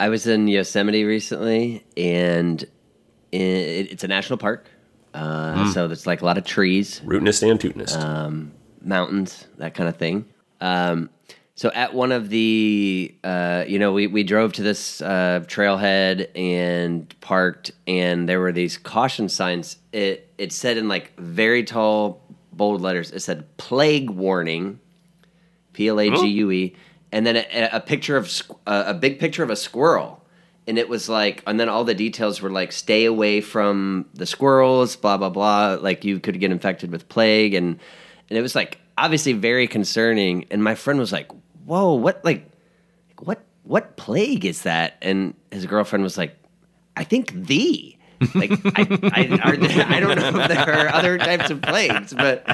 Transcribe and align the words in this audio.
I 0.00 0.08
was 0.08 0.26
in 0.26 0.48
Yosemite 0.48 1.04
recently, 1.04 1.84
and 1.96 2.62
it, 3.32 3.38
it's 3.92 4.04
a 4.04 4.08
national 4.08 4.38
park. 4.38 4.68
Uh, 5.14 5.72
So 5.72 5.88
there's 5.88 6.06
like 6.06 6.20
a 6.22 6.24
lot 6.24 6.38
of 6.38 6.44
trees, 6.44 7.00
Rootinest 7.04 7.48
and 7.48 7.58
tootinest. 7.58 7.96
mountains, 8.82 9.46
that 9.56 9.74
kind 9.74 9.88
of 9.88 9.96
thing. 9.96 10.26
Um, 10.60 11.10
so 11.54 11.70
at 11.72 11.92
one 11.92 12.12
of 12.12 12.28
the, 12.28 13.12
uh, 13.24 13.64
you 13.66 13.80
know, 13.80 13.92
we, 13.92 14.06
we 14.06 14.22
drove 14.22 14.52
to 14.54 14.62
this 14.62 15.00
uh, 15.02 15.40
trailhead 15.48 16.28
and 16.36 17.12
parked, 17.20 17.72
and 17.88 18.28
there 18.28 18.38
were 18.38 18.52
these 18.52 18.78
caution 18.78 19.28
signs. 19.28 19.76
It 19.92 20.32
it 20.38 20.52
said 20.52 20.76
in 20.76 20.86
like 20.86 21.18
very 21.18 21.64
tall 21.64 22.22
bold 22.52 22.80
letters. 22.80 23.10
It 23.10 23.20
said 23.20 23.56
plague 23.56 24.10
warning, 24.10 24.78
P 25.72 25.88
L 25.88 25.98
A 25.98 26.10
G 26.10 26.28
U 26.28 26.50
E, 26.52 26.76
and 27.12 27.26
then 27.26 27.36
a, 27.36 27.70
a 27.72 27.80
picture 27.80 28.16
of 28.16 28.30
uh, 28.66 28.84
a 28.86 28.94
big 28.94 29.18
picture 29.18 29.42
of 29.42 29.50
a 29.50 29.56
squirrel. 29.56 30.24
And 30.66 30.78
it 30.78 30.88
was 30.88 31.08
like, 31.08 31.42
and 31.46 31.58
then 31.58 31.70
all 31.70 31.84
the 31.84 31.94
details 31.94 32.42
were 32.42 32.50
like, 32.50 32.72
stay 32.72 33.06
away 33.06 33.40
from 33.40 34.04
the 34.12 34.26
squirrels, 34.26 34.96
blah 34.96 35.16
blah 35.16 35.30
blah. 35.30 35.78
Like 35.80 36.04
you 36.04 36.20
could 36.20 36.38
get 36.40 36.50
infected 36.50 36.90
with 36.92 37.08
plague, 37.08 37.54
and 37.54 37.78
and 38.28 38.38
it 38.38 38.42
was 38.42 38.54
like 38.54 38.78
obviously 38.98 39.32
very 39.32 39.66
concerning. 39.66 40.46
And 40.50 40.62
my 40.62 40.74
friend 40.74 40.98
was 40.98 41.10
like, 41.10 41.30
"Whoa, 41.64 41.94
what 41.94 42.22
like, 42.22 42.50
what 43.20 43.42
what 43.62 43.96
plague 43.96 44.44
is 44.44 44.62
that?" 44.62 44.98
And 45.00 45.34
his 45.50 45.64
girlfriend 45.64 46.04
was 46.04 46.18
like, 46.18 46.36
"I 46.96 47.04
think 47.04 47.32
the." 47.32 47.97
Like 48.34 48.50
I, 48.76 48.82
I, 49.14 49.38
are 49.44 49.56
there, 49.56 49.86
I 49.86 50.00
don't 50.00 50.16
know 50.18 50.40
if 50.40 50.48
there 50.48 50.86
are 50.86 50.88
other 50.88 51.18
types 51.18 51.50
of 51.50 51.62
plagues, 51.62 52.12
but 52.12 52.44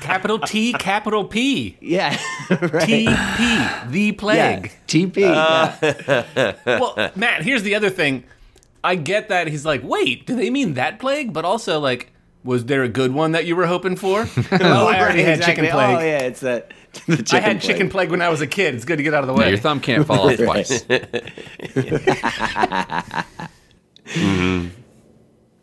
Capital 0.00 0.38
T, 0.38 0.72
capital 0.74 1.24
P. 1.24 1.76
yeah, 1.80 2.10
right. 2.50 2.60
TP, 2.60 3.90
the 3.90 4.00
yeah. 4.00 4.12
plague. 4.12 4.72
TP. 4.86 5.22
Uh, 5.24 6.24
yeah. 6.36 6.54
well, 6.78 7.10
Matt, 7.16 7.42
here's 7.42 7.62
the 7.62 7.74
other 7.74 7.90
thing. 7.90 8.24
I 8.82 8.96
get 8.96 9.30
that 9.30 9.46
he's 9.48 9.64
like, 9.64 9.82
wait, 9.82 10.26
do 10.26 10.36
they 10.36 10.50
mean 10.50 10.74
that 10.74 10.98
plague? 10.98 11.32
But 11.32 11.46
also, 11.46 11.80
like, 11.80 12.12
was 12.44 12.66
there 12.66 12.82
a 12.82 12.88
good 12.88 13.14
one 13.14 13.32
that 13.32 13.46
you 13.46 13.56
were 13.56 13.66
hoping 13.66 13.96
for? 13.96 14.20
oh, 14.52 14.86
I 14.86 15.00
already 15.00 15.22
had 15.22 15.40
chicken 15.42 15.64
plague. 15.66 15.96
Oh 15.96 16.00
yeah, 16.00 16.18
it's 16.18 16.40
that. 16.40 16.72
the 17.06 17.16
chicken 17.16 17.36
I 17.36 17.40
had 17.40 17.60
plague. 17.60 17.62
chicken 17.62 17.88
plague 17.88 18.10
when 18.10 18.20
I 18.20 18.28
was 18.28 18.42
a 18.42 18.46
kid. 18.46 18.74
It's 18.74 18.84
good 18.84 18.98
to 18.98 19.02
get 19.02 19.14
out 19.14 19.24
of 19.24 19.28
the 19.28 19.34
Yeah, 19.34 19.40
way. 19.40 19.48
your 19.48 19.58
thumb 19.58 19.80
can't 19.80 20.06
fall 20.06 20.28
off 20.30 20.36
twice. 20.36 20.84
Mm-hmm. 24.06 24.68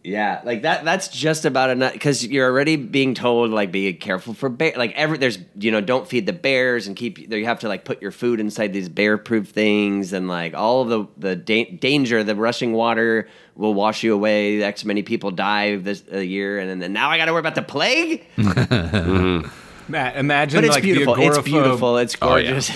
Yeah, 0.03 0.42
like 0.44 0.64
that. 0.64 0.84
That's 0.84 1.09
just 1.09 1.45
about 1.45 1.70
enough 1.70 1.94
because 1.94 2.25
you're 2.25 2.50
already 2.50 2.75
being 2.75 3.14
told 3.14 3.52
like 3.52 3.72
be 3.72 3.94
careful 3.94 4.34
for 4.34 4.50
bear. 4.50 4.73
Like 4.75 4.94
every 4.94 5.20
there's 5.20 5.38
you 5.59 5.70
know 5.70 5.80
don't 5.80 6.08
feed 6.08 6.25
the 6.25 6.34
bears 6.34 6.88
and 6.88 6.95
keep. 6.95 7.19
You 7.19 7.45
have 7.45 7.59
to 7.59 7.67
like 7.67 7.86
put 7.86 8.02
your 8.02 8.09
food 8.09 8.39
inside 8.39 8.73
these 8.73 8.89
bear 8.89 9.19
proof 9.19 9.50
things 9.50 10.12
and 10.12 10.28
like 10.28 10.56
all 10.56 10.81
of 10.81 10.89
the 10.89 11.08
the 11.30 11.36
da- 11.36 11.69
danger. 11.78 12.23
The 12.23 12.36
rushing 12.36 12.73
water 12.73 13.28
will 13.56 13.75
wash 13.75 14.02
you 14.02 14.16
away. 14.16 14.64
X 14.64 14.84
many 14.86 15.03
people 15.03 15.30
die 15.30 15.75
this 15.75 16.03
a 16.12 16.23
year, 16.23 16.58
and 16.58 16.67
then 16.67 16.81
and 16.81 16.95
now 16.95 17.12
I 17.12 17.19
got 17.19 17.25
to 17.25 17.31
worry 17.34 17.42
about 17.42 17.53
the 17.53 17.62
plague. 17.62 18.25
Mm-hmm. 18.38 19.47
Matt, 19.88 20.16
imagine 20.16 20.58
But 20.58 20.66
it's 20.66 20.73
like 20.75 20.84
beautiful. 20.84 21.16
the 21.16 21.22
It's 21.28 21.39
beautiful. 21.42 21.97
It's 21.97 22.16
Oh, 22.22 22.38
yeah. 22.38 22.52
gorgeous. 22.52 22.72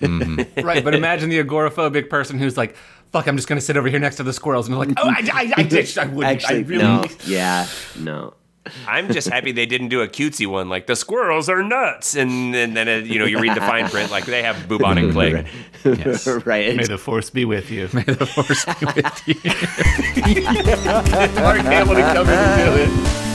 right, 0.64 0.82
but 0.82 0.94
imagine 0.94 1.28
the 1.30 1.42
agoraphobic 1.42 2.08
person 2.10 2.38
who's 2.38 2.56
like, 2.56 2.74
"Fuck, 3.12 3.26
I'm 3.28 3.36
just 3.36 3.48
gonna 3.48 3.60
sit 3.60 3.76
over 3.76 3.88
here 3.88 3.98
next 3.98 4.16
to 4.16 4.22
the 4.22 4.32
squirrels," 4.32 4.66
and 4.68 4.74
they're 4.74 4.86
like, 4.86 4.96
"Oh, 4.98 5.08
I, 5.08 5.28
I, 5.32 5.52
I 5.58 5.62
ditched. 5.68 5.98
I 5.98 6.06
wouldn't. 6.06 6.36
Actually, 6.42 6.58
I 6.58 6.62
really." 6.62 6.82
no. 6.84 7.04
Yeah, 7.26 7.66
no. 7.98 8.34
I'm 8.88 9.12
just 9.12 9.28
happy 9.28 9.52
they 9.52 9.66
didn't 9.66 9.90
do 9.90 10.02
a 10.02 10.08
cutesy 10.08 10.46
one 10.46 10.68
like 10.68 10.88
the 10.88 10.96
squirrels 10.96 11.48
are 11.48 11.62
nuts, 11.62 12.16
and, 12.16 12.54
and 12.54 12.76
then 12.76 12.88
uh, 12.88 12.96
you 12.96 13.18
know 13.18 13.24
you 13.24 13.38
read 13.38 13.56
the 13.56 13.60
fine 13.60 13.88
print 13.88 14.10
like 14.10 14.26
they 14.26 14.42
have 14.42 14.66
bubonic 14.68 15.12
plague. 15.12 15.46
Yes. 15.84 16.26
right. 16.44 16.74
May 16.76 16.84
the 16.86 16.98
force 16.98 17.30
be 17.30 17.44
with 17.44 17.70
you. 17.70 17.88
May 17.92 18.02
the 18.02 18.26
force 18.26 18.64
be 18.64 18.86
with 18.86 19.28
you. 19.28 19.34
Mark 21.40 21.60
Hamill 21.60 21.94
to 21.94 22.00
come 22.02 22.28
in 22.28 22.34
and 22.34 22.74
do 22.74 22.82
it. 22.82 23.25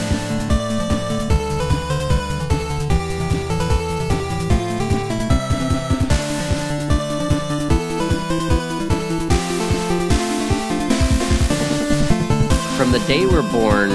The 13.02 13.08
day 13.08 13.26
we're 13.26 13.52
born, 13.52 13.89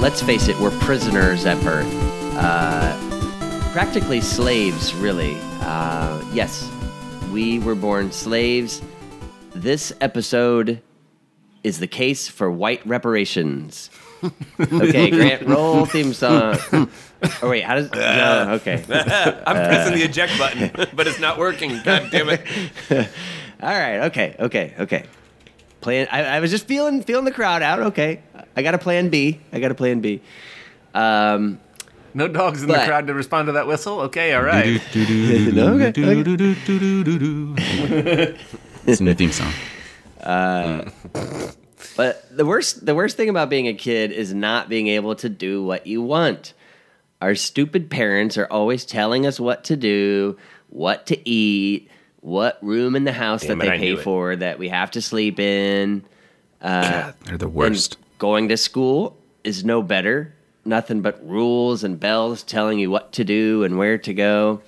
let's 0.00 0.22
face 0.22 0.48
it, 0.48 0.58
we're 0.58 0.76
prisoners 0.80 1.46
at 1.46 1.62
birth. 1.62 1.86
Uh, 2.36 3.70
practically 3.72 4.20
slaves, 4.20 4.94
really. 4.94 5.36
Uh, 5.60 6.22
yes, 6.32 6.70
we 7.32 7.58
were 7.60 7.74
born 7.74 8.10
slaves. 8.12 8.82
This 9.54 9.92
episode 10.00 10.82
is 11.62 11.78
the 11.78 11.86
case 11.86 12.28
for 12.28 12.50
white 12.50 12.84
reparations. 12.86 13.90
Okay, 14.60 15.10
Grant, 15.10 15.48
roll 15.48 15.84
theme 15.84 16.14
song. 16.14 16.56
Oh 17.42 17.48
wait, 17.50 17.64
how 17.64 17.74
does? 17.74 17.90
No, 17.92 18.52
okay. 18.52 18.74
I'm 19.44 19.56
pressing 19.56 19.94
the 19.94 20.04
eject 20.04 20.38
button, 20.38 20.70
but 20.94 21.08
it's 21.08 21.18
not 21.18 21.38
working. 21.38 21.80
God 21.82 22.08
damn 22.12 22.28
it! 22.28 22.46
All 23.60 23.68
right, 23.68 24.04
okay, 24.04 24.36
okay, 24.38 24.74
okay. 24.78 25.06
Plan. 25.82 26.08
I, 26.10 26.24
I 26.24 26.40
was 26.40 26.50
just 26.50 26.66
feeling 26.66 27.02
feeling 27.02 27.24
the 27.26 27.32
crowd 27.32 27.60
out. 27.62 27.80
Okay, 27.80 28.22
I 28.56 28.62
got 28.62 28.74
a 28.74 28.78
plan 28.78 29.10
B. 29.10 29.40
I 29.52 29.60
got 29.60 29.70
a 29.70 29.74
plan 29.74 30.00
B. 30.00 30.22
Um, 30.94 31.60
No 32.14 32.28
dogs 32.28 32.62
in 32.62 32.68
But- 32.68 32.80
the 32.80 32.86
crowd 32.86 33.06
to 33.08 33.14
respond 33.14 33.46
to 33.46 33.52
that 33.52 33.66
whistle. 33.66 34.00
Okay, 34.02 34.34
all 34.34 34.42
right. 34.42 34.80
okay, 34.96 35.88
okay. 35.88 36.02
It's 38.86 39.00
a 39.00 39.04
new 39.04 39.14
theme 39.14 39.32
song. 39.32 39.52
But 41.96 42.36
the 42.36 42.46
worst 42.46 42.86
the 42.86 42.94
worst 42.94 43.16
thing 43.16 43.28
about 43.28 43.50
being 43.50 43.68
a 43.68 43.74
kid 43.74 44.12
is 44.12 44.32
not 44.32 44.68
being 44.68 44.86
able 44.88 45.14
to 45.16 45.28
do 45.28 45.62
what 45.64 45.86
you 45.86 46.00
want. 46.00 46.54
Our 47.20 47.34
stupid 47.34 47.90
parents 47.90 48.38
are 48.38 48.46
always 48.46 48.84
telling 48.84 49.26
us 49.26 49.38
what 49.38 49.64
to 49.64 49.76
do, 49.76 50.36
what 50.70 51.06
to 51.06 51.28
eat, 51.28 51.88
what 52.22 52.58
room 52.62 52.96
in 52.96 53.04
the 53.04 53.12
house 53.12 53.42
Damn 53.42 53.58
that 53.58 53.64
it, 53.64 53.68
they 53.68 53.74
I 53.74 53.78
pay 53.78 53.84
knew 53.92 53.98
it. 53.98 54.02
for 54.02 54.36
that 54.36 54.58
we 54.58 54.68
have 54.70 54.90
to 54.92 55.02
sleep 55.02 55.38
in. 55.38 56.04
God, 56.62 57.14
they're 57.24 57.36
the 57.36 57.48
worst. 57.48 57.98
going 58.18 58.48
to 58.48 58.56
school 58.56 59.18
is 59.44 59.64
no 59.64 59.82
better. 59.82 60.34
Nothing 60.64 61.02
but 61.02 61.28
rules 61.28 61.82
and 61.82 61.98
bells 61.98 62.44
telling 62.44 62.78
you 62.78 62.90
what 62.90 63.12
to 63.14 63.24
do 63.24 63.64
and 63.64 63.76
where 63.76 63.98
to 63.98 64.14
go. 64.14 64.62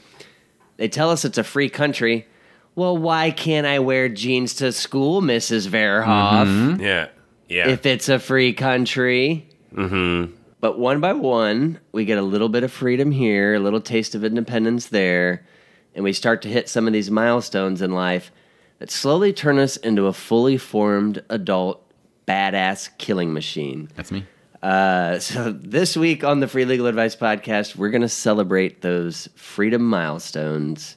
They 0.77 0.89
tell 0.89 1.11
us 1.11 1.25
it's 1.25 1.39
a 1.39 1.45
free 1.45 1.69
country. 1.71 2.27
Well, 2.75 2.99
why 2.99 3.31
can't 3.31 3.67
I 3.69 3.79
wear 3.79 4.09
jeans 4.09 4.55
to 4.55 4.73
school, 4.73 5.23
Mrs. 5.23 5.69
Verhoff? 5.69 6.81
Yeah, 6.81 7.07
yeah. 7.49 7.69
if 7.69 7.87
it's 7.87 8.09
a 8.09 8.19
free 8.19 8.53
country. 8.53 9.49
Mm-hmm. 9.73 10.35
But 10.61 10.79
one 10.81 10.99
by 11.01 11.13
one, 11.13 11.79
we 11.93 12.05
get 12.05 12.19
a 12.19 12.23
little 12.23 12.49
bit 12.49 12.65
of 12.65 12.73
freedom 12.73 13.13
here, 13.13 13.55
a 13.55 13.61
little 13.61 13.81
taste 13.81 14.17
of 14.17 14.25
independence 14.25 14.87
there, 14.87 15.47
and 15.95 16.05
we 16.05 16.13
start 16.13 16.43
to 16.43 16.49
hit 16.49 16.69
some 16.69 16.87
of 16.87 16.93
these 16.93 17.11
milestones 17.11 17.81
in 17.83 17.93
life 17.93 18.31
that 18.79 18.91
slowly 18.91 19.33
turn 19.33 19.59
us 19.59 19.77
into 19.77 20.07
a 20.07 20.13
fully 20.13 20.57
formed 20.57 21.23
adult 21.29 21.81
badass 22.27 22.89
killing 22.99 23.33
machine. 23.33 23.89
That's 23.97 24.11
me. 24.11 24.25
Uh, 24.63 25.19
so 25.19 25.53
this 25.53 25.97
week 25.97 26.25
on 26.25 26.41
the 26.41 26.49
Free 26.49 26.65
Legal 26.65 26.87
Advice 26.87 27.15
podcast, 27.15 27.77
we're 27.77 27.91
going 27.91 28.03
to 28.03 28.09
celebrate 28.09 28.81
those 28.81 29.29
freedom 29.35 29.83
milestones. 29.89 30.97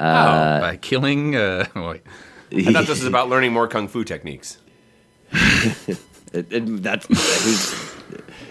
oh, 0.00 0.04
by 0.60 0.78
killing. 0.80 1.34
Uh, 1.36 1.66
wait. 1.76 2.02
I 2.52 2.72
thought 2.72 2.86
this 2.86 3.00
was 3.00 3.06
about 3.06 3.28
learning 3.28 3.52
more 3.52 3.66
kung 3.68 3.88
fu 3.88 4.04
techniques. 4.04 4.58
It- 6.36 6.52
it- 6.52 7.04
who's 7.06 7.93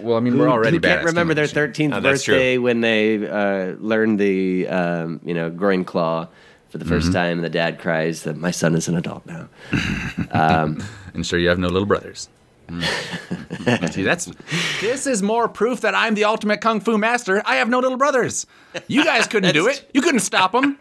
Well, 0.03 0.17
I 0.17 0.19
mean, 0.19 0.37
we're 0.37 0.49
already 0.49 0.77
who 0.77 0.81
can't 0.81 1.05
remember 1.05 1.33
their 1.33 1.45
13th 1.47 1.95
Oh, 1.95 1.99
that's 1.99 2.23
true. 2.23 2.33
birthday 2.35 2.57
when 2.57 2.81
they 2.81 3.27
uh, 3.27 3.75
learned 3.79 4.19
the 4.19 4.67
um, 4.67 5.19
you 5.23 5.33
know 5.33 5.49
groin 5.49 5.83
claw 5.85 6.27
for 6.69 6.77
the 6.77 6.85
1st 6.85 7.01
Mm-hmm. 7.03 7.11
time 7.13 7.37
and 7.37 7.43
the 7.43 7.49
dad 7.49 7.79
cries 7.79 8.23
that 8.23 8.35
my 8.35 8.51
son 8.51 8.75
is 8.75 8.87
an 8.87 8.95
adult 8.97 9.25
now 9.25 9.47
And 11.13 11.25
sure, 11.25 11.37
you 11.39 11.49
have 11.49 11.59
no 11.59 11.67
little 11.67 11.85
brothers. 11.85 12.29
Mm. 12.67 13.93
See, 13.93 14.03
that's 14.03 14.25
this 14.81 15.05
is 15.05 15.21
more 15.21 15.47
proof 15.47 15.81
that 15.81 15.93
I'm 15.93 16.15
the 16.15 16.23
ultimate 16.23 16.59
kung 16.61 16.79
fu 16.79 16.97
master. 16.97 17.41
I 17.45 17.57
have 17.57 17.69
no 17.69 17.79
little 17.79 17.97
brothers. 17.97 18.47
You 18.87 19.03
guys 19.03 19.27
couldn't 19.27 19.53
do 19.53 19.67
it. 19.67 19.87
You 19.93 20.01
couldn't 20.01 20.21
stop 20.21 20.53
them. 20.53 20.79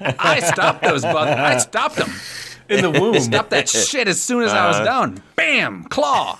I 0.00 0.40
stopped 0.40 0.82
those 0.82 1.02
bugs. 1.02 1.30
I 1.32 1.58
stopped 1.58 1.96
them. 1.96 2.10
In 2.70 2.80
the 2.80 2.90
womb. 2.90 3.20
Stopped 3.20 3.50
that 3.50 3.68
shit 3.68 4.08
as 4.08 4.22
soon 4.22 4.42
as 4.44 4.52
I 4.52 4.68
was 4.68 4.78
done. 4.78 5.22
Bam, 5.36 5.84
claw. 5.84 6.38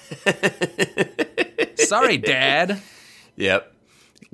Sorry, 1.79 2.17
Dad. 2.17 2.81
Yep. 3.37 3.73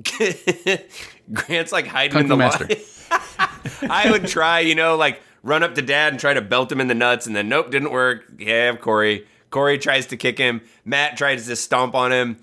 Grant's 1.33 1.71
like 1.71 1.87
hiding 1.87 2.13
Kung 2.13 2.23
in 2.23 2.27
the 2.27 2.37
master. 2.37 2.67
I 3.89 4.09
would 4.09 4.27
try, 4.27 4.59
you 4.61 4.75
know, 4.75 4.95
like 4.95 5.21
run 5.43 5.63
up 5.63 5.75
to 5.75 5.81
dad 5.81 6.13
and 6.13 6.19
try 6.19 6.33
to 6.33 6.41
belt 6.41 6.71
him 6.71 6.81
in 6.81 6.87
the 6.87 6.95
nuts, 6.95 7.27
and 7.27 7.35
then 7.35 7.49
nope, 7.49 7.71
didn't 7.71 7.91
work. 7.91 8.25
Yeah, 8.37 8.75
Corey. 8.75 9.27
Corey 9.49 9.77
tries 9.77 10.07
to 10.07 10.17
kick 10.17 10.37
him. 10.37 10.61
Matt 10.85 11.17
tries 11.17 11.45
to 11.47 11.55
stomp 11.55 11.93
on 11.93 12.11
him. 12.11 12.37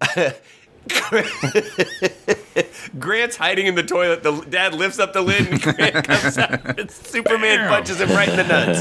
Grant's 2.98 3.36
hiding 3.36 3.66
in 3.66 3.74
the 3.74 3.82
toilet. 3.82 4.22
The 4.22 4.40
dad 4.48 4.74
lifts 4.74 4.98
up 4.98 5.12
the 5.12 5.22
lid 5.22 5.46
and 5.48 5.60
Grant 5.60 6.06
comes 6.06 6.38
out. 6.38 6.78
And 6.78 6.90
Superman 6.90 7.68
punches 7.68 8.00
him 8.00 8.10
right 8.10 8.28
in 8.28 8.36
the 8.36 8.44
nuts. 8.44 8.80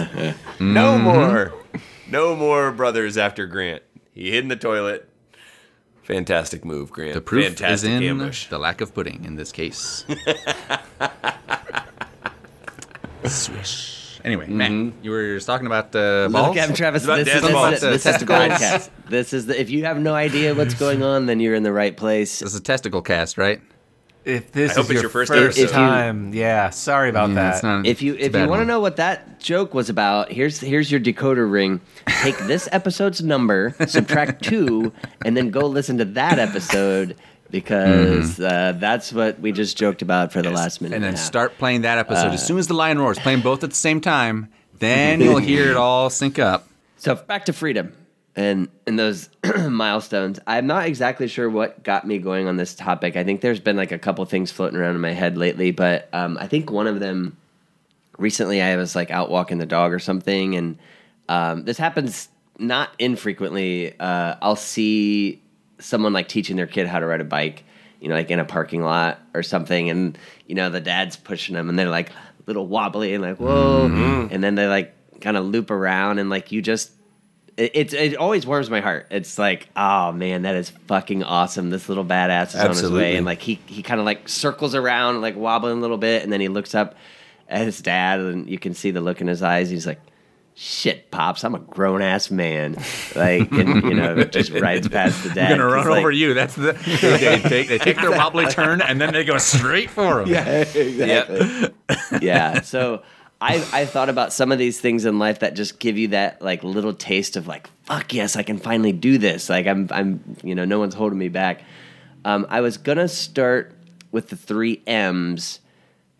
No 0.59 0.93
mm-hmm. 0.93 1.03
more. 1.03 1.53
No 2.09 2.35
more 2.35 2.71
brothers 2.71 3.17
after 3.17 3.47
Grant. 3.47 3.83
He 4.13 4.31
hid 4.31 4.43
in 4.43 4.49
the 4.49 4.55
toilet. 4.55 5.09
Fantastic 6.03 6.65
move, 6.65 6.91
Grant. 6.91 7.13
The 7.13 7.21
proof 7.21 7.45
Fantastic 7.45 7.73
is 7.73 7.83
in 7.97 8.03
ambush. 8.03 8.47
the 8.49 8.57
lack 8.59 8.81
of 8.81 8.93
pudding 8.93 9.23
in 9.25 9.35
this 9.35 9.51
case. 9.51 10.05
Swish. 13.25 14.19
Anyway, 14.25 14.47
Matt, 14.47 14.93
you 15.01 15.11
were 15.11 15.35
just 15.35 15.47
talking 15.47 15.65
about 15.67 15.93
uh, 15.95 16.29
balls. 16.29 16.55
Look 16.55 16.57
at 16.57 16.75
Travis. 16.75 17.03
About 17.03 17.17
This 17.17 17.27
is, 17.27 17.33
dad's 17.33 17.43
this, 17.45 17.51
balls. 17.53 17.73
is, 17.73 17.81
this 17.81 17.93
is 17.95 18.03
the 18.03 18.09
Testicles. 18.25 18.39
podcast. 18.39 18.89
This 19.09 19.33
is 19.33 19.45
the. 19.47 19.59
If 19.59 19.69
you 19.69 19.83
have 19.85 19.99
no 19.99 20.13
idea 20.13 20.53
what's 20.55 20.73
going 20.85 21.03
on, 21.03 21.25
then 21.25 21.39
you're 21.41 21.55
in 21.55 21.63
the 21.63 21.73
right 21.73 21.95
place. 21.95 22.39
This 22.39 22.53
is 22.53 22.59
a 22.59 22.63
testicle 22.63 23.01
cast, 23.01 23.37
right? 23.37 23.61
If 24.25 24.51
this 24.53 24.71
I 24.71 24.75
hope 24.75 24.83
is 24.85 24.89
it's 24.89 24.93
your, 24.93 25.01
your 25.03 25.09
first 25.09 25.31
first, 25.31 25.57
episode. 25.59 25.73
time, 25.75 26.33
yeah. 26.33 26.69
Sorry 26.69 27.09
about 27.09 27.29
Yeah, 27.29 27.35
that. 27.35 27.63
not- 27.63 27.85
If 27.85 28.01
you 28.01 28.15
if 28.15 28.33
you 28.35 28.47
want 28.47 28.61
to 28.61 28.65
know 28.65 28.79
what 28.79 28.95
that 28.95 29.39
joke 29.39 29.73
was 29.73 29.89
about, 29.89 30.31
here's 30.31 30.59
here's 30.59 30.89
your 30.89 30.99
decoder 31.01 31.49
ring. 31.51 31.81
Take 32.21 32.37
this 32.39 32.69
episode's 32.71 33.21
number, 33.21 33.75
subtract 33.87 34.43
two, 34.43 34.93
and 35.25 35.35
then 35.35 35.49
go 35.49 35.61
listen 35.67 35.97
to 35.97 36.05
that 36.05 36.39
episode 36.39 37.17
because 37.51 38.39
uh, 38.39 38.73
that's 38.79 39.13
what 39.13 39.39
we 39.39 39.51
just 39.51 39.77
joked 39.77 40.01
about 40.01 40.31
for 40.33 40.41
the 40.41 40.49
last 40.51 40.81
minute. 40.81 40.95
and 40.95 41.03
then 41.03 41.13
a 41.13 41.17
half. 41.17 41.25
start 41.25 41.57
playing 41.57 41.81
that 41.81 41.97
episode 41.97 42.29
Uh, 42.29 42.33
as 42.33 42.45
soon 42.45 42.57
as 42.57 42.67
the 42.67 42.73
lion 42.73 42.97
roars, 42.99 43.19
playing 43.19 43.41
both 43.41 43.63
at 43.63 43.69
the 43.69 43.75
same 43.75 44.01
time. 44.01 44.49
Then 44.79 45.21
you'll 45.21 45.37
hear 45.37 45.69
it 45.69 45.77
all 45.77 46.09
sync 46.09 46.39
up. 46.39 46.67
So 46.97 47.15
back 47.15 47.45
to 47.45 47.53
freedom 47.53 47.93
and 48.35 48.67
and 48.87 48.97
those 48.97 49.29
milestones. 49.69 50.39
I'm 50.47 50.67
not 50.67 50.85
exactly 50.85 51.27
sure 51.27 51.49
what 51.49 51.83
got 51.83 52.07
me 52.07 52.17
going 52.17 52.47
on 52.47 52.57
this 52.57 52.73
topic. 52.73 53.15
I 53.15 53.23
think 53.23 53.41
there's 53.41 53.59
been 53.59 53.77
like 53.77 53.91
a 53.91 53.99
couple 53.99 54.25
things 54.25 54.51
floating 54.51 54.79
around 54.79 54.95
in 54.95 55.01
my 55.01 55.11
head 55.11 55.37
lately, 55.37 55.71
but 55.71 56.09
um, 56.13 56.37
I 56.39 56.47
think 56.47 56.71
one 56.71 56.87
of 56.87 56.99
them 56.99 57.37
recently 58.17 58.61
I 58.61 58.75
was 58.75 58.95
like 58.95 59.11
out 59.11 59.29
walking 59.29 59.57
the 59.57 59.65
dog 59.65 59.93
or 59.93 59.99
something, 59.99 60.55
and 60.55 60.77
um, 61.29 61.65
this 61.65 61.77
happens 61.77 62.29
not 62.57 62.89
infrequently. 62.99 63.97
Uh, 63.99 64.35
I'll 64.41 64.55
see 64.55 65.41
someone 65.79 66.13
like 66.13 66.27
teaching 66.27 66.55
their 66.55 66.67
kid 66.67 66.87
how 66.87 66.99
to 66.99 67.05
ride 67.05 67.21
a 67.21 67.25
bike, 67.25 67.65
you 67.99 68.09
know, 68.09 68.15
like 68.15 68.31
in 68.31 68.39
a 68.39 68.45
parking 68.45 68.81
lot 68.81 69.19
or 69.33 69.43
something, 69.43 69.89
and 69.89 70.17
you 70.47 70.55
know 70.55 70.69
the 70.69 70.81
dad's 70.81 71.15
pushing 71.15 71.53
them, 71.55 71.69
and 71.69 71.77
they're 71.77 71.89
like 71.89 72.09
a 72.09 72.13
little 72.47 72.65
wobbly 72.65 73.13
and 73.13 73.23
like 73.23 73.39
whoa, 73.39 73.85
and 74.31 74.43
then 74.43 74.55
they 74.55 74.67
like 74.67 74.95
kind 75.21 75.37
of 75.37 75.45
loop 75.45 75.69
around, 75.69 76.17
and 76.17 76.31
like 76.31 76.51
you 76.51 76.61
just 76.61 76.91
it, 77.57 77.71
it 77.75 77.93
it 77.93 78.15
always 78.17 78.45
warms 78.47 78.69
my 78.69 78.79
heart. 78.81 79.07
It's 79.11 79.37
like, 79.37 79.69
oh 79.75 80.11
man, 80.11 80.41
that 80.43 80.55
is 80.55 80.69
fucking 80.87 81.23
awesome. 81.23 81.69
This 81.69 81.87
little 81.89 82.05
badass 82.05 82.49
is 82.49 82.55
on 82.55 82.69
his 82.69 82.91
way, 82.91 83.15
and 83.17 83.25
like 83.25 83.41
he 83.41 83.59
he 83.67 83.83
kind 83.83 83.99
of 83.99 84.05
like 84.05 84.27
circles 84.29 84.75
around, 84.75 85.21
like 85.21 85.35
wobbling 85.35 85.77
a 85.77 85.81
little 85.81 85.97
bit, 85.97 86.23
and 86.23 86.31
then 86.33 86.41
he 86.41 86.47
looks 86.47 86.73
up 86.75 86.95
at 87.49 87.61
his 87.65 87.81
dad, 87.81 88.19
and 88.19 88.49
you 88.49 88.57
can 88.57 88.73
see 88.73 88.91
the 88.91 89.01
look 89.01 89.21
in 89.21 89.27
his 89.27 89.43
eyes. 89.43 89.69
He's 89.69 89.85
like, 89.85 89.99
"Shit, 90.55 91.11
pops, 91.11 91.43
I'm 91.43 91.53
a 91.53 91.59
grown 91.59 92.01
ass 92.01 92.31
man." 92.31 92.75
Like, 93.15 93.51
and 93.51 93.83
you 93.83 93.93
know, 93.93 94.23
just 94.23 94.51
rides 94.51 94.87
past 94.87 95.23
the 95.23 95.29
dad. 95.35 95.51
I'm 95.51 95.57
gonna 95.59 95.69
run 95.69 95.83
'cause, 95.83 95.89
like- 95.91 95.99
over 95.99 96.11
you. 96.11 96.33
That's 96.33 96.55
the 96.55 96.71
they, 97.01 97.17
they 97.17 97.39
take 97.49 97.67
they 97.67 97.77
take 97.77 97.97
their 98.01 98.11
wobbly 98.11 98.47
turn 98.47 98.81
and 98.81 98.99
then 98.99 99.13
they 99.13 99.23
go 99.23 99.37
straight 99.37 99.89
for 99.91 100.21
him. 100.21 100.27
Yeah. 100.33 100.45
exactly. 100.61 101.69
yeah. 102.21 102.61
So 102.61 103.03
I 103.43 103.81
I 103.81 103.85
thought 103.85 104.09
about 104.09 104.31
some 104.33 104.51
of 104.51 104.57
these 104.57 104.79
things 104.79 105.05
in 105.05 105.19
life 105.19 105.39
that 105.39 105.53
just 105.55 105.79
give 105.79 105.97
you 105.97 106.09
that 106.09 106.41
like 106.41 106.63
little 106.63 106.93
taste 106.93 107.35
of 107.35 107.45
like 107.47 107.69
fuck 107.83 108.13
yes 108.13 108.35
I 108.35 108.43
can 108.43 108.57
finally 108.57 108.93
do 108.93 109.17
this 109.17 109.49
like 109.49 109.67
I'm 109.67 109.87
I'm 109.91 110.37
you 110.43 110.55
know 110.55 110.65
no 110.65 110.79
one's 110.79 110.95
holding 110.95 111.19
me 111.19 111.29
back. 111.29 111.63
Um, 112.25 112.45
I 112.49 112.61
was 112.61 112.77
gonna 112.77 113.07
start 113.09 113.75
with 114.11 114.29
the 114.29 114.35
three 114.37 114.81
M's. 114.87 115.59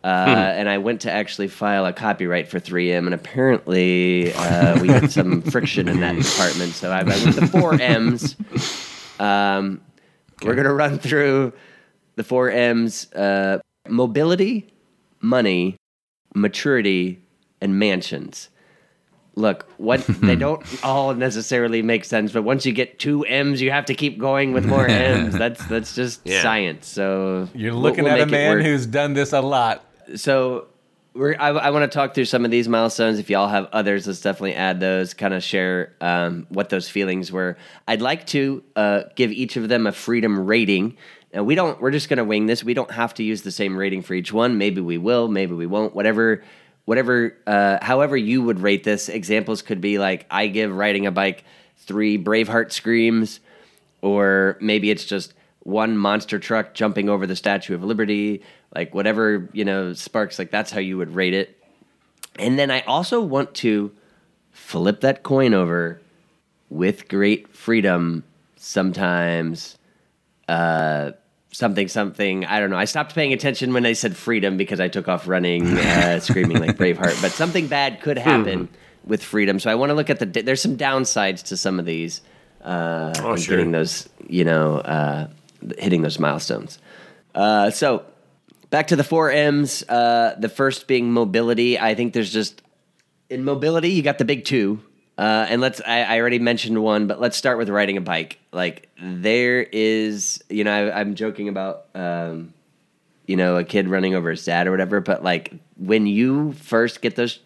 Uh, 0.04 0.52
And 0.58 0.68
I 0.68 0.76
went 0.76 1.00
to 1.02 1.10
actually 1.10 1.48
file 1.48 1.86
a 1.86 1.92
copyright 1.94 2.48
for 2.48 2.60
3M, 2.60 3.06
and 3.06 3.14
apparently 3.14 4.34
uh, 4.34 4.78
we 4.82 4.88
had 4.88 5.10
some 5.10 5.40
friction 5.40 5.88
in 5.88 6.00
that 6.00 6.16
department. 6.20 6.72
So 6.74 6.90
I, 6.90 7.00
I 7.00 7.02
went 7.04 7.24
with 7.24 7.36
the 7.36 7.46
four 7.46 7.72
M's. 7.80 8.36
Um, 9.18 9.80
We're 10.42 10.56
gonna 10.56 10.74
run 10.74 10.98
through 10.98 11.54
the 12.16 12.22
four 12.22 12.50
M's: 12.50 13.10
uh, 13.14 13.60
mobility, 13.88 14.68
money, 15.22 15.76
maturity, 16.34 17.22
and 17.60 17.78
mansions. 17.78 18.50
Look, 19.36 19.66
what 19.78 20.00
they 20.06 20.36
don't 20.46 20.62
all 20.84 21.12
necessarily 21.14 21.82
make 21.82 22.04
sense, 22.04 22.30
but 22.32 22.42
once 22.42 22.64
you 22.64 22.72
get 22.72 22.98
two 23.00 23.24
M's, 23.24 23.60
you 23.60 23.70
have 23.72 23.86
to 23.86 23.94
keep 23.94 24.18
going 24.18 24.52
with 24.52 24.64
more 24.64 24.86
M's. 24.86 25.34
That's 25.38 25.64
that's 25.66 25.94
just 25.94 26.20
Yeah. 26.24 26.42
science. 26.42 26.86
So 26.86 27.48
You're 27.54 27.72
we'll- 27.72 27.82
looking 27.82 28.04
we'll 28.04 28.12
at 28.12 28.20
a 28.20 28.26
man 28.26 28.60
who's 28.60 28.86
done 28.86 29.14
this 29.14 29.32
a 29.32 29.40
lot. 29.40 29.84
so 30.14 30.66
we're, 31.14 31.36
I, 31.38 31.48
I 31.50 31.70
want 31.70 31.90
to 31.90 31.94
talk 31.96 32.12
through 32.14 32.24
some 32.24 32.44
of 32.44 32.50
these 32.50 32.68
milestones. 32.68 33.20
If 33.20 33.30
y'all 33.30 33.46
have 33.48 33.68
others, 33.72 34.06
let's 34.08 34.20
definitely 34.20 34.54
add 34.56 34.80
those. 34.80 35.14
Kind 35.14 35.32
of 35.32 35.42
share 35.44 35.94
um, 36.00 36.44
what 36.48 36.70
those 36.70 36.88
feelings 36.88 37.30
were. 37.30 37.56
I'd 37.86 38.02
like 38.02 38.26
to 38.28 38.62
uh, 38.74 39.02
give 39.14 39.30
each 39.30 39.56
of 39.56 39.68
them 39.68 39.86
a 39.86 39.92
freedom 39.92 40.44
rating. 40.44 40.96
Now 41.34 41.42
we 41.42 41.56
don't. 41.56 41.80
We're 41.80 41.90
just 41.90 42.08
going 42.08 42.18
to 42.18 42.24
wing 42.24 42.46
this. 42.46 42.62
We 42.62 42.74
don't 42.74 42.90
have 42.92 43.12
to 43.14 43.24
use 43.24 43.42
the 43.42 43.50
same 43.50 43.76
rating 43.76 44.02
for 44.02 44.14
each 44.14 44.32
one. 44.32 44.56
Maybe 44.56 44.80
we 44.80 44.98
will. 44.98 45.26
Maybe 45.28 45.52
we 45.54 45.66
won't. 45.66 45.94
Whatever. 45.94 46.44
Whatever. 46.84 47.36
Uh, 47.46 47.78
however 47.82 48.16
you 48.16 48.42
would 48.42 48.60
rate 48.60 48.84
this. 48.84 49.08
Examples 49.08 49.60
could 49.60 49.80
be 49.80 49.98
like 49.98 50.26
I 50.30 50.46
give 50.46 50.74
riding 50.74 51.06
a 51.06 51.10
bike 51.10 51.44
three 51.78 52.16
Braveheart 52.16 52.72
screams, 52.72 53.40
or 54.00 54.56
maybe 54.60 54.90
it's 54.90 55.04
just 55.04 55.34
one 55.60 55.96
monster 55.96 56.38
truck 56.38 56.74
jumping 56.74 57.08
over 57.08 57.26
the 57.26 57.34
Statue 57.36 57.74
of 57.74 57.82
Liberty, 57.82 58.42
like 58.74 58.94
whatever, 58.94 59.48
you 59.52 59.64
know, 59.64 59.92
sparks, 59.92 60.38
like 60.38 60.50
that's 60.50 60.70
how 60.70 60.80
you 60.80 60.98
would 60.98 61.14
rate 61.14 61.34
it. 61.34 61.58
And 62.38 62.58
then 62.58 62.70
I 62.70 62.82
also 62.82 63.20
want 63.20 63.54
to 63.56 63.92
flip 64.52 65.00
that 65.00 65.22
coin 65.22 65.52
over 65.52 66.00
with 66.68 67.08
great 67.08 67.48
freedom 67.54 68.24
sometimes 68.56 69.76
uh 70.48 71.12
something 71.54 71.86
something. 71.88 72.44
I 72.44 72.58
don't 72.58 72.70
know. 72.70 72.76
I 72.76 72.84
stopped 72.84 73.14
paying 73.14 73.32
attention 73.32 73.72
when 73.72 73.82
they 73.84 73.94
said 73.94 74.16
freedom 74.16 74.56
because 74.56 74.80
i 74.80 74.88
took 74.88 75.06
off 75.08 75.28
running 75.28 75.78
uh, 75.78 76.18
screaming 76.28 76.58
like 76.58 76.76
braveheart. 76.76 77.20
But 77.22 77.30
something 77.30 77.68
bad 77.68 78.00
could 78.00 78.18
happen 78.18 78.68
with 79.06 79.22
freedom. 79.22 79.60
So 79.60 79.70
i 79.70 79.74
want 79.74 79.90
to 79.90 79.94
look 79.94 80.10
at 80.10 80.18
the 80.18 80.26
there's 80.42 80.60
some 80.60 80.76
downsides 80.76 81.42
to 81.44 81.56
some 81.56 81.78
of 81.78 81.86
these 81.86 82.20
uh 82.62 83.12
Oh, 83.20 83.36
sure. 83.36 83.56
getting 83.56 83.70
those 83.72 84.08
you 84.28 84.44
know 84.44 84.78
uh 84.78 85.28
hitting 85.78 86.02
those 86.02 86.18
milestones. 86.18 86.78
Uh 87.34 87.70
so 87.70 88.04
back 88.70 88.88
to 88.88 88.96
the 88.96 89.04
four 89.04 89.30
m's 89.30 89.82
uh 89.88 90.34
the 90.38 90.48
first 90.48 90.86
being 90.88 91.12
mobility. 91.12 91.78
I 91.78 91.94
think 91.94 92.12
there's 92.14 92.32
just 92.32 92.62
in 93.30 93.44
mobility, 93.44 93.90
you 93.90 94.02
got 94.02 94.18
the 94.18 94.24
big 94.24 94.44
two. 94.44 94.80
Uh, 95.16 95.46
and 95.48 95.60
let's, 95.60 95.80
I, 95.86 96.02
I 96.02 96.20
already 96.20 96.40
mentioned 96.40 96.82
one, 96.82 97.06
but 97.06 97.20
let's 97.20 97.36
start 97.36 97.56
with 97.56 97.68
riding 97.68 97.96
a 97.96 98.00
bike. 98.00 98.38
Like, 98.50 98.88
there 99.00 99.62
is, 99.62 100.42
you 100.48 100.64
know, 100.64 100.88
I, 100.88 101.00
I'm 101.00 101.14
joking 101.14 101.48
about, 101.48 101.86
um, 101.94 102.52
you 103.26 103.36
know, 103.36 103.56
a 103.56 103.64
kid 103.64 103.88
running 103.88 104.14
over 104.14 104.30
his 104.30 104.44
dad 104.44 104.66
or 104.66 104.70
whatever, 104.70 105.00
but 105.00 105.22
like 105.22 105.54
when 105.76 106.06
you 106.06 106.52
first 106.52 107.00
get 107.00 107.16
those, 107.16 107.38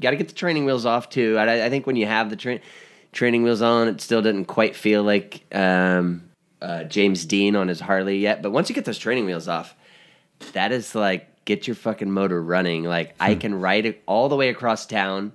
got 0.00 0.10
to 0.10 0.16
get 0.16 0.28
the 0.28 0.34
training 0.34 0.64
wheels 0.64 0.86
off 0.86 1.08
too. 1.08 1.36
I, 1.38 1.64
I 1.64 1.70
think 1.70 1.86
when 1.86 1.96
you 1.96 2.06
have 2.06 2.30
the 2.30 2.36
tra- 2.36 2.60
training 3.12 3.42
wheels 3.42 3.62
on, 3.62 3.88
it 3.88 4.00
still 4.00 4.22
doesn't 4.22 4.44
quite 4.44 4.76
feel 4.76 5.02
like 5.02 5.42
um, 5.52 6.22
uh, 6.60 6.84
James 6.84 7.24
Dean 7.24 7.56
on 7.56 7.68
his 7.68 7.80
Harley 7.80 8.18
yet. 8.18 8.42
But 8.42 8.50
once 8.50 8.68
you 8.68 8.74
get 8.74 8.84
those 8.84 8.98
training 8.98 9.24
wheels 9.24 9.48
off, 9.48 9.74
that 10.52 10.72
is 10.72 10.94
like 10.94 11.44
get 11.44 11.66
your 11.66 11.74
fucking 11.74 12.10
motor 12.10 12.42
running. 12.42 12.84
Like 12.84 13.14
I 13.18 13.34
can 13.34 13.54
ride 13.54 13.86
it 13.86 14.02
all 14.06 14.28
the 14.28 14.36
way 14.36 14.50
across 14.50 14.86
town, 14.86 15.32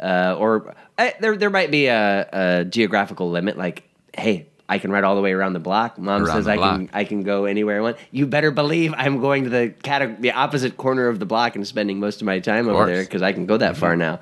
uh, 0.00 0.36
or 0.38 0.74
eh, 0.98 1.12
there 1.20 1.36
there 1.36 1.50
might 1.50 1.70
be 1.70 1.86
a, 1.86 2.28
a 2.32 2.64
geographical 2.64 3.30
limit. 3.30 3.56
Like, 3.58 3.84
hey, 4.16 4.46
I 4.68 4.78
can 4.78 4.92
ride 4.92 5.04
all 5.04 5.16
the 5.16 5.20
way 5.20 5.32
around 5.32 5.52
the 5.52 5.58
block. 5.60 5.98
Mom 5.98 6.22
Around 6.22 6.36
says 6.36 6.48
I 6.48 6.56
block. 6.56 6.76
can 6.76 6.90
I 6.92 7.04
can 7.04 7.22
go 7.22 7.44
anywhere 7.44 7.78
I 7.78 7.80
want. 7.82 7.96
You 8.10 8.26
better 8.26 8.50
believe 8.50 8.94
I'm 8.96 9.20
going 9.20 9.44
to 9.44 9.50
the 9.50 9.74
cate- 9.82 10.20
the 10.20 10.32
opposite 10.32 10.76
corner 10.76 11.08
of 11.08 11.18
the 11.18 11.26
block 11.26 11.56
and 11.56 11.66
spending 11.66 11.98
most 11.98 12.20
of 12.20 12.26
my 12.26 12.38
time 12.38 12.68
over 12.68 12.86
there 12.86 13.02
because 13.02 13.20
I 13.22 13.32
can 13.32 13.46
go 13.46 13.56
that 13.56 13.76
far 13.76 13.96
now. 13.96 14.20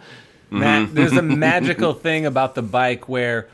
Matt, 0.50 0.94
there's 0.94 1.12
a 1.12 1.22
magical 1.50 1.92
thing 1.92 2.24
about 2.24 2.54
the 2.54 2.62
bike 2.62 3.08
where 3.08 3.48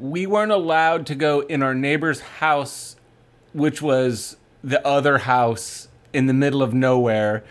we 0.00 0.26
weren't 0.26 0.50
allowed 0.50 1.06
to 1.06 1.14
go 1.14 1.40
in 1.40 1.62
our 1.62 1.74
neighbor's 1.74 2.20
house, 2.20 2.96
which 3.52 3.80
was 3.80 4.36
the 4.64 4.84
other 4.84 5.18
house 5.18 5.86
in 6.12 6.26
the 6.26 6.34
middle 6.34 6.62
of 6.62 6.74
nowhere. 6.74 7.44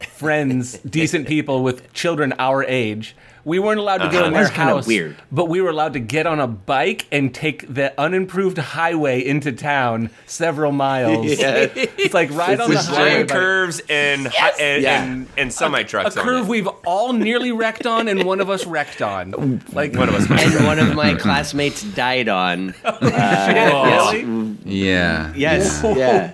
Friends, 0.00 0.78
decent 0.78 1.26
people 1.28 1.62
with 1.62 1.92
children 1.92 2.32
our 2.38 2.64
age. 2.64 3.14
We 3.46 3.58
weren't 3.58 3.78
allowed 3.78 3.98
to 3.98 4.08
go 4.08 4.18
uh-huh. 4.20 4.26
in 4.28 4.32
their 4.32 4.44
That's 4.44 4.54
kinda 4.56 4.72
house. 4.74 4.86
weird. 4.86 5.16
But 5.30 5.50
we 5.50 5.60
were 5.60 5.68
allowed 5.68 5.92
to 5.92 6.00
get 6.00 6.26
on 6.26 6.40
a 6.40 6.46
bike 6.46 7.06
and 7.12 7.34
take 7.34 7.72
the 7.72 7.92
unimproved 8.00 8.56
highway 8.56 9.24
into 9.24 9.52
town 9.52 10.08
several 10.26 10.72
miles. 10.72 11.26
Yeah. 11.44 11.66
It's 11.74 12.14
like 12.14 12.30
ride 12.30 12.60
on 12.60 12.70
the 12.70 12.78
highway. 12.78 13.10
Giant 13.10 13.30
curves 13.30 13.82
and 13.90 14.26
hi- 14.28 14.52
and, 14.58 14.82
Yeah. 14.82 15.02
and, 15.04 15.26
and 15.36 15.52
semi 15.52 15.80
a 15.80 15.84
trucks. 15.84 16.14
curve 16.16 16.48
we've 16.48 16.68
all 16.86 17.12
nearly 17.12 17.52
wrecked 17.52 17.86
on 17.86 18.08
and 18.08 18.24
one 18.24 18.40
of 18.40 18.48
us 18.48 18.64
wrecked 18.66 19.02
on. 19.02 19.60
Like 19.72 19.94
One 19.94 20.08
of 20.08 20.14
us. 20.14 20.30
and 20.30 20.64
one 20.66 20.78
of 20.78 20.94
my 20.94 21.14
classmates 21.14 21.82
died 21.82 22.28
on. 22.28 22.74
Uh, 22.84 24.10
really? 24.14 24.56
Yeah. 24.64 25.32
Yes. 25.36 25.80
Yeah. 25.84 26.30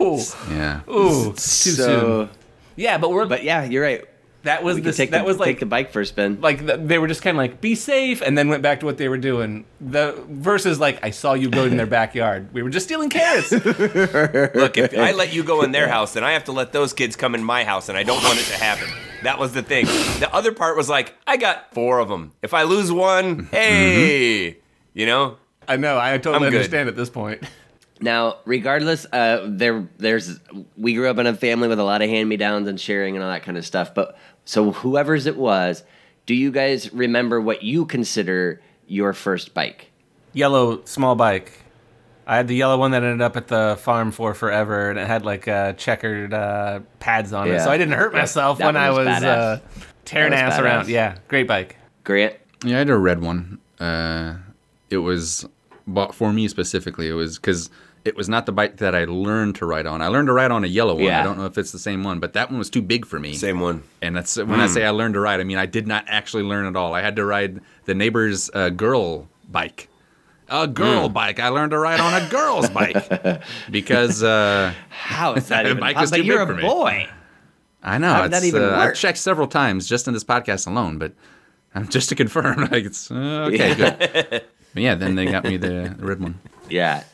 Yeah. 0.51 0.81
Ooh, 0.91 1.33
too 1.33 1.37
So, 1.39 2.27
soon. 2.27 2.31
Yeah, 2.77 2.99
but 2.99 3.11
we're 3.11 3.27
but 3.27 3.43
yeah, 3.43 3.65
you're 3.65 3.83
right. 3.83 4.05
That 4.43 4.63
was 4.63 4.77
We 4.77 4.81
the 4.81 4.91
could 4.91 4.97
take 4.97 5.11
that 5.11 5.19
the, 5.19 5.25
was 5.25 5.39
like 5.39 5.47
take 5.49 5.61
the 5.61 5.67
bike 5.67 5.91
for 5.93 6.01
a 6.01 6.07
spin. 6.07 6.41
like 6.41 6.65
the, 6.65 6.77
they 6.77 6.99
were 6.99 7.09
just 7.09 7.23
kind 7.23 7.37
of 7.37 7.39
like 7.39 7.61
be 7.61 7.75
safe 7.75 8.23
and 8.23 8.37
then 8.39 8.49
went 8.49 8.63
back 8.63 8.81
to 8.81 8.87
what 8.87 8.97
they 8.99 9.09
were 9.09 9.19
doing 9.19 9.65
the 9.81 10.13
versus 10.29 10.81
like 10.81 10.99
i 11.05 11.11
saw 11.11 11.35
you 11.35 11.51
go 11.51 11.65
in 11.65 11.77
their 11.77 11.87
backyard 12.01 12.49
we 12.53 12.63
were 12.63 12.71
just 12.71 12.87
stealing 12.87 13.11
carrots 13.11 13.53
Look, 13.53 14.77
if 14.79 14.97
I 14.97 15.13
let 15.13 15.33
you 15.33 15.43
go 15.45 15.63
in 15.63 15.73
their 15.73 15.89
house, 15.89 16.15
then 16.15 16.25
I 16.25 16.33
have 16.33 16.45
to 16.45 16.53
let 16.53 16.73
those 16.73 16.93
kids 16.93 17.17
come 17.17 17.35
in 17.35 17.43
my 17.45 17.65
house, 17.65 17.89
and 17.89 17.97
I 17.99 18.03
don't 18.03 18.23
want 18.23 18.39
it 18.39 18.45
to 18.45 18.55
happen. 18.57 18.89
That 19.23 19.39
was 19.39 19.53
the 19.53 19.63
thing. 19.63 19.87
The 19.87 20.29
other 20.33 20.53
part 20.53 20.77
was 20.77 20.89
like, 20.89 21.15
I 21.27 21.37
got 21.37 21.73
four 21.75 21.99
of 21.99 22.09
them. 22.09 22.33
If 22.43 22.55
I 22.55 22.63
lose 22.65 22.91
one, 22.93 23.45
hey, 23.51 24.59
you 24.95 25.07
know, 25.07 25.37
i 25.69 25.77
know 25.77 25.99
i 25.99 26.13
totally 26.19 26.35
I'm 26.37 26.41
good. 26.43 26.55
understand 26.57 26.89
at 26.89 26.97
this 26.97 27.11
point 27.11 27.43
Now, 28.01 28.39
regardless, 28.45 29.07
uh, 29.13 29.47
there, 29.49 29.87
there's, 29.99 30.41
we 30.77 30.95
grew 30.95 31.09
up 31.09 31.19
in 31.19 31.27
a 31.27 31.35
family 31.35 31.69
with 31.69 31.79
a 31.79 31.85
lot 31.85 32.01
of 32.03 32.09
hand-me-downs 32.09 32.67
and 32.67 32.81
sharing 32.81 33.15
and 33.15 33.23
all 33.23 33.31
that 33.31 33.43
kind 33.43 33.59
of 33.59 33.67
stuff. 33.67 33.95
But 33.95 34.17
so, 34.45 34.73
whoever's 34.73 35.27
it 35.27 35.37
was, 35.37 35.85
do 36.27 36.35
you 36.35 36.51
guys 36.51 36.93
remember 36.93 37.41
what 37.41 37.63
you 37.63 37.85
consider 37.87 38.61
your 38.87 39.13
first 39.13 39.55
bike? 39.55 39.87
yellow 40.33 40.81
small 40.85 41.17
bike 41.17 41.51
i 42.25 42.37
had 42.37 42.47
the 42.47 42.55
yellow 42.55 42.79
one 42.79 42.93
that 42.93 43.03
ended 43.03 43.21
up 43.21 43.37
at 43.37 43.49
the 43.49 43.77
farm 43.81 44.13
for 44.13 44.33
forever 44.33 44.89
and 44.89 44.97
it 44.97 45.05
had 45.05 45.25
like 45.25 45.49
uh, 45.49 45.73
checkered 45.73 46.33
uh, 46.33 46.79
pads 47.01 47.33
on 47.33 47.51
it 47.51 47.59
so 47.59 47.69
i 47.69 47.77
didn't 47.77 47.95
hurt 47.95 48.13
myself 48.13 48.59
That 48.59 48.67
when 48.67 48.75
one 48.77 48.83
i 48.85 48.91
was 48.91 49.07
was 49.07 49.25
uh, 49.25 49.59
tearing 50.05 50.31
was 50.31 50.41
ass 50.41 50.59
around 50.61 50.89
yeah 50.89 51.17
great 51.27 51.49
bike 51.49 51.77
Grant. 52.05 52.37
Yeah, 52.65 52.77
I 52.77 52.79
had 52.79 52.91
a 52.91 52.97
red 52.97 53.21
one. 53.23 53.59
Uh, 53.79 54.37
it 54.89 54.99
was 54.99 55.47
bought 55.87 56.15
for 56.15 56.33
me 56.33 56.49
specifically. 56.49 57.09
It 57.09 57.13
was 57.15 57.39
because 57.39 57.71
it 58.05 58.17
was 58.17 58.29
not 58.29 58.47
the 58.47 58.53
bike 58.53 58.79
that 58.79 58.95
I 58.95 59.05
learned 59.05 59.57
to 59.57 59.67
ride 59.67 59.87
on. 59.87 60.01
I 60.01 60.09
learned 60.09 60.29
to 60.29 60.33
ride 60.33 60.51
on 60.51 60.65
a 60.65 60.67
yellow 60.67 60.95
one. 60.95 61.05
Yeah. 61.05 61.21
I 61.21 61.23
don't 61.23 61.37
know 61.39 61.47
if 61.47 61.59
it's 61.59 61.71
the 61.73 61.79
same 61.79 62.03
one, 62.03 62.19
but 62.21 62.33
that 62.33 62.49
one 62.51 62.59
was 62.59 62.71
too 62.71 62.81
big 62.83 63.05
for 63.05 63.19
me. 63.21 63.35
same 63.35 63.61
one. 63.61 63.83
And 64.01 64.17
that's 64.17 64.37
when 64.37 64.59
I 64.61 64.67
say 64.69 64.85
I 64.87 64.91
learned 64.91 65.15
to 65.15 65.21
ride. 65.21 65.41
I 65.41 65.45
mean 65.45 65.59
I 65.59 65.67
did 65.67 65.87
not 65.87 66.05
actually 66.09 66.43
learn 66.45 66.67
at 66.67 66.77
all. 66.77 66.95
I 66.95 67.03
had 67.03 67.17
to 67.17 67.25
ride 67.25 67.61
the 67.85 67.95
neighbor's 67.95 68.51
uh, 68.55 68.71
girl 68.71 69.29
bike. 69.51 69.89
A 70.49 70.67
girl 70.67 71.09
bike. 71.09 71.39
I 71.39 71.49
learned 71.49 71.71
to 71.73 71.79
ride 71.79 72.01
on 72.01 72.23
a 72.23 72.29
girl's 72.29 72.69
bike 72.81 73.43
because 73.71 74.23
uh, 74.23 74.73
How 74.89 75.35
is 75.35 75.49
that 75.49 75.63
The 75.65 75.71
even 75.71 75.81
bike 75.81 75.97
possible? 75.97 76.03
was 76.03 76.11
too 76.11 76.17
But 76.19 76.27
you're 76.27 76.47
big 76.47 76.57
a 76.57 76.61
for 76.61 76.67
me. 76.67 76.69
boy. 76.69 77.09
I 77.83 77.99
know 77.99 78.13
How 78.13 78.23
did 78.23 78.33
that 78.33 78.45
even 78.45 78.63
uh, 78.63 78.77
I've 78.77 78.95
checked 78.95 79.19
several 79.19 79.47
times 79.47 79.87
just 79.89 80.09
in 80.09 80.15
this 80.15 80.25
podcast 80.25 80.67
alone, 80.67 80.99
but 80.99 81.13
um, 81.75 81.89
just 81.89 82.09
to 82.09 82.15
confirm, 82.15 82.61
like 82.73 82.85
it's 82.85 83.11
uh, 83.11 83.49
okay, 83.49 83.75
good. 83.75 84.45
But 84.75 84.83
yeah, 84.83 84.95
then 84.97 85.15
they 85.15 85.27
got 85.27 85.45
me 85.45 85.57
the, 85.57 85.95
the 85.97 86.05
red 86.05 86.21
one. 86.21 86.39
Yeah. 86.69 87.05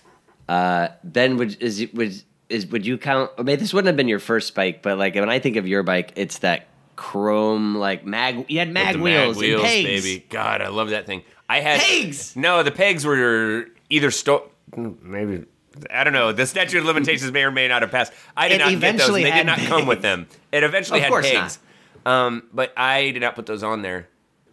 Uh, 0.48 0.88
ben, 1.04 1.36
would 1.36 1.60
is 1.62 1.86
would 1.94 2.22
is 2.48 2.66
would 2.66 2.86
you 2.86 2.98
count? 2.98 3.30
I 3.38 3.42
mean, 3.42 3.58
this 3.58 3.72
wouldn't 3.72 3.86
have 3.88 3.96
been 3.96 4.08
your 4.08 4.18
first 4.18 4.54
bike, 4.54 4.82
but 4.82 4.98
like 4.98 5.14
when 5.14 5.28
I 5.28 5.38
think 5.38 5.56
of 5.56 5.66
your 5.66 5.82
bike, 5.82 6.12
it's 6.16 6.38
that 6.38 6.68
chrome 6.94 7.74
like 7.76 8.04
mag. 8.04 8.46
You 8.48 8.58
had 8.60 8.70
mag 8.70 8.96
wheels, 8.96 9.36
mag 9.36 9.42
wheels, 9.42 9.62
and 9.62 9.70
pegs. 9.70 10.04
baby. 10.04 10.26
God, 10.30 10.62
I 10.62 10.68
love 10.68 10.90
that 10.90 11.06
thing. 11.06 11.22
I 11.48 11.60
had 11.60 11.80
Pegs! 11.80 12.34
No, 12.34 12.62
the 12.62 12.72
pegs 12.72 13.04
were 13.04 13.66
either 13.88 14.10
sto- 14.10 14.50
maybe 14.76 15.44
I 15.90 16.04
don't 16.04 16.12
know. 16.12 16.32
The 16.32 16.46
statute 16.46 16.78
of 16.78 16.84
limitations 16.86 17.30
may 17.32 17.44
or 17.44 17.50
may 17.50 17.68
not 17.68 17.82
have 17.82 17.90
passed. 17.90 18.12
I 18.36 18.48
did 18.48 18.56
It 18.56 18.58
not 18.58 18.80
get 18.80 18.98
those. 18.98 19.12
They 19.12 19.30
did 19.30 19.46
not 19.46 19.58
come 19.58 19.86
with 19.86 20.02
them. 20.02 20.26
It 20.52 20.64
eventually 20.64 21.00
Of 21.04 21.12
had 21.12 21.22
pegs. 21.22 21.58
Um, 22.04 22.44
but 22.52 22.72
I 22.76 23.10
did 23.10 23.20
not 23.20 23.34
put 23.34 23.46
those 23.46 23.62
on 23.62 23.82
there. 23.82 24.08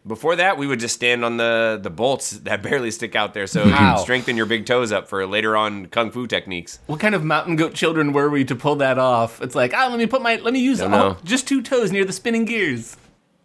Before 0.06 0.36
that, 0.36 0.58
we 0.58 0.68
would 0.68 0.82
just 0.82 0.96
stand 0.96 1.24
on 1.24 1.38
the 1.38 1.80
the 1.82 1.90
bolts 1.90 2.32
that 2.32 2.62
barely 2.68 2.92
stick 2.92 3.16
out 3.16 3.34
there, 3.34 3.48
so 3.48 3.64
you 3.66 3.72
Wow. 3.72 3.96
can 3.96 4.04
strengthen 4.04 4.36
your 4.38 4.46
big 4.46 4.66
toes 4.66 4.92
up 4.92 5.08
for 5.08 5.26
later 5.26 5.56
on 5.56 5.86
kung 5.88 6.12
fu 6.12 6.28
techniques. 6.28 6.80
what 6.88 7.00
kind 7.00 7.16
of 7.16 7.24
mountain 7.24 7.56
goat 7.56 7.74
children 7.74 8.12
were 8.12 8.30
we 8.30 8.44
to 8.46 8.56
pull 8.56 8.76
that 8.76 8.98
off 9.00 9.42
it's 9.42 9.56
like 9.56 9.74
ah 9.74 9.88
let 9.90 9.98
me 10.00 10.06
put 10.06 10.22
my 10.22 10.36
let 10.38 10.54
me 10.54 10.60
use 10.60 10.80
Don't 10.80 10.94
all, 10.94 11.10
know. 11.12 11.18
just 11.24 11.48
two 11.48 11.62
toes 11.62 11.92
near 11.92 12.04
the 12.06 12.12
spinning 12.14 12.44
gears 12.46 12.98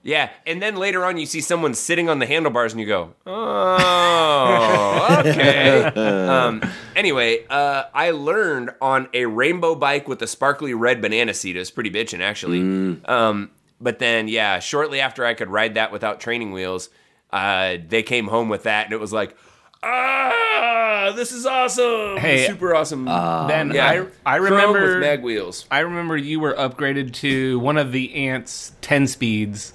Yeah, 0.03 0.31
and 0.47 0.63
then 0.63 0.77
later 0.77 1.05
on, 1.05 1.19
you 1.19 1.27
see 1.27 1.41
someone 1.41 1.75
sitting 1.75 2.09
on 2.09 2.19
the 2.19 2.25
handlebars, 2.27 2.73
and 2.73 2.81
you 2.81 2.87
go, 2.87 3.15
"Oh, 3.27 5.23
okay." 5.27 5.83
um, 6.29 6.63
anyway, 6.97 7.45
uh, 7.51 7.85
I 7.93 8.11
learned 8.13 8.71
on 8.81 9.09
a 9.13 9.27
rainbow 9.27 9.75
bike 9.75 10.09
with 10.09 10.23
a 10.23 10.27
sparkly 10.27 10.73
red 10.73 11.03
banana 11.03 11.35
seat. 11.35 11.57
It 11.57 11.59
was 11.59 11.71
pretty 11.71 11.91
bitchin', 11.91 12.21
actually. 12.21 12.61
Um, 13.05 13.51
but 13.81 13.99
then, 13.99 14.29
yeah, 14.29 14.59
shortly 14.59 15.01
after 15.01 15.25
I 15.25 15.35
could 15.35 15.49
ride 15.49 15.75
that 15.75 15.93
without 15.93 16.21
training 16.21 16.53
wheels, 16.53 16.91
uh, 17.33 17.77
they 17.87 18.03
came 18.03 18.29
home 18.29 18.49
with 18.49 18.65
that, 18.65 18.87
and 18.87 18.93
it 18.93 19.01
was 19.01 19.13
like, 19.13 19.37
"Ah, 19.83 21.13
this 21.15 21.33
is 21.33 21.47
awesome! 21.47 22.17
Hey, 22.19 22.47
super 22.47 22.75
awesome!" 22.75 23.05
then 23.05 23.73
yeah, 23.73 23.87
I, 24.25 24.35
I 24.35 24.39
Chrome 24.39 24.53
remember 24.53 24.83
with 24.95 25.01
mag 25.01 25.23
wheels. 25.23 25.67
I 25.71 25.81
remember 25.81 26.17
you 26.17 26.41
were 26.41 26.55
upgraded 26.55 27.13
to 27.15 27.59
one 27.61 27.77
of 27.77 27.93
the 27.93 28.15
ants 28.15 28.73
10 28.81 29.07
speeds 29.07 29.73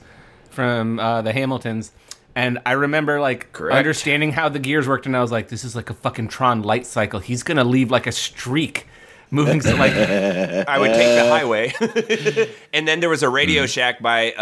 from 0.49 0.99
uh, 0.99 1.21
the 1.21 1.33
Hamiltons. 1.33 1.91
And 2.35 2.59
I 2.65 2.71
remember 2.71 3.21
like 3.21 3.51
Correct. 3.53 3.77
understanding 3.77 4.31
how 4.31 4.49
the 4.49 4.57
gears 4.59 4.87
worked, 4.87 5.05
and 5.05 5.15
I 5.15 5.21
was 5.21 5.31
like, 5.31 5.49
"This 5.49 5.63
is 5.63 5.75
like 5.75 5.91
a 5.91 5.93
fucking 5.93 6.29
Tron 6.29 6.63
light 6.63 6.87
cycle. 6.87 7.19
He's 7.19 7.43
gonna 7.43 7.63
leave 7.63 7.91
like 7.91 8.07
a 8.07 8.11
streak, 8.11 8.87
moving 9.33 9.61
so, 9.61 9.75
like 9.75 9.93
I 9.93 10.79
would 10.79 10.93
take 10.93 11.17
the 11.17 11.27
highway. 11.27 11.73
and 12.73 12.87
then 12.87 12.99
there 12.99 13.09
was 13.09 13.23
a 13.23 13.29
Radio 13.29 13.65
Shack 13.65 14.01
by 14.01 14.31
uh, 14.33 14.41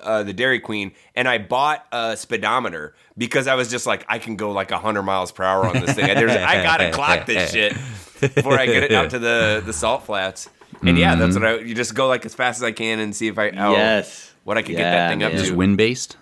uh, 0.00 0.22
the 0.22 0.32
Dairy 0.32 0.60
Queen, 0.60 0.92
and 1.14 1.28
I 1.28 1.38
bought 1.38 1.86
a 1.92 2.16
speedometer 2.16 2.94
because 3.16 3.46
I 3.46 3.54
was 3.54 3.70
just 3.70 3.86
like, 3.86 4.04
I 4.08 4.18
can 4.18 4.36
go 4.36 4.50
like 4.50 4.70
100 4.70 5.02
miles 5.02 5.30
per 5.30 5.44
hour 5.44 5.66
on 5.66 5.74
this 5.74 5.94
thing. 5.94 6.06
There's, 6.06 6.32
I 6.32 6.62
gotta 6.62 6.90
clock 6.90 7.26
this 7.26 7.52
shit 7.52 7.74
before 8.20 8.58
I 8.58 8.66
get 8.66 8.82
it 8.82 8.92
out 8.92 9.10
to 9.10 9.18
the, 9.18 9.62
the 9.64 9.72
salt 9.72 10.04
flats. 10.04 10.48
And 10.82 10.98
yeah, 10.98 11.14
that's 11.14 11.34
what 11.34 11.44
I. 11.44 11.58
You 11.58 11.74
just 11.74 11.94
go 11.94 12.08
like 12.08 12.26
as 12.26 12.34
fast 12.34 12.58
as 12.58 12.64
I 12.64 12.72
can 12.72 12.98
and 12.98 13.14
see 13.14 13.28
if 13.28 13.38
I 13.38 13.50
oh, 13.50 13.72
Yes. 13.72 14.32
what 14.44 14.58
I 14.58 14.62
could 14.62 14.76
get 14.76 14.82
that 14.82 15.10
thing 15.10 15.22
up 15.22 15.32
man. 15.32 15.40
Just 15.40 15.54
wind 15.54 15.76
based, 15.76 16.16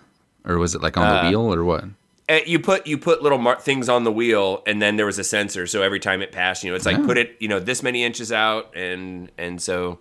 or 0.45 0.57
was 0.57 0.75
it 0.75 0.81
like 0.81 0.95
on 0.95 1.09
the 1.09 1.21
Uh, 1.21 1.29
wheel 1.29 1.53
or 1.53 1.63
what? 1.63 1.85
Uh, 2.29 2.39
you 2.45 2.57
put 2.59 2.87
you 2.87 2.97
put 2.97 3.21
little 3.21 3.37
mar- 3.37 3.59
things 3.59 3.89
on 3.89 4.05
the 4.05 4.11
wheel, 4.11 4.63
and 4.65 4.81
then 4.81 4.95
there 4.95 5.05
was 5.05 5.19
a 5.19 5.23
sensor. 5.23 5.67
So 5.67 5.81
every 5.81 5.99
time 5.99 6.21
it 6.21 6.31
passed, 6.31 6.63
you 6.63 6.69
know, 6.69 6.75
it's 6.75 6.85
like 6.85 7.03
put 7.05 7.17
it, 7.17 7.35
you 7.39 7.47
know, 7.47 7.59
this 7.59 7.83
many 7.83 8.03
inches 8.03 8.31
out, 8.31 8.75
and 8.75 9.31
and 9.37 9.61
so 9.61 9.99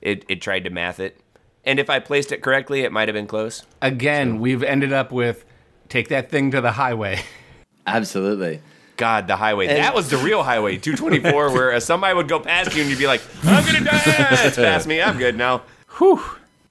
it 0.00 0.24
it 0.28 0.42
tried 0.42 0.64
to 0.64 0.70
math 0.70 0.98
it. 0.98 1.20
And 1.64 1.78
if 1.78 1.88
I 1.90 1.98
placed 2.00 2.32
it 2.32 2.42
correctly, 2.42 2.80
it 2.80 2.90
might 2.90 3.06
have 3.06 3.14
been 3.14 3.26
close. 3.26 3.62
again, 3.82 4.40
we've 4.40 4.62
ended 4.62 4.92
up 4.92 5.12
with 5.12 5.44
take 5.88 6.08
that 6.08 6.30
thing 6.30 6.50
to 6.52 6.60
the 6.60 6.72
highway. 6.72 7.20
Absolutely. 7.86 8.60
God, 8.96 9.28
the 9.28 9.36
highway. 9.36 9.66
that 9.66 9.94
was 9.94 10.10
the 10.10 10.18
real 10.18 10.42
highway, 10.42 10.76
224, 10.78 11.52
where 11.52 11.72
uh, 11.72 11.80
somebody 11.80 12.14
would 12.14 12.28
go 12.28 12.38
past 12.38 12.74
you 12.74 12.82
and 12.82 12.90
you'd 12.90 12.98
be 12.98 13.06
like, 13.06 13.22
I'm 13.44 13.64
going 13.64 13.82
to 13.82 13.84
die. 13.84 14.02
It's 14.04 14.56
past 14.56 14.86
me. 14.86 15.00
I'm 15.00 15.16
good 15.18 15.36
now. 15.36 15.62
Whew. 15.98 16.22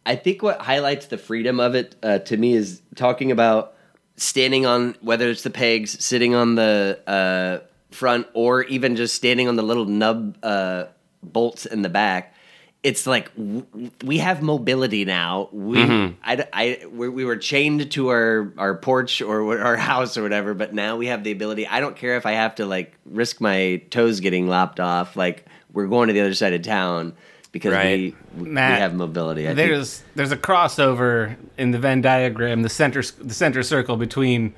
I 0.06 0.16
think 0.16 0.44
what 0.44 0.62
highlights 0.62 1.08
the 1.08 1.18
freedom 1.18 1.60
of 1.60 1.74
it 1.76 1.96
uh, 2.04 2.20
to 2.20 2.38
me 2.38 2.54
is 2.54 2.82
talking 2.96 3.32
about 3.32 3.74
standing 4.22 4.66
on 4.66 4.96
whether 5.02 5.30
it's 5.30 5.44
the 5.44 5.50
pegs, 5.50 6.04
sitting 6.04 6.36
on 6.36 6.56
the 6.56 7.00
uh, 7.08 7.66
front, 7.92 8.28
or 8.34 8.64
even 8.64 8.96
just 8.96 9.16
standing 9.16 9.48
on 9.48 9.56
the 9.56 9.64
little 9.64 9.86
nub 9.86 10.38
uh, 10.44 10.86
bolts 11.24 11.66
in 11.66 11.82
the 11.82 11.90
back. 11.90 12.36
It's 12.82 13.06
like 13.06 13.36
w- 13.36 13.92
we 14.06 14.20
have 14.20 14.42
mobility 14.42 15.04
now. 15.04 15.50
We, 15.52 15.82
I, 16.24 16.48
I, 16.54 16.86
we 16.90 17.10
we 17.10 17.26
were 17.26 17.36
chained 17.36 17.92
to 17.92 18.08
our, 18.10 18.54
our 18.58 18.76
porch 18.76 19.22
or 19.22 19.60
our 19.60 19.76
house 19.76 20.18
or 20.18 20.24
whatever, 20.24 20.54
but 20.54 20.74
now 20.74 20.96
we 20.96 21.08
have 21.08 21.24
the 21.26 21.32
ability. 21.32 21.68
I 21.68 21.82
don't 21.82 21.98
care 21.98 22.16
if 22.16 22.26
I 22.26 22.32
have 22.34 22.56
to 22.56 22.66
like 22.66 22.96
risk 23.06 23.42
my 23.42 23.82
toes 23.90 24.22
getting 24.22 24.48
lopped 24.48 24.80
off. 24.80 25.18
Like 25.18 25.46
we're 25.74 25.88
going 25.88 26.08
to 26.08 26.14
the 26.14 26.22
other 26.22 26.34
side 26.34 26.54
of 26.54 26.62
town 26.62 27.16
because 27.52 27.74
Right. 27.74 28.14
we, 28.38 28.44
we 28.44 28.50
Matt, 28.50 28.80
have 28.80 28.94
mobility. 28.94 29.44
I 29.46 29.56
think. 29.56 29.58
there's 29.58 30.04
there's 30.16 30.32
a 30.32 30.38
crossover 30.38 31.36
in 31.58 31.72
the 31.72 31.80
Venn 31.80 32.02
diagram, 32.02 32.62
the 32.62 32.70
center 32.70 33.02
the 33.02 33.34
center 33.34 33.64
circle 33.64 33.98
between 33.98 34.54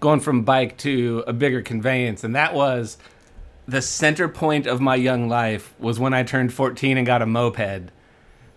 going 0.00 0.20
from 0.20 0.42
bike 0.44 0.76
to 0.78 1.22
a 1.26 1.32
bigger 1.32 1.60
conveyance, 1.62 2.24
and 2.24 2.34
that 2.34 2.54
was 2.54 2.96
the 3.68 3.82
center 3.82 4.28
point 4.28 4.66
of 4.66 4.80
my 4.80 4.94
young 4.96 5.28
life 5.28 5.74
was 5.78 6.00
when 6.00 6.12
I 6.14 6.22
turned 6.22 6.52
14 6.52 6.96
and 6.96 7.06
got 7.06 7.22
a 7.22 7.26
moped. 7.26 7.90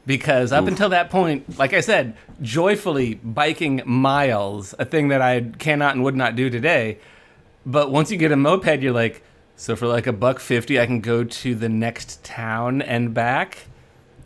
Because 0.06 0.52
up 0.52 0.68
until 0.68 0.90
that 0.90 1.10
point, 1.10 1.58
like 1.58 1.72
I 1.74 1.80
said, 1.80 2.18
joyfully 2.42 3.16
biking 3.24 3.82
miles, 3.86 4.76
a 4.78 4.84
thing 4.84 5.08
that 5.10 5.22
I 5.22 5.42
cannot 5.60 5.96
and 5.96 6.04
would 6.04 6.16
not 6.16 6.36
do 6.36 6.50
today. 6.50 6.98
But 7.66 7.90
once 7.90 8.12
you 8.12 8.18
get 8.18 8.32
a 8.34 8.36
moped, 8.36 8.82
you're 8.82 8.92
like, 8.92 9.24
so 9.56 9.76
for 9.76 9.88
like 9.88 10.08
a 10.08 10.14
buck 10.14 10.40
fifty, 10.40 10.80
I 10.80 10.86
can 10.86 11.00
go 11.02 11.24
to 11.24 11.56
the 11.56 11.70
next 11.70 12.24
town 12.24 12.82
and 12.82 13.14
back 13.14 13.68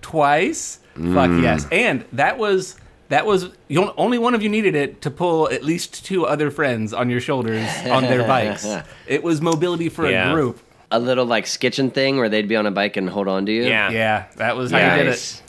twice. 0.01 0.79
Fuck 0.95 1.29
mm. 1.29 1.41
yes. 1.43 1.67
And 1.71 2.05
that 2.13 2.37
was 2.37 2.75
That 3.09 3.25
was 3.25 3.49
you 3.67 3.83
on- 3.83 3.93
only 3.97 4.17
one 4.17 4.33
of 4.35 4.41
you 4.41 4.49
needed 4.49 4.75
it 4.75 5.01
to 5.03 5.11
pull 5.11 5.49
at 5.49 5.63
least 5.63 6.03
two 6.05 6.25
other 6.25 6.49
friends 6.51 6.91
on 6.93 7.09
your 7.09 7.21
shoulders 7.21 7.67
on 7.85 8.03
their 8.03 8.27
bikes. 8.27 8.65
It 9.05 9.23
was 9.23 9.41
mobility 9.41 9.89
for 9.89 10.09
Yeah. 10.09 10.31
a 10.31 10.33
group. 10.33 10.59
A 10.89 10.99
little 10.99 11.25
like 11.25 11.45
skitching 11.45 11.93
thing 11.93 12.17
where 12.17 12.29
they'd 12.29 12.47
be 12.47 12.55
on 12.55 12.65
a 12.65 12.71
bike 12.71 12.95
and 12.97 13.09
hold 13.09 13.27
on 13.27 13.45
to 13.45 13.51
you. 13.51 13.63
Yeah. 13.63 13.89
Yeah, 13.91 14.25
that 14.37 14.55
was 14.55 14.71
how 14.71 14.77
you 14.95 15.03
did 15.03 15.13
it. 15.13 15.41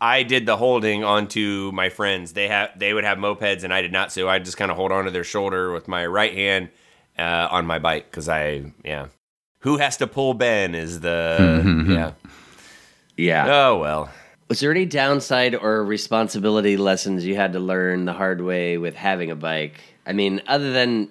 I 0.00 0.22
did 0.22 0.44
the 0.44 0.56
holding 0.58 1.02
onto 1.04 1.70
my 1.72 1.88
friends. 1.88 2.32
They 2.34 2.48
have 2.48 2.78
they 2.78 2.92
would 2.92 3.04
have 3.04 3.16
mopeds 3.18 3.64
and 3.64 3.72
I 3.72 3.80
did 3.82 3.92
not. 3.92 4.12
So 4.12 4.28
I 4.28 4.38
just 4.38 4.56
kind 4.58 4.70
of 4.70 4.76
hold 4.76 4.92
onto 4.92 5.10
their 5.10 5.24
shoulder 5.24 5.72
with 5.72 5.88
my 5.88 6.04
right 6.06 6.34
hand 6.34 6.68
uh, 7.18 7.48
on 7.50 7.66
my 7.66 7.78
bike 7.78 8.10
because 8.10 8.28
I 8.28 8.72
yeah. 8.84 9.06
Who 9.60 9.78
has 9.78 9.96
to 9.98 10.06
pull 10.06 10.34
Ben 10.34 10.74
is 10.74 11.00
the 11.00 11.84
yeah. 11.88 12.12
Yeah. 13.16 13.46
Oh 13.48 13.78
well. 13.78 14.10
Was 14.48 14.60
there 14.60 14.70
any 14.70 14.86
downside 14.86 15.56
or 15.56 15.84
responsibility 15.84 16.76
lessons 16.76 17.26
you 17.26 17.34
had 17.34 17.54
to 17.54 17.58
learn 17.58 18.04
the 18.04 18.12
hard 18.12 18.40
way 18.40 18.78
with 18.78 18.94
having 18.94 19.30
a 19.30 19.36
bike? 19.36 19.80
I 20.06 20.12
mean, 20.12 20.40
other 20.46 20.72
than 20.72 21.08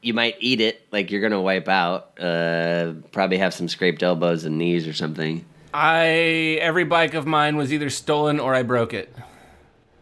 you 0.00 0.14
might 0.14 0.34
eat 0.40 0.60
it, 0.60 0.84
like 0.90 1.10
you're 1.10 1.20
gonna 1.20 1.40
wipe 1.40 1.68
out, 1.68 2.18
uh, 2.18 2.94
probably 3.12 3.38
have 3.38 3.54
some 3.54 3.68
scraped 3.68 4.02
elbows 4.02 4.44
and 4.44 4.58
knees 4.58 4.88
or 4.88 4.92
something. 4.92 5.44
I 5.72 6.58
every 6.60 6.84
bike 6.84 7.14
of 7.14 7.24
mine 7.24 7.56
was 7.56 7.72
either 7.72 7.88
stolen 7.88 8.40
or 8.40 8.54
I 8.54 8.62
broke 8.62 8.92
it, 8.94 9.14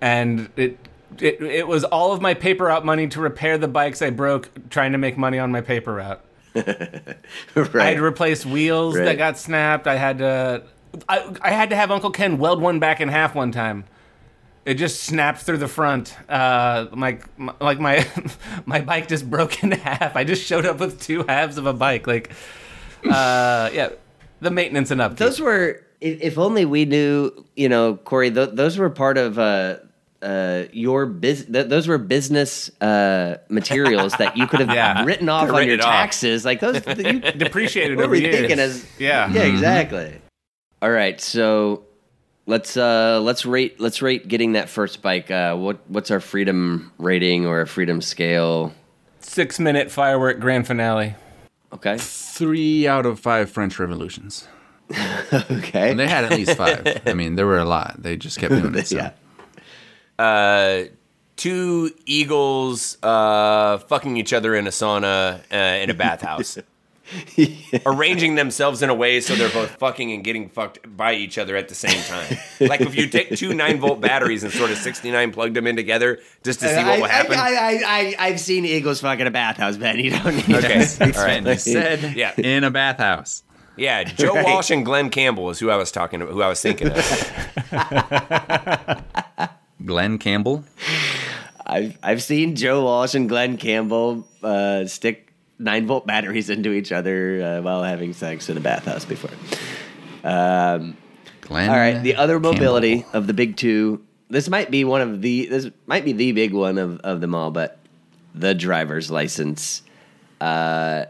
and 0.00 0.48
it 0.56 0.78
it 1.18 1.40
it 1.42 1.66
was 1.68 1.84
all 1.84 2.12
of 2.12 2.20
my 2.20 2.34
paper 2.34 2.64
route 2.64 2.84
money 2.84 3.08
to 3.08 3.20
repair 3.20 3.58
the 3.58 3.68
bikes 3.68 4.02
I 4.02 4.10
broke, 4.10 4.50
trying 4.70 4.92
to 4.92 4.98
make 4.98 5.16
money 5.18 5.38
on 5.38 5.50
my 5.50 5.60
paper 5.60 5.94
route. 5.94 6.20
I 6.54 6.60
had 7.54 7.74
right. 7.74 7.94
to 7.96 8.02
replace 8.04 8.44
wheels 8.44 8.96
Right. 8.96 9.04
that 9.04 9.18
got 9.18 9.38
snapped. 9.38 9.86
I 9.86 9.96
had 9.96 10.18
to 10.18 10.62
I, 11.08 11.32
I 11.40 11.50
had 11.50 11.70
to 11.70 11.76
have 11.76 11.90
Uncle 11.90 12.10
Ken 12.10 12.38
weld 12.38 12.60
one 12.60 12.78
back 12.80 13.00
in 13.00 13.08
half 13.08 13.34
one 13.34 13.52
time. 13.52 13.84
It 14.66 14.74
just 14.74 15.04
snapped 15.04 15.40
through 15.42 15.58
the 15.58 15.68
front. 15.68 16.14
Uh, 16.28 16.86
like 16.92 17.26
my, 17.38 17.54
like 17.60 17.78
my 17.80 18.06
my 18.66 18.80
bike 18.80 19.08
just 19.08 19.28
broke 19.30 19.62
in 19.62 19.70
half. 19.72 20.16
I 20.16 20.24
just 20.24 20.44
showed 20.44 20.66
up 20.66 20.78
with 20.80 21.00
two 21.00 21.22
halves 21.28 21.56
of 21.58 21.66
a 21.66 21.72
bike. 21.72 22.06
Like, 22.06 22.30
uh, 23.04 23.70
yeah, 23.72 23.90
the 24.40 24.50
maintenance 24.50 24.90
and 24.90 25.00
upkeep. 25.00 25.18
those 25.18 25.40
were, 25.40 25.82
if, 26.00 26.20
if 26.20 26.38
only 26.38 26.64
we 26.64 26.84
knew, 26.84 27.30
you 27.56 27.68
know, 27.68 27.96
Corey. 27.96 28.30
Th- 28.30 28.50
those 28.52 28.76
were 28.76 28.90
part 28.90 29.16
of 29.16 29.38
uh, 29.38 29.76
uh, 30.22 30.64
your 30.72 31.06
biz. 31.06 31.46
Th- 31.46 31.66
those 31.66 31.88
were 31.88 31.98
business 31.98 32.70
uh, 32.80 33.36
materials 33.48 34.12
that 34.18 34.36
you 34.36 34.46
could 34.46 34.60
have 34.60 34.68
Yeah. 34.74 35.04
written 35.04 35.28
off 35.28 35.42
Could've 35.42 35.54
on 35.54 35.58
written 35.60 35.68
your 35.70 35.78
it 35.78 35.84
off. 35.84 35.90
taxes. 35.92 36.44
Like 36.44 36.60
those, 36.60 36.76
you, 36.98 37.20
depreciated 37.36 37.96
what 37.96 38.04
over 38.04 38.10
were 38.10 38.16
we 38.16 38.22
years. 38.22 38.36
thinking 38.36 38.58
as 38.58 38.84
yeah. 38.98 39.30
Yeah, 39.32 39.42
exactly. 39.42 40.20
All 40.82 40.90
right, 40.90 41.20
so 41.20 41.84
let's 42.46 42.76
uh 42.76 43.20
let's 43.22 43.44
rate 43.46 43.78
let's 43.80 44.02
rate 44.02 44.26
getting 44.28 44.52
that 44.52 44.68
first 44.68 45.02
bike. 45.02 45.30
Uh 45.30 45.56
what 45.56 45.78
what's 45.88 46.10
our 46.10 46.20
freedom 46.20 46.92
rating 46.98 47.46
or 47.46 47.60
a 47.60 47.66
freedom 47.66 48.00
scale? 48.00 48.74
Six 49.20 49.58
minute 49.60 49.90
firework 49.90 50.40
grand 50.40 50.66
finale. 50.66 51.14
Okay. 51.72 51.96
Three 51.98 52.88
out 52.88 53.06
of 53.06 53.20
five 53.20 53.50
French 53.50 53.78
revolutions. 53.78 54.48
Okay. 55.32 55.90
And 55.90 56.00
they 56.00 56.08
had 56.08 56.24
at 56.24 56.32
least 56.32 56.56
five. 56.56 57.00
I 57.06 57.14
mean, 57.14 57.36
there 57.36 57.46
were 57.46 57.58
a 57.58 57.64
lot. 57.64 58.02
They 58.02 58.16
just 58.16 58.38
kept 58.40 58.52
doing 58.52 58.74
it. 58.74 58.88
So. 58.88 58.96
yeah. 58.96 59.12
Uh, 60.20 60.84
two 61.36 61.90
eagles 62.04 62.98
uh, 63.02 63.78
fucking 63.78 64.18
each 64.18 64.34
other 64.34 64.54
in 64.54 64.66
a 64.66 64.70
sauna 64.70 65.40
uh, 65.50 65.56
in 65.82 65.88
a 65.88 65.94
bathhouse. 65.94 66.58
Arranging 67.86 68.34
themselves 68.34 68.82
in 68.82 68.90
a 68.90 68.94
way 68.94 69.20
so 69.20 69.34
they're 69.34 69.48
both 69.48 69.70
fucking 69.76 70.12
and 70.12 70.22
getting 70.22 70.48
fucked 70.50 70.78
by 70.96 71.14
each 71.14 71.38
other 71.38 71.56
at 71.56 71.68
the 71.68 71.74
same 71.74 72.00
time. 72.02 72.36
Like 72.60 72.82
if 72.82 72.94
you 72.94 73.08
take 73.08 73.34
two 73.34 73.54
nine 73.54 73.80
volt 73.80 74.02
batteries 74.02 74.44
and 74.44 74.52
sort 74.52 74.70
of 74.70 74.76
69 74.76 75.32
plugged 75.32 75.56
them 75.56 75.66
in 75.66 75.74
together 75.74 76.20
just 76.44 76.60
to 76.60 76.68
see 76.68 76.84
what 76.84 77.00
will 77.00 77.08
happen. 77.08 77.36
I, 77.36 77.80
I, 77.84 78.14
I, 78.18 78.30
have 78.30 78.38
seen 78.38 78.66
eagles 78.66 79.00
fucking 79.00 79.26
a 79.26 79.30
bathhouse, 79.30 79.78
Ben. 79.78 79.98
You 79.98 80.10
don't 80.10 80.36
need 80.46 80.56
Okay, 80.56 80.84
to 80.84 81.18
all 81.18 81.24
right. 81.24 81.42
They 81.42 81.56
said 81.56 82.14
Yeah. 82.14 82.34
in 82.36 82.62
a 82.64 82.70
bathhouse. 82.70 83.42
Yeah, 83.76 84.04
Joe 84.04 84.34
Right. 84.34 84.44
Walsh 84.44 84.70
and 84.70 84.84
Glenn 84.84 85.08
Campbell 85.08 85.48
is 85.48 85.58
who 85.58 85.70
I 85.70 85.76
was 85.76 85.90
talking 85.90 86.20
about, 86.20 86.34
who 86.34 86.42
I 86.42 86.48
was 86.48 86.60
thinking 86.60 86.88
of. 86.90 87.00
Glenn 89.84 90.18
Campbell. 90.18 90.64
I've 91.66 91.96
I've 92.02 92.22
seen 92.22 92.56
Joe 92.56 92.84
Walsh 92.84 93.14
and 93.14 93.28
Glenn 93.28 93.56
Campbell 93.56 94.26
uh, 94.42 94.86
stick 94.86 95.32
nine 95.58 95.86
volt 95.86 96.06
batteries 96.06 96.50
into 96.50 96.72
each 96.72 96.90
other 96.92 97.42
uh, 97.42 97.62
while 97.62 97.82
having 97.82 98.12
sex 98.12 98.48
in 98.48 98.56
a 98.56 98.60
bathhouse 98.60 99.04
before. 99.04 99.30
Um, 100.24 100.96
Glenn. 101.42 101.70
All 101.70 101.76
right, 101.76 102.02
the 102.02 102.16
other 102.16 102.34
Campbell. 102.34 102.52
mobility 102.54 103.04
of 103.12 103.26
the 103.26 103.34
big 103.34 103.56
two. 103.56 104.04
This 104.28 104.48
might 104.48 104.70
be 104.70 104.84
one 104.84 105.00
of 105.00 105.22
the. 105.22 105.46
This 105.46 105.70
might 105.86 106.04
be 106.04 106.12
the 106.12 106.32
big 106.32 106.52
one 106.52 106.78
of, 106.78 107.00
of 107.00 107.20
them 107.20 107.34
all, 107.34 107.50
but 107.50 107.78
the 108.34 108.54
driver's 108.54 109.10
license. 109.10 109.82
Uh, 110.40 111.06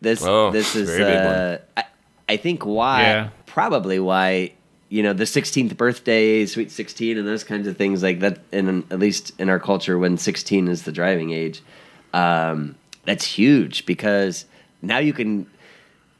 this 0.00 0.22
Oh, 0.24 0.50
this 0.50 0.74
is. 0.74 0.88
very 0.90 1.04
big 1.04 1.24
one. 1.24 1.34
Uh, 1.34 1.58
I, 1.76 1.84
I 2.30 2.36
think 2.36 2.66
why 2.66 3.02
Yeah. 3.02 3.28
probably 3.46 3.98
why 4.00 4.53
you 4.94 5.02
know 5.02 5.12
the 5.12 5.24
16th 5.24 5.76
birthday, 5.76 6.46
sweet 6.46 6.70
16, 6.70 7.18
and 7.18 7.26
those 7.26 7.42
kinds 7.42 7.66
of 7.66 7.76
things 7.76 8.00
like 8.00 8.20
that. 8.20 8.38
And 8.52 8.84
at 8.92 9.00
least 9.00 9.32
in 9.40 9.48
our 9.48 9.58
culture, 9.58 9.98
when 9.98 10.16
16 10.16 10.68
is 10.68 10.84
the 10.84 10.92
driving 10.92 11.32
age, 11.32 11.64
um, 12.12 12.76
that's 13.04 13.24
huge 13.24 13.86
because 13.86 14.44
now 14.82 14.98
you 14.98 15.12
can 15.12 15.50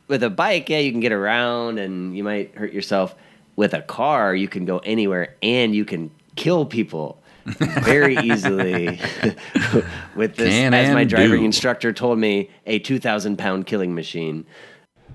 with 0.09 0.25
a 0.25 0.29
bike, 0.29 0.69
yeah, 0.69 0.79
you 0.79 0.91
can 0.91 0.99
get 0.99 1.13
around 1.13 1.79
and 1.79 2.17
you 2.17 2.25
might 2.25 2.57
hurt 2.57 2.73
yourself. 2.73 3.15
With 3.55 3.75
a 3.75 3.83
car, 3.83 4.35
you 4.35 4.49
can 4.49 4.65
go 4.65 4.79
anywhere 4.79 5.37
and 5.41 5.73
you 5.73 5.85
can 5.85 6.11
kill 6.35 6.67
people 6.67 7.23
very 7.45 8.17
easily. 8.17 8.87
with 10.17 10.35
this, 10.35 10.49
Can 10.49 10.75
as 10.75 10.93
my 10.93 11.05
driving 11.05 11.43
do. 11.43 11.45
instructor 11.45 11.93
told 11.93 12.19
me, 12.19 12.51
a 12.67 12.81
two 12.81 12.99
thousand 12.99 13.39
pound 13.39 13.67
killing 13.67 13.95
machine. 13.95 14.45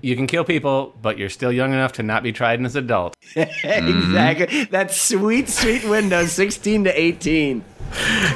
You 0.02 0.16
can 0.16 0.26
kill 0.26 0.44
people, 0.44 0.96
but 1.02 1.18
you're 1.18 1.28
still 1.28 1.52
young 1.52 1.72
enough 1.72 1.92
to 1.94 2.02
not 2.02 2.22
be 2.22 2.32
tried 2.32 2.64
as 2.64 2.74
an 2.76 2.84
adult. 2.84 3.16
exactly. 3.36 4.64
That 4.64 4.90
sweet, 4.92 5.48
sweet 5.48 5.84
window, 5.84 6.24
sixteen 6.26 6.84
to 6.84 7.00
eighteen. 7.00 7.64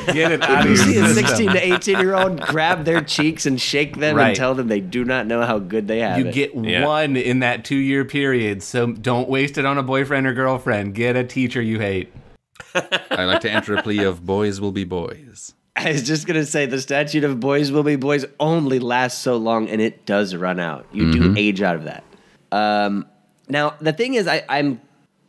Get 0.06 0.32
it 0.32 0.42
out 0.42 0.64
You 0.66 0.72
of 0.72 0.78
see 0.78 0.98
a 0.98 1.06
sixteen 1.08 1.50
to 1.52 1.64
eighteen 1.64 1.98
year 2.00 2.14
old 2.14 2.40
grab 2.40 2.84
their 2.84 3.00
cheeks 3.00 3.46
and 3.46 3.60
shake 3.60 3.96
them 3.98 4.18
and 4.18 4.34
tell 4.36 4.54
them 4.54 4.68
they 4.68 4.80
do 4.80 5.04
not 5.04 5.26
know 5.26 5.42
how 5.42 5.58
good 5.58 5.86
they 5.88 6.00
have 6.00 6.18
You 6.18 6.26
it. 6.26 6.34
get 6.34 6.54
Yeah. 6.56 6.84
one 6.86 7.16
in 7.16 7.38
that 7.40 7.64
two 7.64 7.76
year 7.76 8.04
period, 8.04 8.62
so 8.62 8.92
don't 8.92 9.28
waste 9.28 9.56
it 9.56 9.64
on 9.64 9.78
a 9.78 9.82
boyfriend 9.82 10.26
or 10.26 10.34
girlfriend. 10.34 10.94
Get 10.94 11.16
a 11.16 11.24
teacher 11.24 11.62
you 11.62 11.78
hate. 11.78 12.12
I 12.74 13.24
like 13.24 13.40
to 13.42 13.50
enter 13.50 13.76
a 13.76 13.82
plea 13.82 14.02
of 14.04 14.26
boys 14.26 14.60
will 14.60 14.72
be 14.72 14.84
boys. 14.84 15.54
I 15.76 15.90
was 15.92 16.02
just 16.02 16.26
gonna 16.26 16.46
say 16.46 16.66
the 16.66 16.80
statute 16.80 17.24
of 17.24 17.40
boys 17.40 17.72
will 17.72 17.82
be 17.82 17.96
boys 17.96 18.24
only 18.38 18.78
lasts 18.78 19.20
so 19.20 19.36
long, 19.36 19.68
and 19.68 19.80
it 19.80 20.06
does 20.06 20.34
run 20.34 20.60
out. 20.60 20.86
You 20.92 21.12
do 21.12 21.34
age 21.36 21.62
out 21.62 21.76
of 21.76 21.84
that. 21.84 22.04
Um, 22.52 23.06
now 23.48 23.74
the 23.80 23.92
thing 23.92 24.14
is, 24.14 24.26
I, 24.28 24.44
I'm 24.48 24.80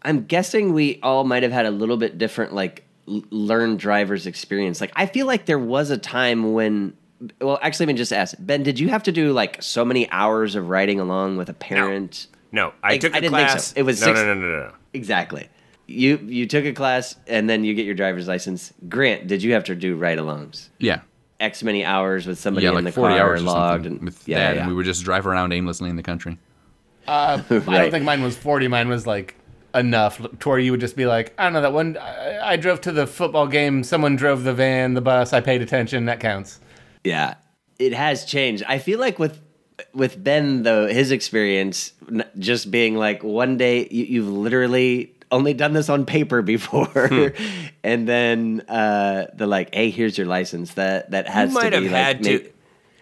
I'm 0.04 0.26
guessing 0.26 0.74
we 0.74 1.00
all 1.02 1.24
might 1.24 1.44
have 1.44 1.52
had 1.52 1.66
a 1.66 1.72
little 1.72 1.98
bit 1.98 2.18
different 2.20 2.54
like 2.54 2.84
l- 3.08 3.24
learned 3.32 3.80
driver's 3.80 4.28
experience. 4.28 4.80
Like 4.80 4.92
I 4.96 5.08
feel 5.08 5.26
like 5.26 5.46
there 5.48 5.60
was 5.60 5.90
a 5.90 5.98
time 5.98 6.54
when. 6.54 6.96
Well, 7.42 7.58
actually, 7.62 7.88
let 7.88 7.94
me 7.94 7.98
just 7.98 8.14
ask 8.14 8.36
Ben. 8.40 8.62
Did 8.62 8.80
you 8.80 8.90
have 8.90 9.02
to 9.04 9.12
do 9.12 9.32
like 9.34 9.64
so 9.64 9.84
many 9.86 10.08
hours 10.12 10.54
of 10.56 10.70
riding 10.70 11.00
along 11.00 11.38
with 11.38 11.50
a 11.50 11.54
parent? 11.54 12.28
No, 12.52 12.72
I 12.84 12.92
Like, 12.92 13.02
took 13.02 13.14
a 13.14 13.18
I 13.18 13.20
didn't 13.22 13.34
think 13.36 13.50
so. 13.50 13.54
class. 13.56 13.74
It 13.74 13.82
was 13.84 14.00
no, 14.02 14.08
six- 14.08 14.20
no, 14.20 14.34
no, 14.34 14.42
no, 14.42 14.48
no. 14.68 14.72
Exactly. 14.94 15.48
You 15.88 16.18
you 16.18 16.48
took 16.48 16.66
a 16.66 16.74
class 16.74 17.16
and 17.28 17.50
then 17.50 17.64
you 17.64 17.74
get 17.74 17.86
your 17.86 17.96
driver's 17.96 18.28
license. 18.28 18.74
Grant, 18.90 19.28
did 19.28 19.44
you 19.44 19.54
have 19.54 19.64
to 19.66 19.76
do 19.76 19.96
ride-alongs? 19.96 20.70
Yeah. 20.80 21.02
X 21.40 21.62
many 21.64 21.84
hours 21.86 22.26
with 22.26 22.40
somebody 22.40 22.64
yeah, 22.64 22.70
in 22.70 22.76
like 22.76 22.86
the 22.86 22.92
40 22.94 23.16
car 23.16 23.22
hours 23.24 23.42
or 23.42 23.46
logged 23.46 23.86
and 23.86 24.02
with 24.04 24.28
yeah, 24.28 24.38
dad, 24.40 24.56
yeah. 24.56 24.62
and 24.62 24.70
we 24.70 24.76
would 24.76 24.86
just 24.86 25.04
drive 25.04 25.28
around 25.28 25.52
aimlessly 25.52 25.90
in 25.90 25.96
the 25.96 26.04
country. 26.04 26.38
Uh, 27.08 27.42
I 27.50 27.54
Right. 27.58 27.66
don't 27.66 27.92
think 27.92 28.06
mine 28.06 28.24
was 28.24 28.36
40. 28.38 28.68
Mine 28.70 28.88
was 28.88 29.06
like 29.06 29.36
enough 29.76 30.22
to 30.40 30.50
where 30.50 30.58
you 30.58 30.72
would 30.72 30.80
just 30.80 30.96
be 30.96 31.06
like, 31.06 31.34
I 31.38 31.44
don't 31.44 31.54
know, 31.54 31.62
that 31.62 31.74
one, 31.74 31.98
I, 31.98 32.54
I 32.54 32.56
drove 32.56 32.80
to 32.82 32.92
the 32.94 33.06
football 33.06 33.46
game, 33.48 33.84
someone 33.84 34.16
drove 34.16 34.44
the 34.44 34.54
van, 34.54 34.94
the 34.94 35.02
bus, 35.02 35.34
I 35.34 35.42
paid 35.42 35.62
attention, 35.62 36.06
that 36.06 36.20
counts. 36.22 36.60
yeah, 37.04 37.36
it 37.78 37.94
has 37.94 38.24
changed. 38.26 38.64
I 38.68 38.78
feel 38.80 39.00
like 39.00 39.20
with 39.20 39.40
with 39.94 40.24
Ben 40.24 40.64
though, 40.64 40.88
his 40.88 41.12
experience 41.12 41.92
just 42.40 42.72
being 42.72 42.96
like 42.96 43.22
one 43.24 43.58
day 43.58 43.90
you, 43.92 44.06
you've 44.06 44.30
literally 44.30 45.14
only 45.32 45.54
done 45.54 45.74
this 45.74 45.90
on 45.90 46.06
paper 46.06 46.42
before, 46.42 46.86
Hmm. 47.08 47.28
and 47.84 48.08
then 48.08 48.62
uh, 48.68 49.28
the 49.34 49.48
like, 49.48 49.74
hey, 49.74 49.90
here's 49.90 50.18
your 50.18 50.28
license. 50.28 50.74
That 50.76 51.12
that 51.12 51.28
has 51.28 51.50
You 51.50 51.56
might 51.56 51.70
to 51.72 51.76
have 51.78 51.84
be 51.84 51.90
had 51.90 52.26
like, 52.26 52.44
to. 52.44 52.52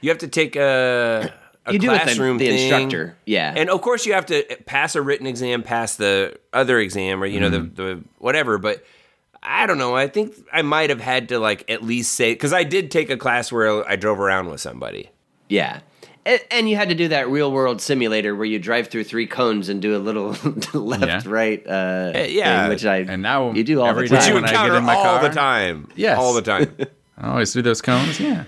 You 0.02 0.10
have 0.10 0.18
to 0.20 0.28
take 0.28 0.56
a, 0.56 1.34
a 1.66 1.74
You 1.74 1.80
do 1.80 1.90
with 1.90 2.00
the- 2.00 2.04
classroom 2.06 2.38
the 2.38 2.48
thing. 2.48 2.60
instructor, 2.60 3.16
yeah. 3.26 3.54
and 3.56 3.70
of 3.70 3.82
course 3.82 4.06
you 4.06 4.14
have 4.14 4.26
to 4.28 4.44
pass 4.66 4.96
a 4.96 5.02
written 5.02 5.28
exam, 5.28 5.64
pass 5.64 5.96
the 5.96 6.38
other 6.52 6.80
exam, 6.80 7.22
or 7.24 7.26
you 7.26 7.40
know 7.40 7.50
Mm-hmm. 7.50 7.76
the 7.76 7.84
the 7.96 8.04
whatever. 8.20 8.58
But 8.58 8.84
I 9.42 9.66
don't 9.66 9.78
know. 9.78 9.96
I 9.96 10.08
think 10.08 10.34
I 10.52 10.62
might 10.62 10.90
have 10.90 11.02
had 11.02 11.30
to 11.30 11.40
like 11.40 11.70
at 11.70 11.84
least 11.84 12.14
say 12.14 12.34
because 12.34 12.54
I 12.54 12.64
did 12.64 12.92
take 12.92 13.10
a 13.10 13.18
class 13.18 13.52
where 13.52 13.88
I 13.90 13.96
drove 13.98 14.20
around 14.20 14.50
with 14.50 14.62
somebody. 14.62 15.10
Yeah. 15.50 15.82
And, 16.26 16.42
and 16.52 16.70
you 16.70 16.76
had 16.78 16.90
to 16.90 16.96
do 16.96 17.10
that 17.10 17.30
real 17.30 17.52
world 17.52 17.82
simulator 17.82 18.36
where 18.36 18.46
you 18.46 18.58
drive 18.60 18.88
through 18.88 19.04
three 19.04 19.28
cones 19.28 19.68
and 19.70 19.82
do 19.82 19.96
a 19.96 20.00
little 20.00 20.30
left, 20.74 21.06
Yeah. 21.06 21.22
right, 21.26 21.66
uh, 21.68 22.26
yeah. 22.30 22.62
thing, 22.64 22.70
which 22.70 22.86
I 22.86 22.98
And 23.00 23.22
now 23.22 23.52
you 23.52 23.64
do 23.64 23.82
all 23.82 23.88
every 23.88 24.08
the 24.08 24.16
time 24.16 24.20
Which 24.20 24.28
you 24.28 24.34
time. 24.34 24.36
when 24.36 24.44
I 24.46 24.48
get 24.48 24.54
encounter 24.56 24.78
in 24.78 24.84
my 24.86 24.96
all 24.96 25.04
car- 25.04 25.30
the 25.30 25.36
time. 25.36 25.90
Yes. 25.96 26.18
all 26.18 26.34
the 26.34 26.42
time. 26.42 26.76
I 27.18 27.30
always 27.30 27.52
do 27.52 27.62
those 27.62 27.82
cones. 27.82 28.20
Yeah. 28.20 28.46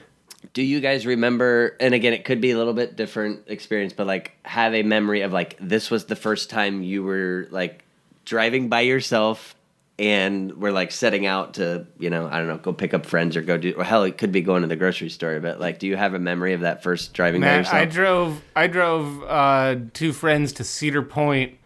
Do 0.54 0.62
you 0.64 0.80
guys 0.80 1.06
remember? 1.06 1.76
And 1.82 1.94
again, 1.94 2.14
it 2.14 2.24
could 2.24 2.40
be 2.40 2.52
a 2.52 2.58
little 2.58 2.74
bit 2.74 2.96
different 2.96 3.42
experience, 3.48 3.92
but 3.94 4.08
like 4.08 4.32
have 4.44 4.74
a 4.74 4.84
memory 4.84 5.22
of 5.22 5.34
like 5.34 5.58
this 5.60 5.92
was 5.92 6.06
the 6.06 6.16
first 6.16 6.50
time 6.50 6.82
you 6.82 7.04
were 7.04 7.48
like 7.52 7.84
driving 8.24 8.70
by 8.70 8.82
yourself 8.82 9.55
and 9.98 10.54
we're 10.58 10.72
like 10.72 10.92
setting 10.92 11.26
out 11.26 11.54
to 11.56 11.88
you 12.00 12.10
know 12.10 12.28
I 12.28 12.38
don't 12.38 12.48
know 12.48 12.58
go 12.58 12.74
pick 12.74 12.94
up 12.94 13.06
friends 13.06 13.38
or 13.38 13.42
go 13.42 13.58
do 13.58 13.74
or 13.78 13.84
hell 13.84 14.04
it 14.04 14.18
could 14.18 14.32
be 14.32 14.42
going 14.42 14.62
to 14.62 14.68
the 14.68 14.76
grocery 14.76 15.10
store. 15.10 15.40
But 15.40 15.60
like, 15.60 15.80
do 15.80 15.88
you 15.88 15.96
have 15.96 16.14
a 16.14 16.20
memory 16.20 16.54
of 16.54 16.62
that 16.62 16.84
first 16.84 17.14
driving 17.14 17.42
by 17.42 17.48
Man, 17.48 17.60
yourself? 17.60 17.76
I 17.76 17.86
drove 17.86 18.42
I 18.56 18.68
drove 18.68 19.24
uh, 19.24 19.76
two 19.94 20.12
friends 20.12 20.54
to 20.54 20.64
Cedar 20.64 21.02
Point 21.02 21.58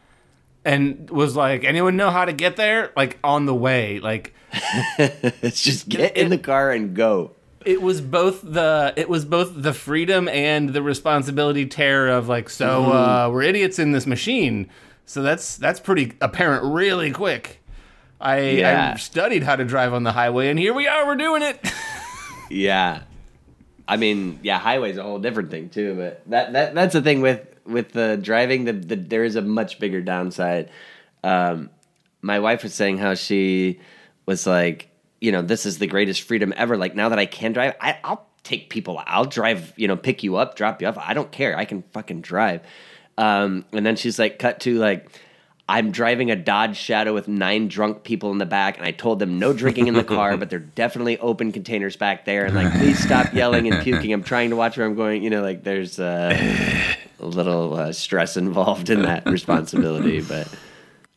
and 0.63 1.10
was 1.10 1.36
like, 1.36 1.63
anyone 1.63 1.96
know 1.98 2.12
how 2.12 2.26
to 2.26 2.34
get 2.34 2.56
there? 2.56 2.92
Like 2.96 3.18
on 3.24 3.46
the 3.46 3.56
way. 3.56 4.00
Like 4.00 4.34
it's 5.00 5.62
just 5.62 5.89
get 5.89 6.15
in 6.15 6.30
the 6.30 6.38
car 6.38 6.72
and 6.72 6.96
go. 6.96 7.32
it 7.65 7.82
was 7.82 8.02
both 8.02 8.42
the 8.44 8.94
it 8.96 9.10
was 9.10 9.26
both 9.26 9.52
the 9.56 9.74
freedom 9.74 10.28
and 10.28 10.70
the 10.70 10.82
responsibility 10.84 11.65
terror 11.65 12.10
of 12.10 12.28
like, 12.28 12.50
so 12.50 12.86
uh, 12.92 13.30
we're 13.32 13.42
idiots 13.42 13.80
in 13.80 13.92
this 13.92 14.06
machine. 14.06 14.70
So 15.06 15.24
that's 15.24 15.58
that's 15.58 15.80
pretty 15.80 16.13
apparent 16.22 16.63
really 16.63 17.12
quick. 17.12 17.59
I, 18.20 18.50
Yeah. 18.52 18.94
I 18.96 18.98
studied 18.98 19.44
how 19.44 19.56
to 19.56 19.66
drive 19.66 19.94
on 19.94 20.04
the 20.04 20.12
highway 20.12 20.50
and 20.50 20.60
here 20.60 20.74
we 20.74 20.88
are, 20.88 21.06
we're 21.06 21.16
doing 21.16 21.42
it. 21.42 21.60
Yeah. 22.52 23.04
I 23.88 23.98
mean, 23.98 24.40
yeah, 24.42 24.58
highway's 24.58 24.98
a 24.98 25.04
whole 25.04 25.20
different 25.20 25.52
thing 25.52 25.70
too, 25.70 25.94
but 25.96 26.24
that, 26.32 26.54
that 26.54 26.74
that's 26.74 26.94
the 26.94 27.02
thing 27.04 27.22
with 27.22 27.46
with 27.64 27.92
the 27.92 28.18
driving 28.20 28.66
the, 28.66 28.74
the 28.74 28.96
there 28.96 29.24
is 29.24 29.36
a 29.36 29.42
much 29.44 29.78
bigger 29.80 30.02
downside. 30.02 30.72
Um 31.24 31.70
my 32.24 32.40
wife 32.40 32.64
was 32.64 32.74
saying 32.74 32.98
how 32.98 33.14
she 33.14 33.80
was 34.26 34.48
like, 34.48 34.90
you 35.22 35.32
know, 35.32 35.44
this 35.44 35.68
is 35.68 35.78
the 35.78 35.86
greatest 35.86 36.24
freedom 36.24 36.52
ever. 36.58 36.76
Like 36.76 36.96
now 36.96 37.10
that 37.10 37.20
I 37.20 37.28
can 37.28 37.54
drive, 37.54 37.76
I, 37.80 38.00
I'll 38.04 38.28
take 38.44 38.70
people. 38.70 39.00
I'll 39.06 39.26
drive, 39.26 39.74
you 39.76 39.88
know, 39.88 39.96
pick 39.96 40.24
you 40.24 40.38
up, 40.38 40.56
drop 40.56 40.82
you 40.82 40.88
off. 40.88 40.98
I 40.98 41.14
don't 41.14 41.32
care. 41.32 41.56
I 41.56 41.66
can 41.66 41.84
fucking 41.94 42.22
drive. 42.22 42.62
Um, 43.18 43.66
and 43.74 43.86
then 43.86 43.96
she's 43.96 44.18
like, 44.18 44.40
cut 44.40 44.62
to 44.62 44.80
like, 44.80 45.08
I'm 45.70 45.92
driving 45.92 46.32
a 46.32 46.36
Dodge 46.36 46.76
Shadow 46.76 47.14
with 47.14 47.28
nine 47.28 47.68
drunk 47.68 48.02
people 48.04 48.32
in 48.32 48.40
the 48.40 48.46
back, 48.48 48.78
and 48.80 48.88
I 48.88 48.90
told 48.92 49.20
them 49.20 49.38
no 49.38 49.54
drinking 49.54 49.86
in 49.86 49.94
the 49.94 50.04
car, 50.04 50.36
but 50.36 50.50
they're 50.50 50.58
definitely 50.58 51.20
open 51.20 51.52
containers 51.52 51.96
back 51.96 52.26
there, 52.26 52.46
and 52.46 52.56
like, 52.56 52.74
please 52.74 52.98
stop 52.98 53.32
yelling 53.36 53.72
and 53.72 53.84
puking. 53.84 54.12
I'm 54.12 54.24
trying 54.24 54.50
to 54.50 54.56
watch 54.56 54.78
where 54.78 54.88
I'm 54.88 54.96
going. 54.96 55.22
You 55.22 55.30
know, 55.30 55.44
like 55.44 55.64
there's 55.64 56.00
uh, 56.00 56.36
a 57.20 57.26
little 57.26 57.76
uh, 57.76 57.94
stress 57.94 58.36
involved 58.36 58.90
in 58.90 59.04
that 59.04 59.28
responsibility, 59.28 60.22
but 60.22 60.48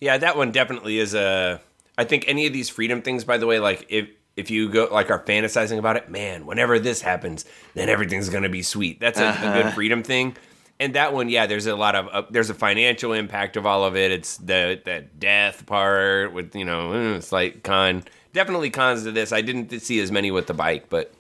Yeah, 0.01 0.19
that 0.19 0.37
one 0.37 0.53
definitely 0.53 0.99
is 0.99 1.15
a. 1.15 1.59
I 1.97 2.05
think 2.05 2.27
any 2.29 2.47
of 2.47 2.53
these 2.53 2.69
freedom 2.69 3.01
things, 3.01 3.25
by 3.25 3.38
the 3.38 3.47
way, 3.47 3.59
like 3.59 3.87
if 3.88 4.11
if 4.37 4.51
you 4.51 4.69
go 4.69 4.88
like 4.93 5.11
are 5.11 5.21
fantasizing 5.21 5.79
about 5.79 5.97
it, 5.97 6.11
man, 6.11 6.45
whenever 6.45 6.79
this 6.79 7.01
happens, 7.01 7.47
then 7.75 7.88
everything's 7.88 8.29
gonna 8.29 8.51
be 8.51 8.62
sweet. 8.62 9.01
That's 9.01 9.19
a, 9.19 9.31
a 9.31 9.62
good 9.62 9.73
freedom 9.73 10.03
thing. 10.03 10.37
And 10.83 10.95
that 10.95 11.12
one, 11.14 11.29
yeah, 11.29 11.47
there's 11.47 11.66
a 11.66 11.77
lot 11.77 11.95
of 11.95 12.09
uh, 12.09 12.23
there's 12.31 12.51
a 12.51 12.55
financial 12.55 13.12
impact 13.12 13.57
of 13.57 13.66
all 13.66 13.85
of 13.85 13.97
it. 13.97 14.11
It's 14.11 14.37
the 14.38 14.81
the 14.85 15.05
death 15.18 15.64
part 15.66 16.33
with 16.33 16.57
you 16.57 16.64
know 16.64 16.92
eh, 16.92 17.16
it's 17.16 17.31
like 17.31 17.62
con 17.62 18.03
definitely 18.33 18.71
cons 18.71 19.05
to 19.05 19.12
this. 19.12 19.33
I 19.33 19.42
didn't 19.42 19.79
see 19.81 20.01
as 20.01 20.11
many 20.11 20.31
with 20.33 20.49
the 20.49 20.55
bike, 20.55 20.87
but 20.90 21.14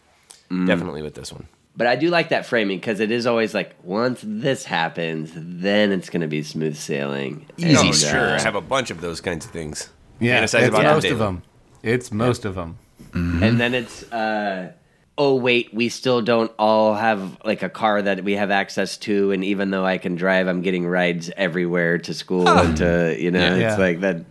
definitely 0.50 1.02
with 1.02 1.14
this 1.14 1.32
one. 1.32 1.46
But 1.76 1.86
I 1.86 1.96
do 1.96 2.10
like 2.10 2.30
that 2.30 2.44
framing 2.44 2.78
because 2.78 3.00
it 3.00 3.10
is 3.10 3.26
always 3.26 3.54
like 3.54 3.74
once 3.84 4.20
this 4.24 4.64
happens, 4.64 5.30
then 5.34 5.92
it's 5.92 6.10
going 6.10 6.20
to 6.20 6.26
be 6.28 6.42
smooth 6.42 6.76
sailing. 6.76 7.46
Easy, 7.56 7.86
And, 7.86 7.96
sure. 7.96 8.28
uh, 8.30 8.38
I 8.38 8.42
have 8.42 8.56
a 8.56 8.60
bunch 8.60 8.90
of 8.90 9.00
those 9.00 9.20
kinds 9.22 9.46
of 9.46 9.52
things. 9.52 9.88
Yeah, 10.20 10.42
it's 10.42 10.52
about 10.54 10.82
most 10.84 11.06
of 11.06 11.18
them. 11.18 11.42
It's 11.82 12.12
most 12.12 12.44
of 12.44 12.56
them. 12.56 12.78
and 13.14 13.58
then 13.60 13.74
it's 13.74 14.02
uh, 14.12 14.72
oh 15.18 15.34
wait, 15.34 15.72
we 15.74 15.88
still 15.88 16.22
don't 16.22 16.50
all 16.58 16.94
have 16.94 17.38
like 17.44 17.62
a 17.62 17.68
car 17.68 18.00
that 18.02 18.24
we 18.24 18.32
have 18.34 18.50
access 18.50 18.96
to, 18.98 19.30
and 19.32 19.44
even 19.44 19.70
though 19.70 19.84
I 19.84 19.98
can 19.98 20.14
drive, 20.16 20.48
I'm 20.48 20.62
getting 20.62 20.86
rides 20.86 21.30
everywhere 21.36 21.98
to 21.98 22.14
school 22.14 22.48
and 22.48 22.76
to 22.78 23.16
you 23.18 23.30
know, 23.30 23.38
Yeah. 23.40 23.54
it's 23.54 23.60
Yeah. 23.78 23.84
like 23.84 24.00
that 24.00 24.24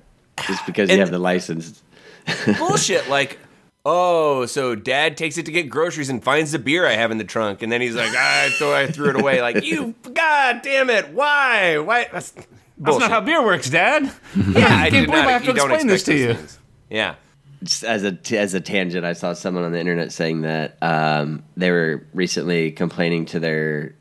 just 0.47 0.65
because 0.65 0.89
you 0.89 0.97
have 0.99 1.11
the 1.11 1.19
license. 1.19 1.81
bullshit 2.59 3.09
like 3.09 3.39
oh 3.83 4.45
so 4.45 4.75
dad 4.75 5.17
takes 5.17 5.39
it 5.39 5.45
to 5.47 5.51
get 5.51 5.63
groceries 5.69 6.07
and 6.07 6.23
finds 6.23 6.51
the 6.51 6.59
beer 6.59 6.85
i 6.85 6.91
have 6.93 7.09
in 7.09 7.17
the 7.17 7.23
trunk 7.23 7.63
and 7.63 7.71
then 7.71 7.81
he's 7.81 7.95
like 7.95 8.11
ah, 8.15 8.47
so 8.59 8.71
i 8.71 8.85
threw 8.85 9.09
it 9.09 9.15
away 9.19 9.41
like 9.41 9.63
you 9.65 9.95
god 10.13 10.61
damn 10.61 10.87
it 10.91 11.09
why 11.13 11.79
why 11.79 12.07
that's 12.13 12.31
That's 12.77 12.99
not 12.99 13.09
how 13.09 13.21
beer 13.21 13.43
works, 13.43 13.71
Dad. 13.71 14.03
yeah 14.03 14.09
i 14.35 14.89
can't 14.89 14.91
did 14.91 15.05
believe 15.07 15.07
not, 15.07 15.27
I 15.27 15.31
have 15.31 15.41
to 15.41 15.47
you 15.47 15.53
don't 15.55 15.71
explain 15.71 15.87
this 15.87 16.03
to 16.03 16.15
you. 16.15 16.33
things. 16.35 16.59
yeah 16.91 17.15
just 17.15 17.30
as 17.61 18.03
a 18.03 18.17
as 18.37 18.53
a 18.53 18.61
tangent, 18.61 19.05
I 19.05 19.13
saw 19.13 19.33
someone 19.33 19.63
on 19.63 19.71
the 19.71 19.79
internet 19.79 20.11
saying 20.11 20.41
that 20.41 20.77
um, 20.81 21.43
they 21.55 21.71
were 21.71 22.05
recently 22.13 22.71
complaining 22.71 23.25
to 23.27 23.39
their 23.39 23.93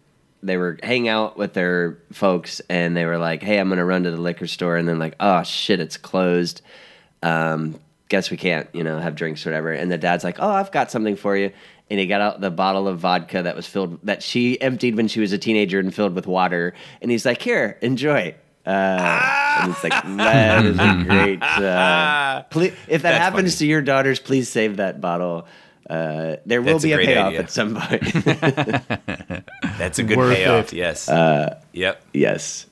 they 0.43 0.57
were 0.57 0.79
hanging 0.83 1.09
out 1.09 1.37
with 1.37 1.53
their 1.53 1.99
folks 2.13 2.61
and 2.71 2.97
they 2.97 3.05
were 3.05 3.19
like, 3.19 3.43
"Hey, 3.43 3.59
I'm 3.59 3.69
to 3.71 3.85
run 3.85 4.05
to 4.05 4.11
the 4.11 4.21
liquor 4.21 4.47
store," 4.47 4.77
and 4.77 4.89
then 4.89 4.99
like, 4.99 5.15
"Oh 5.21 5.43
shit, 5.43 5.81
it's 5.81 5.97
closed." 5.97 6.63
Um, 7.23 7.79
guess 8.09 8.31
we 8.31 8.37
can't, 8.37 8.69
you 8.73 8.83
know, 8.83 8.99
have 8.99 9.15
drinks 9.15 9.47
or 9.47 9.51
whatever. 9.51 9.73
And 9.73 9.93
the 9.93 9.99
dad's 9.99 10.25
like, 10.25 10.37
"Oh, 10.41 10.51
I've 10.51 10.73
got 10.73 10.91
something 10.91 11.17
for 11.17 11.37
you." 11.37 11.53
And 11.91 11.99
he 11.99 12.07
got 12.07 12.21
out 12.21 12.41
the 12.41 12.51
bottle 12.51 12.89
of 12.89 12.99
vodka 13.01 13.43
that 13.43 13.57
was 13.57 13.67
filled 13.67 13.99
that 14.05 14.23
she 14.23 14.61
emptied 14.61 14.97
when 14.97 15.09
she 15.09 15.21
was 15.21 15.33
a 15.33 15.39
teenager 15.39 15.79
and 15.79 15.95
filled 15.95 16.15
with 16.15 16.27
water. 16.27 16.73
And 17.03 17.11
he's 17.11 17.27
like, 17.27 17.43
"Here, 17.43 17.79
enjoy." 17.83 18.35
Uh, 18.67 19.61
and 19.63 19.73
it's 19.73 19.83
like 19.83 19.93
that 20.17 20.65
is 20.65 20.79
a 20.79 21.05
great. 21.05 21.43
Uh, 21.43 22.43
please, 22.51 22.73
if 22.89 23.03
that 23.03 23.13
That's 23.13 23.19
happens 23.19 23.55
funny. 23.55 23.59
to 23.59 23.67
your 23.67 23.83
daughters, 23.83 24.21
please 24.21 24.49
save 24.49 24.77
that 24.77 25.01
bottle. 25.01 25.47
Uh, 25.89 26.37
there 26.47 26.63
will 26.63 26.75
That's 26.75 26.85
be 26.85 26.93
a, 26.93 26.97
great 26.97 27.07
payoff 27.07 27.27
idea. 27.29 27.41
at 27.41 27.51
some 27.51 27.75
point. 27.75 28.03
that's 29.79 29.99
a 29.99 30.05
good 30.05 30.19
Worth 30.19 30.37
payoff 30.37 30.73
it. 30.73 30.77
yes 30.77 31.09
yep 31.73 32.01
yes. 32.13 32.67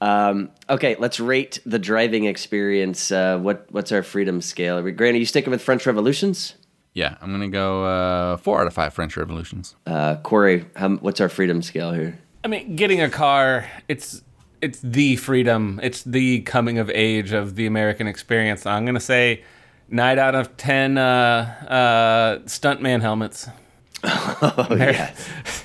Um, 0.00 0.50
okay, 0.70 0.94
let's 0.98 1.18
rate 1.18 1.60
the 1.66 1.78
driving 1.78 2.24
experience. 2.26 3.10
Uh, 3.10 3.38
what 3.38 3.66
what's 3.70 3.90
our 3.90 4.02
freedom 4.02 4.40
scale? 4.40 4.78
Are 4.78 4.82
we, 4.82 4.92
Grant, 4.92 5.16
are 5.16 5.18
you 5.18 5.26
sticking 5.26 5.50
with 5.50 5.62
French 5.62 5.86
Revolutions? 5.86 6.54
Yeah, 6.94 7.16
I'm 7.20 7.32
gonna 7.32 7.48
go 7.48 7.84
uh, 7.84 8.36
four 8.36 8.60
out 8.60 8.66
of 8.66 8.74
five 8.74 8.92
French 8.94 9.16
Revolutions. 9.16 9.74
Uh, 9.86 10.16
Corey, 10.16 10.66
how, 10.76 10.90
what's 10.96 11.20
our 11.20 11.28
freedom 11.28 11.62
scale 11.62 11.92
here? 11.92 12.18
I 12.44 12.48
mean, 12.48 12.76
getting 12.76 13.00
a 13.00 13.08
car, 13.10 13.68
it's 13.88 14.22
it's 14.60 14.80
the 14.80 15.16
freedom, 15.16 15.80
it's 15.82 16.02
the 16.02 16.40
coming 16.42 16.78
of 16.78 16.90
age 16.90 17.32
of 17.32 17.54
the 17.56 17.66
American 17.66 18.06
experience. 18.06 18.66
I'm 18.66 18.84
gonna 18.84 19.00
say 19.00 19.44
nine 19.88 20.18
out 20.18 20.34
of 20.34 20.56
ten 20.56 20.98
uh, 20.98 21.54
uh, 21.68 22.38
stuntman 22.46 23.00
helmets. 23.00 23.48
Oh 24.04 24.68
yes. 24.70 25.64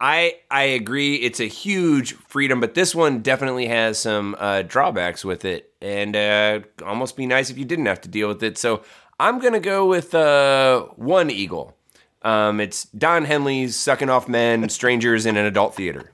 I 0.00 0.36
I 0.50 0.64
agree. 0.64 1.16
It's 1.16 1.40
a 1.40 1.46
huge 1.46 2.12
freedom, 2.14 2.60
but 2.60 2.74
this 2.74 2.94
one 2.94 3.20
definitely 3.20 3.66
has 3.66 3.98
some 3.98 4.36
uh, 4.38 4.62
drawbacks 4.62 5.24
with 5.24 5.44
it, 5.44 5.72
and 5.80 6.14
uh, 6.14 6.60
almost 6.84 7.16
be 7.16 7.26
nice 7.26 7.50
if 7.50 7.56
you 7.56 7.64
didn't 7.64 7.86
have 7.86 8.00
to 8.02 8.08
deal 8.08 8.28
with 8.28 8.42
it. 8.42 8.58
So 8.58 8.82
I'm 9.18 9.38
gonna 9.38 9.60
go 9.60 9.86
with 9.86 10.14
uh, 10.14 10.82
one 10.96 11.30
eagle. 11.30 11.76
Um, 12.22 12.60
it's 12.60 12.84
Don 12.84 13.24
Henley's 13.24 13.76
"Sucking 13.76 14.10
Off 14.10 14.28
Men, 14.28 14.68
Strangers 14.68 15.24
in 15.24 15.36
an 15.36 15.46
Adult 15.46 15.74
Theater." 15.74 16.12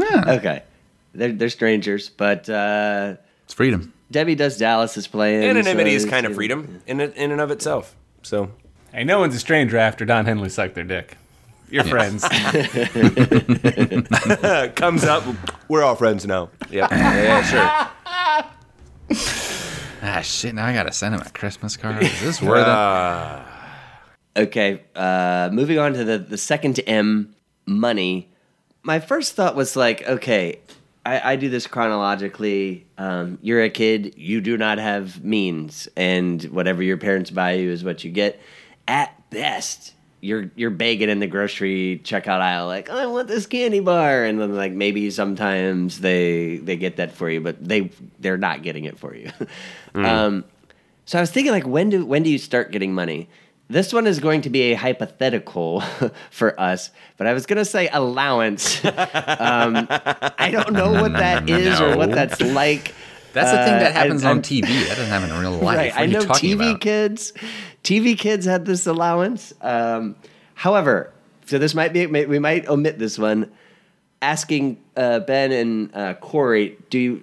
Okay, 0.00 0.62
they're 1.14 1.32
they're 1.32 1.48
strangers, 1.48 2.08
but 2.10 2.48
uh, 2.48 3.16
It's 3.44 3.54
freedom. 3.54 3.92
Debbie 4.10 4.34
Does 4.34 4.56
Dallas 4.58 4.96
is 4.96 5.06
playing. 5.06 5.42
Anonymity 5.42 5.90
so 5.90 5.96
is 5.96 6.10
kind 6.10 6.26
of 6.26 6.34
freedom 6.34 6.82
in 6.86 7.00
in 7.00 7.32
and 7.32 7.40
of 7.40 7.50
itself. 7.50 7.96
So 8.22 8.50
Hey, 8.92 9.04
no 9.04 9.18
one's 9.18 9.34
a 9.34 9.38
stranger 9.38 9.76
after 9.78 10.04
Don 10.04 10.24
Henley 10.26 10.48
sucked 10.48 10.74
their 10.74 10.84
dick. 10.84 11.16
You're 11.68 11.84
friends. 11.84 12.24
uh, 12.24 12.30
comes 14.76 15.04
up, 15.04 15.24
we're 15.68 15.82
all 15.82 15.96
friends 15.96 16.24
now. 16.24 16.50
Yep. 16.70 16.90
Yeah, 16.90 17.42
yeah, 17.42 17.42
sure. 17.42 17.68
Ah, 20.02 20.20
shit! 20.22 20.54
Now 20.54 20.66
I 20.66 20.72
gotta 20.72 20.92
send 20.92 21.14
him 21.14 21.20
a 21.20 21.30
Christmas 21.30 21.76
card. 21.76 22.02
Is 22.02 22.20
this 22.20 22.40
worth 22.40 22.66
it? 22.66 24.42
Okay, 24.42 24.82
uh, 24.94 25.48
moving 25.52 25.78
on 25.78 25.94
to 25.94 26.04
the, 26.04 26.18
the 26.18 26.36
second 26.38 26.78
M, 26.86 27.34
money. 27.66 28.30
My 28.86 29.00
first 29.00 29.34
thought 29.34 29.56
was 29.56 29.74
like, 29.74 30.06
okay, 30.08 30.60
I, 31.04 31.32
I 31.32 31.36
do 31.36 31.48
this 31.48 31.66
chronologically. 31.66 32.86
Um, 32.96 33.40
you're 33.42 33.64
a 33.64 33.68
kid, 33.68 34.14
you 34.16 34.40
do 34.40 34.56
not 34.56 34.78
have 34.78 35.24
means, 35.24 35.88
and 35.96 36.40
whatever 36.44 36.84
your 36.84 36.96
parents 36.96 37.32
buy 37.32 37.54
you 37.54 37.72
is 37.72 37.82
what 37.82 38.04
you 38.04 38.12
get. 38.12 38.40
At 38.86 39.28
best, 39.30 39.92
you're 40.20 40.52
you're 40.54 40.70
begging 40.70 41.08
in 41.08 41.18
the 41.18 41.26
grocery 41.26 42.00
checkout 42.04 42.40
aisle, 42.40 42.68
like, 42.68 42.88
I 42.88 43.06
want 43.06 43.26
this 43.26 43.44
candy 43.46 43.80
bar, 43.80 44.22
and 44.22 44.40
then 44.40 44.54
like 44.54 44.70
maybe 44.70 45.10
sometimes 45.10 45.98
they 45.98 46.58
they 46.58 46.76
get 46.76 46.98
that 46.98 47.10
for 47.10 47.28
you, 47.28 47.40
but 47.40 47.62
they 47.62 47.90
they're 48.20 48.38
not 48.38 48.62
getting 48.62 48.84
it 48.84 49.00
for 49.00 49.16
you. 49.16 49.32
um, 49.96 50.44
so 51.06 51.18
I 51.18 51.20
was 51.20 51.32
thinking, 51.32 51.52
like, 51.52 51.66
when 51.66 51.90
do 51.90 52.06
when 52.06 52.22
do 52.22 52.30
you 52.30 52.38
start 52.38 52.70
getting 52.70 52.94
money? 52.94 53.28
This 53.68 53.92
one 53.92 54.06
is 54.06 54.20
going 54.20 54.42
to 54.42 54.50
be 54.50 54.72
a 54.72 54.74
hypothetical 54.74 55.80
for 56.30 56.58
us, 56.60 56.90
but 57.16 57.26
I 57.26 57.32
was 57.32 57.46
going 57.46 57.58
to 57.58 57.64
say 57.64 57.88
allowance. 57.92 58.84
um, 58.84 59.86
I 59.90 60.50
don't 60.52 60.72
know 60.72 60.92
what 60.92 61.12
that 61.14 61.48
is 61.50 61.80
or 61.80 61.96
what 61.96 62.10
that's 62.12 62.40
like. 62.40 62.94
That's 63.32 63.50
the 63.50 63.58
thing 63.64 63.74
Uh, 63.74 63.78
that 63.80 63.92
happens 63.92 64.24
I- 64.24 64.30
on 64.30 64.40
TV. 64.42 64.62
That 64.88 64.96
doesn't 64.96 65.06
happen 65.06 65.30
in 65.30 65.40
real 65.40 65.52
life. 65.52 65.76
Right. 65.76 65.92
I 65.94 66.06
know 66.06 66.20
TV 66.20 66.70
about? 66.70 66.80
kids. 66.80 67.32
TV 67.84 68.16
kids 68.18 68.46
had 68.46 68.64
this 68.64 68.86
allowance. 68.86 69.52
Um, 69.60 70.16
however, 70.54 71.12
so 71.44 71.58
this 71.58 71.74
might 71.74 71.92
be 71.92 72.06
we 72.06 72.38
might 72.38 72.66
omit 72.68 72.98
this 72.98 73.18
one. 73.18 73.50
Asking 74.22 74.82
uh, 74.96 75.20
Ben 75.20 75.52
and 75.52 75.94
uh, 75.94 76.14
Corey, 76.14 76.78
do 76.88 76.98
you 76.98 77.22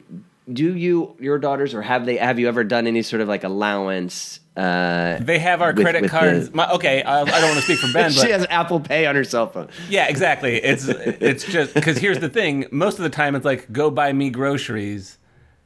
do 0.51 0.75
you 0.75 1.15
your 1.19 1.37
daughters 1.39 1.73
or 1.73 1.81
have 1.81 2.05
they 2.05 2.17
have 2.17 2.39
you 2.39 2.47
ever 2.47 2.63
done 2.63 2.87
any 2.87 3.01
sort 3.01 3.21
of 3.21 3.27
like 3.27 3.43
allowance? 3.43 4.39
Uh, 4.55 5.17
They 5.19 5.39
have 5.39 5.61
our 5.63 5.73
With- 5.73 5.81
credit 5.83 6.01
with 6.03 6.11
cards. 6.11 6.49
the- 6.49 6.55
My, 6.55 6.69
okay, 6.73 7.01
I, 7.01 7.21
I 7.21 7.25
don't 7.25 7.43
want 7.49 7.55
to 7.55 7.61
speak 7.61 7.79
for 7.79 7.91
Ben, 7.91 8.11
she 8.11 8.29
has 8.29 8.45
Apple 8.51 8.79
Pay 8.79 9.05
on 9.07 9.15
her 9.15 9.23
cell 9.23 9.47
phone. 9.47 9.69
yeah, 9.89 10.07
exactly. 10.07 10.57
It's 10.57 10.87
it's 10.87 11.43
just 11.45 11.73
because 11.73 11.97
here's 11.97 12.19
the 12.19 12.29
thing. 12.29 12.65
Most 12.71 12.97
of 12.99 13.03
the 13.03 13.09
time, 13.09 13.35
it's 13.35 13.45
like 13.45 13.71
go 13.71 13.89
buy 13.89 14.13
me 14.13 14.29
groceries, 14.29 15.17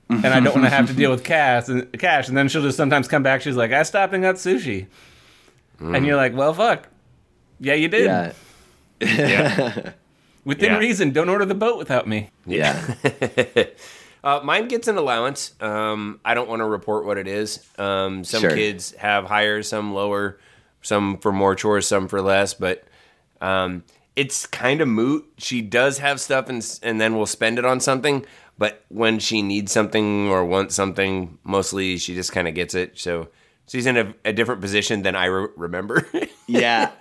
and 0.10 0.26
I 0.26 0.40
don't 0.40 0.54
want 0.56 0.63
to 0.66 0.70
have 0.70 0.88
to 0.88 0.94
deal 0.94 1.12
with 1.12 1.24
cash 1.26 1.68
and 1.68 1.92
cash. 2.00 2.30
And 2.30 2.38
then 2.38 2.48
she'll 2.48 2.62
just 2.62 2.78
sometimes 2.78 3.08
come 3.10 3.24
back. 3.24 3.42
She's 3.42 3.58
like, 3.58 3.74
I 3.74 3.84
stopped 3.84 4.13
and 4.13 4.24
got 4.24 4.36
sushi, 4.36 4.88
and 5.82 6.06
you're 6.06 6.16
like, 6.16 6.34
well, 6.36 6.54
fuck. 6.54 6.88
Yeah, 7.60 7.74
you 7.74 7.88
did. 7.90 8.06
Yeah, 8.06 8.32
Yeah. 9.02 9.92
Within 10.46 10.72
Yeah. 10.74 10.78
reason, 10.78 11.12
don't 11.12 11.28
order 11.28 11.44
the 11.44 11.56
boat 11.56 11.78
without 11.78 12.08
me. 12.08 12.30
yeah. 12.46 12.94
Uh, 14.23 14.39
mine 14.43 14.67
gets 14.67 14.88
an 14.88 14.97
allowance. 14.97 15.53
Um, 15.62 16.19
I 16.25 16.34
don't 16.34 16.49
want 16.49 16.60
to 16.62 16.65
report 16.65 17.06
what 17.06 17.17
it 17.17 17.27
is. 17.27 17.65
Um, 17.77 18.23
some 18.23 18.41
Sure. 18.41 18.51
kids 18.51 18.91
have 18.93 19.25
higher, 19.25 19.63
some 19.63 19.93
lower, 19.93 20.39
some 20.82 21.17
for 21.19 21.32
more 21.32 21.56
chores, 21.56 21.88
some 21.88 22.08
for 22.08 22.21
less. 22.21 22.53
But 22.53 22.84
um, 23.41 23.84
it's 24.15 24.45
kind 24.47 24.82
of 24.82 24.88
moot. 24.88 25.25
She 25.38 25.62
does 25.62 25.99
have 25.99 26.19
stuff, 26.19 26.49
and 26.49 26.65
and 26.84 26.99
then 26.99 27.15
we'll 27.15 27.25
spend 27.27 27.60
it 27.60 27.65
on 27.65 27.80
something. 27.80 28.25
But 28.58 28.84
when 28.89 29.19
she 29.19 29.43
needs 29.43 29.71
something 29.71 30.30
or 30.30 30.43
wants 30.43 30.73
something, 30.73 31.38
mostly 31.43 31.97
she 31.97 32.15
just 32.15 32.32
kind 32.32 32.47
of 32.47 32.56
gets 32.56 32.73
it. 32.73 32.97
So 32.97 33.27
she's 33.67 33.86
in 33.86 33.97
a, 33.97 34.15
a 34.25 34.34
different 34.34 34.62
position 34.62 35.03
than 35.03 35.15
I 35.15 35.25
re- 35.25 35.49
remember. 35.56 36.08
Yeah. 36.49 36.91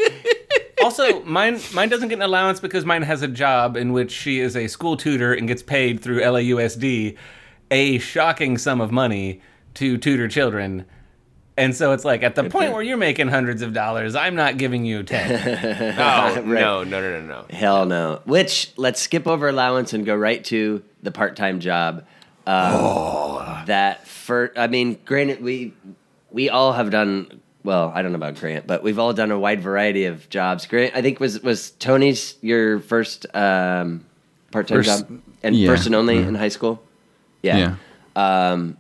Also, 0.83 1.23
mine 1.25 1.61
mine 1.73 1.89
doesn't 1.89 2.09
get 2.09 2.17
an 2.17 2.23
allowance 2.23 2.61
because 2.61 2.85
mine 2.85 3.03
has 3.03 3.23
a 3.23 3.29
job 3.29 3.77
in 3.77 3.93
which 3.93 4.13
she 4.13 4.41
is 4.41 4.57
a 4.57 4.67
school 4.69 4.97
tutor 4.97 5.33
and 5.33 5.49
gets 5.49 5.63
paid 5.63 6.01
through 6.01 6.21
LAUSD 6.21 7.17
a 7.71 7.99
shocking 7.99 8.59
sum 8.59 8.81
of 8.81 8.93
money 8.93 9.41
to 9.75 9.97
tutor 9.99 10.29
children. 10.29 10.85
And 11.59 11.75
so 11.75 11.93
it's 11.93 12.05
like 12.05 12.23
at 12.23 12.35
the 12.35 12.45
point 12.45 12.73
where 12.75 12.83
you're 12.83 12.99
making 12.99 13.29
hundreds 13.29 13.63
of 13.63 13.73
dollars, 13.73 14.15
I'm 14.15 14.35
not 14.35 14.59
giving 14.59 14.85
you 14.85 15.03
10. 15.03 15.95
oh 15.99 16.41
no, 16.45 16.85
no, 16.85 16.85
no, 16.85 17.01
no, 17.01 17.21
no. 17.23 17.47
Hell 17.49 17.87
no. 17.87 18.21
Which 18.27 18.73
let's 18.77 19.01
skip 19.01 19.27
over 19.27 19.49
allowance 19.49 19.95
and 19.95 20.05
go 20.05 20.15
right 20.15 20.45
to 20.47 20.83
the 21.03 21.11
part-time 21.11 21.61
job. 21.61 22.05
Um, 22.47 23.65
That 23.67 24.07
for 24.07 24.53
I 24.57 24.67
mean, 24.67 24.99
granted, 25.05 25.43
we 25.43 25.73
we 26.31 26.51
all 26.51 26.75
have 26.75 26.91
done 26.91 27.41
well. 27.67 27.93
I 27.95 28.01
don't 28.01 28.13
know 28.13 28.17
about 28.17 28.37
Grant, 28.37 28.67
but 28.67 28.83
we've 28.83 28.99
all 28.99 29.13
done 29.13 29.31
a 29.31 29.39
wide 29.39 29.61
variety 29.61 30.07
of 30.07 30.29
jobs. 30.31 30.67
Grant, 30.67 30.97
I 30.97 31.03
think 31.03 31.21
was 31.21 31.43
was 31.43 31.73
Tony's 31.73 32.37
your 32.41 32.81
first 32.81 33.27
um, 33.35 34.07
part-time 34.53 34.83
job 34.83 35.21
and 35.43 35.55
yeah, 35.55 35.69
first 35.69 35.85
and 35.87 35.95
only 35.95 36.19
yeah. 36.19 36.29
in 36.29 36.35
high 36.35 36.49
school. 36.49 36.83
Yeah. 37.43 37.77
Yeah. 38.15 38.73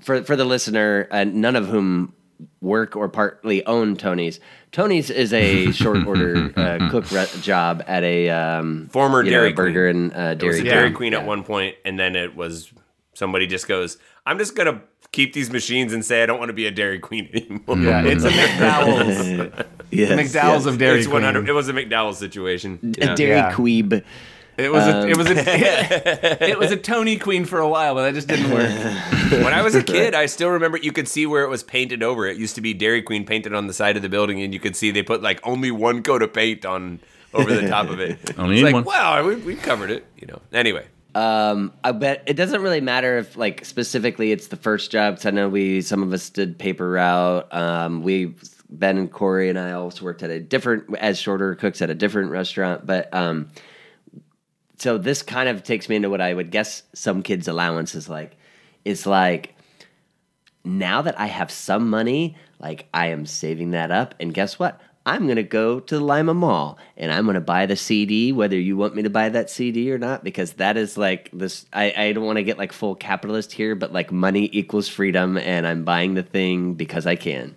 For 0.00 0.22
for 0.22 0.36
the 0.36 0.44
listener, 0.44 1.08
uh, 1.10 1.24
none 1.24 1.56
of 1.56 1.68
whom 1.68 2.12
work 2.60 2.96
or 2.96 3.08
partly 3.08 3.64
own 3.66 3.96
Tony's. 3.96 4.40
Tony's 4.72 5.08
is 5.08 5.32
a 5.32 5.70
short 5.72 6.06
order 6.06 6.52
uh, 6.56 6.90
cook 6.90 7.10
re- 7.10 7.26
job 7.40 7.82
at 7.86 8.02
a 8.02 8.28
um, 8.30 8.88
Former 8.88 9.22
you 9.22 9.30
know, 9.30 9.38
Dairy 9.38 9.52
burger 9.52 9.88
and 9.88 10.12
uh, 10.12 10.36
It 10.38 10.42
was 10.42 10.56
dairy. 10.56 10.60
a 10.60 10.64
Dairy 10.64 10.90
Queen. 10.90 11.12
Queen 11.12 11.14
at 11.14 11.26
one 11.26 11.44
point, 11.44 11.76
and 11.84 11.98
then 11.98 12.16
it 12.16 12.34
was 12.34 12.72
somebody 13.14 13.46
just 13.46 13.68
goes, 13.68 13.98
"I'm 14.26 14.38
just 14.38 14.54
gonna 14.56 14.82
keep 15.12 15.32
these 15.32 15.50
machines 15.50 15.92
and 15.92 16.04
say 16.04 16.22
I 16.22 16.26
don't 16.26 16.38
want 16.38 16.48
to 16.50 16.54
be 16.54 16.66
a 16.66 16.70
Dairy 16.70 16.98
Queen 16.98 17.28
anymore." 17.32 17.78
yeah, 17.78 18.02
it's 18.04 18.24
a 18.24 18.30
McDowell's. 18.30 19.66
Yes, 19.90 20.10
McDowell's 20.10 20.64
yes. 20.64 20.66
of 20.66 20.78
Dairy 20.78 20.98
it's 20.98 21.06
100. 21.08 21.38
Queen. 21.40 21.48
It 21.48 21.52
was 21.52 21.68
a 21.68 21.72
McDowell's 21.72 22.18
situation. 22.18 22.94
a 23.00 23.14
dairy 23.14 23.36
Yeah. 23.36 23.52
queeb. 23.52 24.02
It 24.56 24.72
was 24.72 24.84
a, 24.88 24.98
Um, 25.02 25.08
it 25.08 25.16
was 25.16 25.30
a 25.30 25.34
it 26.50 26.58
was 26.58 26.72
a 26.72 26.76
Tony 26.76 27.16
Queen 27.16 27.44
for 27.44 27.60
a 27.60 27.68
while, 27.68 27.94
but 27.94 28.02
that 28.02 28.14
just 28.14 28.26
didn't 28.26 28.50
work. 28.50 28.70
when 29.44 29.52
I 29.54 29.62
was 29.62 29.76
a 29.76 29.84
kid, 29.84 30.14
I 30.14 30.26
still 30.26 30.48
remember 30.50 30.78
you 30.78 30.90
could 30.90 31.06
see 31.06 31.26
where 31.26 31.44
it 31.44 31.48
was 31.48 31.62
painted 31.62 32.02
over. 32.02 32.26
It 32.26 32.36
used 32.38 32.56
to 32.56 32.60
be 32.60 32.74
Dairy 32.74 33.02
Queen 33.02 33.24
painted 33.24 33.54
on 33.54 33.68
the 33.68 33.72
side 33.72 33.94
of 33.96 34.02
the 34.02 34.08
building, 34.08 34.42
and 34.42 34.52
you 34.52 34.58
could 34.58 34.74
see 34.74 34.90
they 34.90 35.02
put 35.04 35.22
like 35.22 35.38
only 35.46 35.70
one 35.70 36.02
coat 36.02 36.22
of 36.22 36.32
paint 36.32 36.64
on 36.66 36.98
over 37.32 37.54
the 37.54 37.68
top 37.68 37.88
of 37.88 38.00
it. 38.00 38.18
Only 38.36 38.56
it's 38.56 38.64
need 38.64 38.72
like, 38.72 38.74
one. 38.74 38.84
wow, 38.84 39.24
we, 39.24 39.36
we 39.36 39.54
covered 39.54 39.90
it. 39.92 40.06
You 40.20 40.26
know. 40.26 40.40
Anyway, 40.52 40.86
Um, 41.14 41.72
I 41.84 41.92
bet 41.92 42.24
it 42.26 42.34
doesn't 42.34 42.60
really 42.62 42.80
matter 42.80 43.18
if 43.18 43.36
like 43.36 43.64
specifically 43.64 44.32
it's 44.32 44.48
the 44.48 44.56
first 44.56 44.90
job. 44.90 45.16
Cause 45.16 45.26
I 45.26 45.30
know 45.30 45.48
we 45.48 45.80
some 45.80 46.02
of 46.02 46.12
us 46.12 46.30
did 46.30 46.58
paper 46.58 46.90
route. 46.90 47.52
Um, 47.54 48.02
we 48.02 48.34
Ben 48.68 48.98
and 48.98 49.10
Corey 49.10 49.48
and 49.48 49.58
I 49.58 49.72
also 49.72 50.04
worked 50.04 50.22
at 50.22 50.30
a 50.30 50.40
different 50.40 50.96
as 50.96 51.18
shorter 51.18 51.54
cooks 51.54 51.80
at 51.82 51.90
a 51.90 51.94
different 51.94 52.30
restaurant. 52.30 52.84
But 52.84 53.12
um, 53.14 53.50
so 54.78 54.98
this 54.98 55.22
kind 55.22 55.48
of 55.48 55.62
takes 55.62 55.88
me 55.88 55.96
into 55.96 56.10
what 56.10 56.20
I 56.20 56.34
would 56.34 56.50
guess 56.50 56.82
some 56.92 57.22
kids' 57.22 57.48
allowance 57.48 57.94
is 57.94 58.08
like. 58.08 58.36
It's 58.84 59.06
like 59.06 59.54
now 60.64 61.02
that 61.02 61.18
I 61.18 61.26
have 61.26 61.50
some 61.50 61.88
money, 61.88 62.36
like 62.58 62.86
I 62.92 63.08
am 63.08 63.24
saving 63.26 63.70
that 63.70 63.90
up, 63.90 64.14
and 64.18 64.34
guess 64.34 64.58
what? 64.58 64.80
I'm 65.06 65.28
gonna 65.28 65.42
go 65.42 65.80
to 65.80 65.98
the 65.98 66.04
Lima 66.04 66.32
Mall 66.32 66.78
and 66.96 67.12
I'm 67.12 67.26
gonna 67.26 67.40
buy 67.40 67.66
the 67.66 67.76
CD, 67.76 68.32
whether 68.32 68.58
you 68.58 68.76
want 68.76 68.94
me 68.94 69.02
to 69.02 69.10
buy 69.10 69.28
that 69.28 69.50
CD 69.50 69.92
or 69.92 69.98
not, 69.98 70.24
because 70.24 70.54
that 70.54 70.76
is 70.78 70.96
like 70.96 71.28
this. 71.32 71.66
I, 71.74 71.92
I 71.96 72.12
don't 72.12 72.24
want 72.24 72.36
to 72.36 72.42
get 72.42 72.56
like 72.56 72.72
full 72.72 72.94
capitalist 72.94 73.52
here, 73.52 73.74
but 73.74 73.92
like 73.92 74.10
money 74.10 74.48
equals 74.52 74.88
freedom, 74.88 75.36
and 75.36 75.66
I'm 75.66 75.84
buying 75.84 76.14
the 76.14 76.22
thing 76.22 76.74
because 76.74 77.06
I 77.06 77.16
can. 77.16 77.54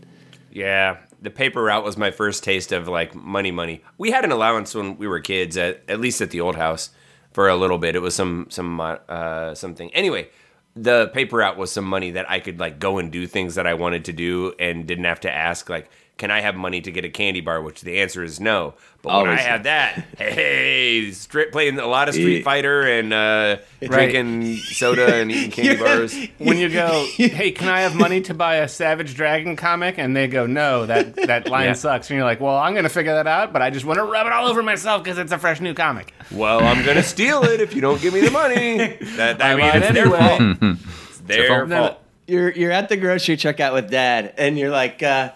yeah, 0.51 0.97
the 1.21 1.29
paper 1.29 1.63
route 1.63 1.83
was 1.83 1.97
my 1.97 2.11
first 2.11 2.43
taste 2.43 2.71
of 2.73 2.87
like 2.87 3.15
money, 3.15 3.51
money. 3.51 3.81
We 3.97 4.11
had 4.11 4.25
an 4.25 4.31
allowance 4.31 4.75
when 4.75 4.97
we 4.97 5.07
were 5.07 5.19
kids, 5.21 5.55
at 5.57 5.83
at 5.87 6.01
least 6.01 6.19
at 6.21 6.31
the 6.31 6.41
old 6.41 6.57
house, 6.57 6.89
for 7.31 7.47
a 7.47 7.55
little 7.55 7.77
bit. 7.77 7.95
It 7.95 8.01
was 8.01 8.13
some 8.15 8.47
some 8.49 8.81
uh, 8.81 9.55
something. 9.55 9.89
Anyway, 9.93 10.29
the 10.75 11.07
paper 11.13 11.37
route 11.37 11.57
was 11.57 11.71
some 11.71 11.85
money 11.85 12.11
that 12.11 12.29
I 12.29 12.39
could 12.41 12.59
like 12.59 12.77
go 12.77 12.97
and 12.97 13.09
do 13.09 13.25
things 13.25 13.55
that 13.55 13.65
I 13.65 13.73
wanted 13.73 14.03
to 14.05 14.13
do 14.13 14.53
and 14.59 14.85
didn't 14.85 15.05
have 15.05 15.21
to 15.21 15.31
ask 15.33 15.69
like. 15.69 15.89
Can 16.17 16.31
I 16.31 16.41
have 16.41 16.55
money 16.55 16.81
to 16.81 16.91
get 16.91 17.05
a 17.05 17.09
candy 17.09 17.41
bar? 17.41 17.61
Which 17.61 17.81
the 17.81 17.99
answer 18.01 18.23
is 18.23 18.39
no. 18.39 18.73
But 19.03 19.09
when 19.09 19.27
Always. 19.27 19.39
I 19.39 19.43
had 19.43 19.63
that, 19.65 20.03
hey, 20.17 21.11
straight 21.11 21.51
playing 21.51 21.77
a 21.77 21.85
lot 21.85 22.09
of 22.09 22.15
Street 22.15 22.43
Fighter 22.43 22.81
and 22.81 23.13
uh, 23.13 23.57
drinking 23.81 24.55
soda 24.57 25.15
and 25.17 25.31
eating 25.31 25.51
candy 25.51 25.75
bars. 25.83 26.17
When 26.39 26.57
you 26.57 26.69
go, 26.69 27.05
hey, 27.15 27.51
can 27.51 27.67
I 27.69 27.81
have 27.81 27.95
money 27.95 28.21
to 28.21 28.33
buy 28.33 28.55
a 28.55 28.67
Savage 28.67 29.13
Dragon 29.13 29.55
comic? 29.55 29.99
And 29.99 30.15
they 30.15 30.27
go, 30.27 30.47
no, 30.47 30.87
that 30.87 31.15
that 31.27 31.47
line 31.49 31.67
Yeah. 31.67 31.73
sucks. 31.73 32.09
And 32.09 32.17
you're 32.17 32.25
like, 32.25 32.41
well, 32.41 32.57
I'm 32.57 32.73
gonna 32.73 32.89
figure 32.89 33.13
that 33.13 33.27
out, 33.27 33.53
but 33.53 33.61
I 33.61 33.69
just 33.69 33.85
want 33.85 33.97
to 33.97 34.03
rub 34.03 34.25
it 34.25 34.33
all 34.33 34.47
over 34.47 34.63
myself 34.63 35.03
because 35.03 35.19
it's 35.19 35.31
a 35.31 35.37
fresh 35.37 35.61
new 35.61 35.75
comic. 35.75 36.13
Well, 36.31 36.63
I'm 36.63 36.83
gonna 36.83 37.03
steal 37.03 37.43
it 37.43 37.61
if 37.61 37.75
you 37.75 37.81
don't 37.81 38.01
give 38.01 38.15
me 38.15 38.21
the 38.21 38.31
money. 38.31 38.97
That, 39.17 39.39
I, 39.41 39.51
I 39.51 39.55
mean, 39.55 39.65
might 39.67 39.75
it's 39.83 39.93
their 39.93 40.05
anyway. 40.05 40.55
fault. 40.57 40.77
It's 41.09 41.19
their 41.19 41.47
fault. 41.47 41.69
fault. 41.69 42.03
You're 42.25 42.51
you're 42.51 42.71
at 42.71 42.89
the 42.89 42.97
grocery 42.97 43.37
checkout 43.37 43.73
with 43.73 43.89
dad, 43.91 44.33
and 44.37 44.57
you're 44.57 44.71
like, 44.71 45.01
uh, 45.03 45.31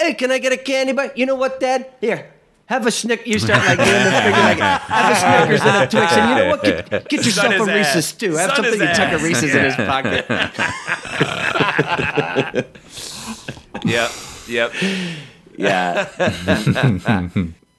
"Hey, 0.00 0.14
can 0.14 0.30
I 0.30 0.38
get 0.38 0.52
a 0.52 0.56
candy 0.56 0.92
bar? 0.92 1.10
You 1.14 1.26
know 1.26 1.34
what, 1.36 1.60
Dad? 1.60 1.86
Here." 2.00 2.30
Have 2.66 2.86
a 2.86 2.90
snick. 2.92 3.26
You 3.26 3.40
start 3.40 3.58
like 3.66 3.78
doing 3.78 4.04
the 4.04 4.12
figure, 4.12 4.30
like 4.30 4.58
have 4.60 5.10
a 5.10 5.16
Snickers 5.18 5.60
and 5.60 5.76
a 5.82 5.86
Twix, 5.88 6.12
and 6.12 6.30
you 6.30 6.36
know 6.36 6.48
what? 6.50 6.62
Get, 6.62 6.88
get 7.08 7.24
yourself 7.26 7.52
a 7.52 7.64
Reese's 7.64 7.96
ass. 7.96 8.12
too. 8.12 8.36
Have 8.36 8.50
Son 8.54 8.64
something 8.64 8.80
you 8.80 8.86
tuck 8.94 9.10
a. 9.12 9.18
Reese's 9.18 9.52
in 9.52 9.64
his 9.64 9.74
pocket. 9.74 10.24
Yep, 13.84 14.10
yep. 14.48 14.72
Yeah. 15.56 16.08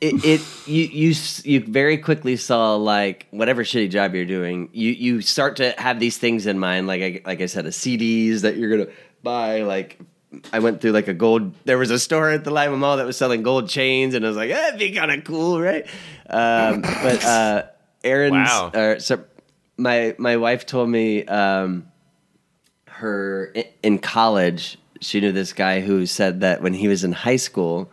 it, 0.01 0.25
it 0.25 0.41
you 0.67 0.83
you 0.85 1.15
you 1.43 1.59
very 1.71 1.97
quickly 1.97 2.35
saw 2.35 2.75
like 2.75 3.27
whatever 3.31 3.63
shitty 3.63 3.89
job 3.89 4.15
you're 4.15 4.25
doing, 4.25 4.69
you 4.73 4.91
you 4.91 5.21
start 5.21 5.57
to 5.57 5.71
have 5.77 5.99
these 5.99 6.17
things 6.17 6.47
in 6.47 6.59
mind, 6.59 6.87
like 6.87 7.01
I, 7.01 7.21
like 7.25 7.41
I 7.41 7.45
said, 7.45 7.65
a 7.65 7.69
CDs 7.69 8.41
that 8.41 8.57
you're 8.57 8.69
gonna 8.69 8.91
buy. 9.23 9.61
Like 9.61 9.99
I 10.53 10.59
went 10.59 10.81
through 10.81 10.91
like 10.91 11.07
a 11.07 11.13
gold. 11.13 11.53
There 11.65 11.77
was 11.77 11.91
a 11.91 11.99
store 11.99 12.29
at 12.29 12.43
the 12.43 12.51
Lima 12.51 12.77
Mall 12.77 12.97
that 12.97 13.05
was 13.05 13.17
selling 13.17 13.43
gold 13.43 13.67
chains, 13.69 14.15
and 14.15 14.23
I 14.25 14.27
was 14.29 14.37
like, 14.37 14.49
that'd 14.49 14.79
be 14.79 14.91
kind 14.93 15.11
of 15.11 15.23
cool, 15.23 15.59
right? 15.59 15.85
Um, 16.29 16.81
but 16.81 17.23
uh, 17.25 17.63
Aaron's 18.03 18.33
Wow. 18.33 18.71
uh, 18.73 18.99
so 18.99 19.23
my 19.77 20.15
my 20.17 20.37
wife 20.37 20.65
told 20.65 20.89
me. 20.89 21.25
Um, 21.25 21.87
her 22.87 23.51
in 23.81 23.97
college 23.97 24.77
she 24.99 25.19
knew 25.19 25.31
this 25.31 25.53
guy 25.53 25.79
who 25.81 26.05
said 26.05 26.41
that 26.41 26.61
when 26.61 26.71
he 26.73 26.87
was 26.87 27.03
in 27.03 27.11
high 27.11 27.35
school 27.37 27.89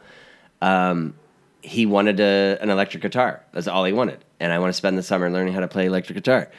um, 0.60 1.14
he 1.62 1.86
wanted 1.86 2.20
a, 2.20 2.58
an 2.60 2.68
electric 2.68 3.02
guitar 3.02 3.42
that's 3.52 3.66
all 3.66 3.84
he 3.86 3.92
wanted 3.92 4.22
and 4.38 4.52
i 4.52 4.58
want 4.58 4.68
to 4.68 4.76
spend 4.76 4.98
the 4.98 5.02
summer 5.02 5.30
learning 5.30 5.54
how 5.54 5.60
to 5.60 5.68
play 5.68 5.86
electric 5.86 6.14
guitar 6.16 6.50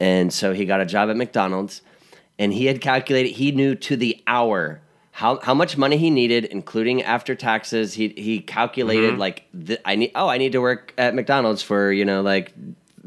and 0.00 0.30
so 0.34 0.52
he 0.52 0.66
got 0.66 0.82
a 0.82 0.86
job 0.86 1.08
at 1.08 1.16
mcdonald's 1.16 1.80
and 2.38 2.52
he 2.52 2.66
had 2.66 2.82
calculated 2.82 3.30
he 3.30 3.52
knew 3.52 3.74
to 3.74 3.96
the 3.96 4.22
hour 4.26 4.82
how 5.18 5.40
how 5.42 5.52
much 5.52 5.76
money 5.76 5.96
he 5.96 6.10
needed, 6.10 6.44
including 6.44 7.02
after 7.02 7.34
taxes. 7.34 7.92
He 7.94 8.08
he 8.16 8.38
calculated 8.40 9.10
Mm-hmm. 9.12 9.20
like 9.20 9.44
th- 9.66 9.80
I 9.84 9.96
need 9.96 10.12
oh 10.14 10.28
I 10.28 10.38
need 10.38 10.52
to 10.52 10.60
work 10.60 10.94
at 10.96 11.12
McDonald's 11.14 11.60
for 11.60 11.90
you 11.90 12.04
know 12.04 12.22
like 12.22 12.52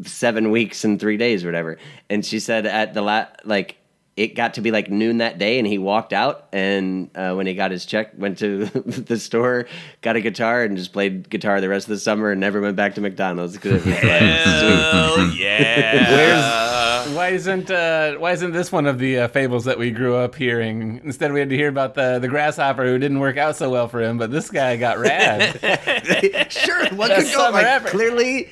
seven 0.03 0.51
weeks 0.51 0.83
and 0.83 0.99
three 0.99 1.15
days 1.15 1.43
or 1.45 1.47
whatever. 1.47 1.77
And 2.09 2.25
she 2.25 2.39
said 2.41 2.65
at 2.65 2.93
the 2.93 3.01
la 3.01 3.27
like 3.45 3.77
it 4.17 4.35
got 4.35 4.55
to 4.55 4.61
be 4.61 4.71
like 4.71 4.89
noon 4.91 5.19
that 5.19 5.37
day, 5.37 5.57
and 5.57 5.65
he 5.65 5.77
walked 5.77 6.11
out. 6.11 6.49
And 6.51 7.09
uh, 7.15 7.33
when 7.33 7.47
he 7.47 7.53
got 7.53 7.71
his 7.71 7.85
check, 7.85 8.11
went 8.17 8.39
to 8.39 8.65
the 9.05 9.17
store, 9.17 9.67
got 10.01 10.17
a 10.17 10.21
guitar, 10.21 10.63
and 10.65 10.75
just 10.75 10.91
played 10.91 11.29
guitar 11.29 11.61
the 11.61 11.69
rest 11.69 11.85
of 11.87 11.91
the 11.91 11.99
summer, 11.99 12.29
and 12.31 12.41
never 12.41 12.59
went 12.59 12.75
back 12.75 12.95
to 12.95 13.01
McDonald's 13.01 13.53
because 13.55 13.71
it 13.71 13.85
was 13.85 14.03
like, 14.03 14.03
Hell 14.03 15.27
yeah. 15.37 16.70
Why 17.09 17.29
isn't 17.29 17.69
uh, 17.69 18.15
why 18.15 18.31
isn't 18.31 18.51
this 18.51 18.71
one 18.71 18.85
of 18.85 18.99
the 18.99 19.19
uh, 19.19 19.27
fables 19.27 19.65
that 19.65 19.77
we 19.77 19.91
grew 19.91 20.15
up 20.15 20.35
hearing? 20.35 21.01
Instead, 21.03 21.33
we 21.33 21.39
had 21.39 21.49
to 21.49 21.55
hear 21.55 21.67
about 21.69 21.95
the 21.95 22.19
the 22.19 22.27
grasshopper 22.27 22.85
who 22.85 22.97
didn't 22.97 23.19
work 23.19 23.37
out 23.37 23.55
so 23.55 23.69
well 23.69 23.87
for 23.87 24.01
him, 24.01 24.17
but 24.17 24.31
this 24.31 24.49
guy 24.49 24.77
got 24.77 24.97
rad. 24.99 25.59
sure, 26.51 26.85
what 26.95 27.09
Best 27.09 27.27
could 27.27 27.35
go 27.35 27.43
summer 27.45 27.51
like, 27.53 27.65
ever. 27.65 27.89
clearly. 27.89 28.49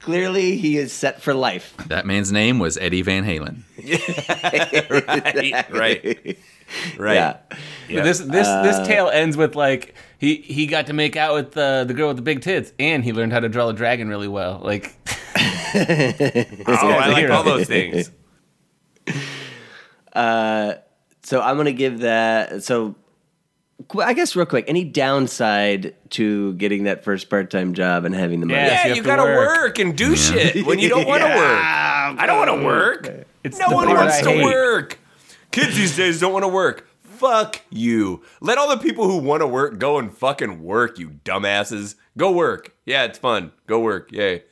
Clearly, 0.00 0.56
he 0.56 0.78
is 0.78 0.94
set 0.94 1.20
for 1.20 1.34
life. 1.34 1.76
That 1.88 2.06
man's 2.06 2.32
name 2.32 2.58
was 2.58 2.78
Eddie 2.78 3.02
Van 3.02 3.22
Halen. 3.22 3.64
right. 5.70 5.70
Right. 5.70 6.38
Right. 6.96 7.14
Yeah. 7.14 7.36
But 7.88 8.04
this 8.04 8.18
this 8.20 8.46
this 8.46 8.86
tale 8.86 9.10
ends 9.10 9.36
with 9.36 9.56
like 9.56 9.94
he 10.18 10.36
he 10.36 10.66
got 10.66 10.86
to 10.86 10.92
make 10.94 11.16
out 11.16 11.34
with 11.34 11.52
the 11.52 11.84
the 11.86 11.92
girl 11.92 12.08
with 12.08 12.16
the 12.16 12.22
big 12.22 12.40
tits, 12.40 12.72
and 12.78 13.04
he 13.04 13.12
learned 13.12 13.32
how 13.32 13.40
to 13.40 13.48
draw 13.50 13.68
a 13.68 13.72
dragon 13.74 14.08
really 14.08 14.28
well. 14.28 14.60
Like 14.62 14.94
Oh, 15.74 16.88
I 16.90 17.08
like 17.08 17.16
hero. 17.18 17.34
all 17.34 17.42
those 17.44 17.66
things. 17.66 18.10
Uh, 20.12 20.74
so 21.22 21.40
I'm 21.40 21.56
gonna 21.56 21.70
give 21.72 22.00
that. 22.00 22.64
So 22.64 22.96
I 24.02 24.12
guess 24.12 24.34
real 24.34 24.44
quick, 24.46 24.64
any 24.66 24.82
downside 24.84 25.94
to 26.10 26.54
getting 26.54 26.82
that 26.84 27.04
first 27.04 27.30
part-time 27.30 27.74
job 27.74 28.04
and 28.04 28.12
having 28.14 28.40
the 28.40 28.46
money? 28.46 28.58
Yes, 28.58 28.84
Yeah, 28.84 28.88
you 28.90 28.96
you, 28.96 29.02
to 29.02 29.06
gotta 29.06 29.22
work. 29.22 29.56
work. 29.56 29.78
and 29.78 29.96
do 29.96 30.16
shit 30.16 30.66
when 30.66 30.80
you 30.80 30.88
don't 30.88 31.06
want 31.06 31.22
to 31.22 31.28
work. 31.36 31.62
I 31.62 32.24
don't 32.26 32.38
want 32.38 32.60
to 32.60 32.66
work. 32.66 33.26
it's 33.44 33.58
No 33.58 33.68
one 33.70 33.88
wants 33.88 34.20
to 34.22 34.42
work. 34.42 34.98
Kids 35.52 35.76
these 35.76 35.96
days 35.96 36.18
don't 36.20 36.32
want 36.32 36.42
to 36.44 36.48
work. 36.48 36.88
Fuck 37.04 37.60
you. 37.70 38.22
Let 38.40 38.58
all 38.58 38.68
the 38.68 38.78
people 38.78 39.04
who 39.08 39.18
want 39.18 39.42
to 39.42 39.46
work 39.46 39.78
go 39.78 39.98
and 39.98 40.12
fucking 40.12 40.62
work, 40.62 40.98
you 40.98 41.10
dumbasses. 41.24 41.94
Go 42.16 42.32
work. 42.32 42.74
Yeah, 42.84 43.04
it's 43.04 43.18
fun. 43.18 43.52
Go 43.68 43.78
work. 43.78 44.10
Yay. 44.10 44.42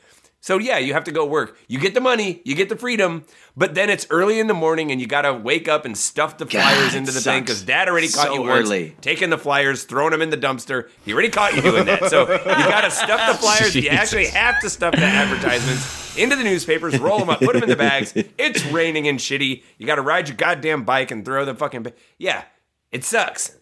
So 0.41 0.59
yeah, 0.59 0.79
you 0.79 0.93
have 0.93 1.03
to 1.05 1.13
go 1.13 1.27
work. 1.27 1.59
You 1.67 1.81
get 1.81 1.95
the 1.95 2.01
money, 2.01 2.41
you 2.45 2.55
get 2.55 2.69
the 2.69 2.77
freedom, 2.77 3.25
but 3.57 3.75
then 3.75 3.91
it's 3.91 4.07
early 4.09 4.39
in 4.39 4.47
the 4.47 4.55
morning 4.55 4.93
and 4.93 5.01
you 5.01 5.07
gotta 5.09 5.35
wake 5.35 5.67
up 5.67 5.85
and 5.85 5.99
stuff 5.99 6.39
the 6.39 6.47
flyers 6.47 6.91
God, 6.93 6.95
into 6.95 7.11
the 7.11 7.19
it 7.19 7.23
thing 7.23 7.43
because 7.43 7.63
dad 7.63 7.89
already 7.89 8.09
caught 8.09 8.29
So 8.29 8.35
you 8.35 8.43
once, 8.43 8.69
early. 8.69 8.95
taking 9.01 9.31
the 9.31 9.39
flyers, 9.39 9.83
throwing 9.83 10.13
them 10.13 10.23
in 10.23 10.31
the 10.31 10.37
dumpster. 10.37 10.89
He 11.05 11.13
already 11.13 11.31
caught 11.31 11.57
you 11.57 11.63
doing 11.63 11.87
that. 11.87 12.09
So 12.09 12.31
you 12.31 12.39
gotta 12.45 12.91
stuff 12.91 13.33
the 13.33 13.39
flyers. 13.43 13.75
You 13.75 13.89
actually 13.89 14.27
have 14.29 14.61
to 14.61 14.71
stuff 14.71 14.95
the 14.95 15.03
advertisements 15.03 16.17
into 16.17 16.37
the 16.37 16.45
newspapers, 16.45 16.99
roll 16.99 17.19
them 17.19 17.31
up, 17.31 17.41
put 17.41 17.55
them 17.55 17.65
in 17.65 17.69
the 17.69 17.77
bags. 17.77 18.13
It's 18.39 18.65
raining 18.67 19.09
and 19.09 19.19
shitty. 19.19 19.65
You 19.77 19.87
gotta 19.87 20.03
ride 20.03 20.29
your 20.29 20.37
goddamn 20.37 20.85
bike 20.85 21.11
and 21.11 21.25
throw 21.25 21.45
the 21.45 21.55
fucking. 21.57 21.83
Ba- 21.83 21.93
yeah, 22.17 22.45
it 22.93 23.05
sucks. 23.05 23.57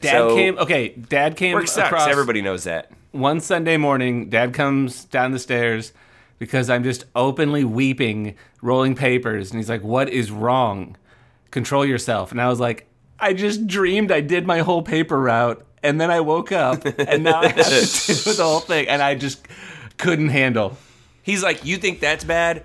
Dad 0.00 0.12
So- 0.12 0.36
came. 0.36 0.58
Okay, 0.58 0.90
Dad 0.90 1.36
came 1.36 1.54
Work 1.54 1.66
sucks. 1.68 1.88
across 1.88 2.08
Everybody 2.08 2.40
knows 2.40 2.64
that. 2.64 2.90
one 3.10 3.40
Sunday 3.40 3.76
morning. 3.76 4.30
Dad 4.30 4.54
comes 4.54 5.04
down 5.04 5.32
the 5.32 5.38
stairs 5.40 5.92
because 6.44 6.68
I'm 6.68 6.84
just 6.84 7.06
openly 7.16 7.64
weeping, 7.64 8.34
rolling 8.60 8.94
papers, 8.94 9.50
and 9.50 9.58
he's 9.58 9.70
like, 9.70 9.82
"What 9.82 10.10
is 10.10 10.30
wrong? 10.30 10.96
Control 11.50 11.86
yourself." 11.86 12.32
And 12.32 12.40
I 12.40 12.48
was 12.48 12.60
like, 12.60 12.86
"I 13.18 13.32
just 13.32 13.66
dreamed 13.66 14.12
I 14.12 14.20
did 14.20 14.46
my 14.46 14.58
whole 14.58 14.82
paper 14.82 15.18
route, 15.18 15.64
and 15.82 15.98
then 15.98 16.10
I 16.10 16.20
woke 16.20 16.52
up, 16.52 16.84
and 16.98 17.24
now 17.24 17.40
I 17.40 17.48
have 17.48 17.66
to 17.66 18.14
do 18.24 18.32
the 18.34 18.44
whole 18.44 18.60
thing, 18.60 18.88
and 18.88 19.00
I 19.00 19.14
just 19.14 19.48
couldn't 19.96 20.28
handle." 20.28 20.76
He's 21.22 21.42
like, 21.42 21.64
you 21.64 21.78
think 21.78 22.00
that's 22.00 22.22
bad? 22.22 22.64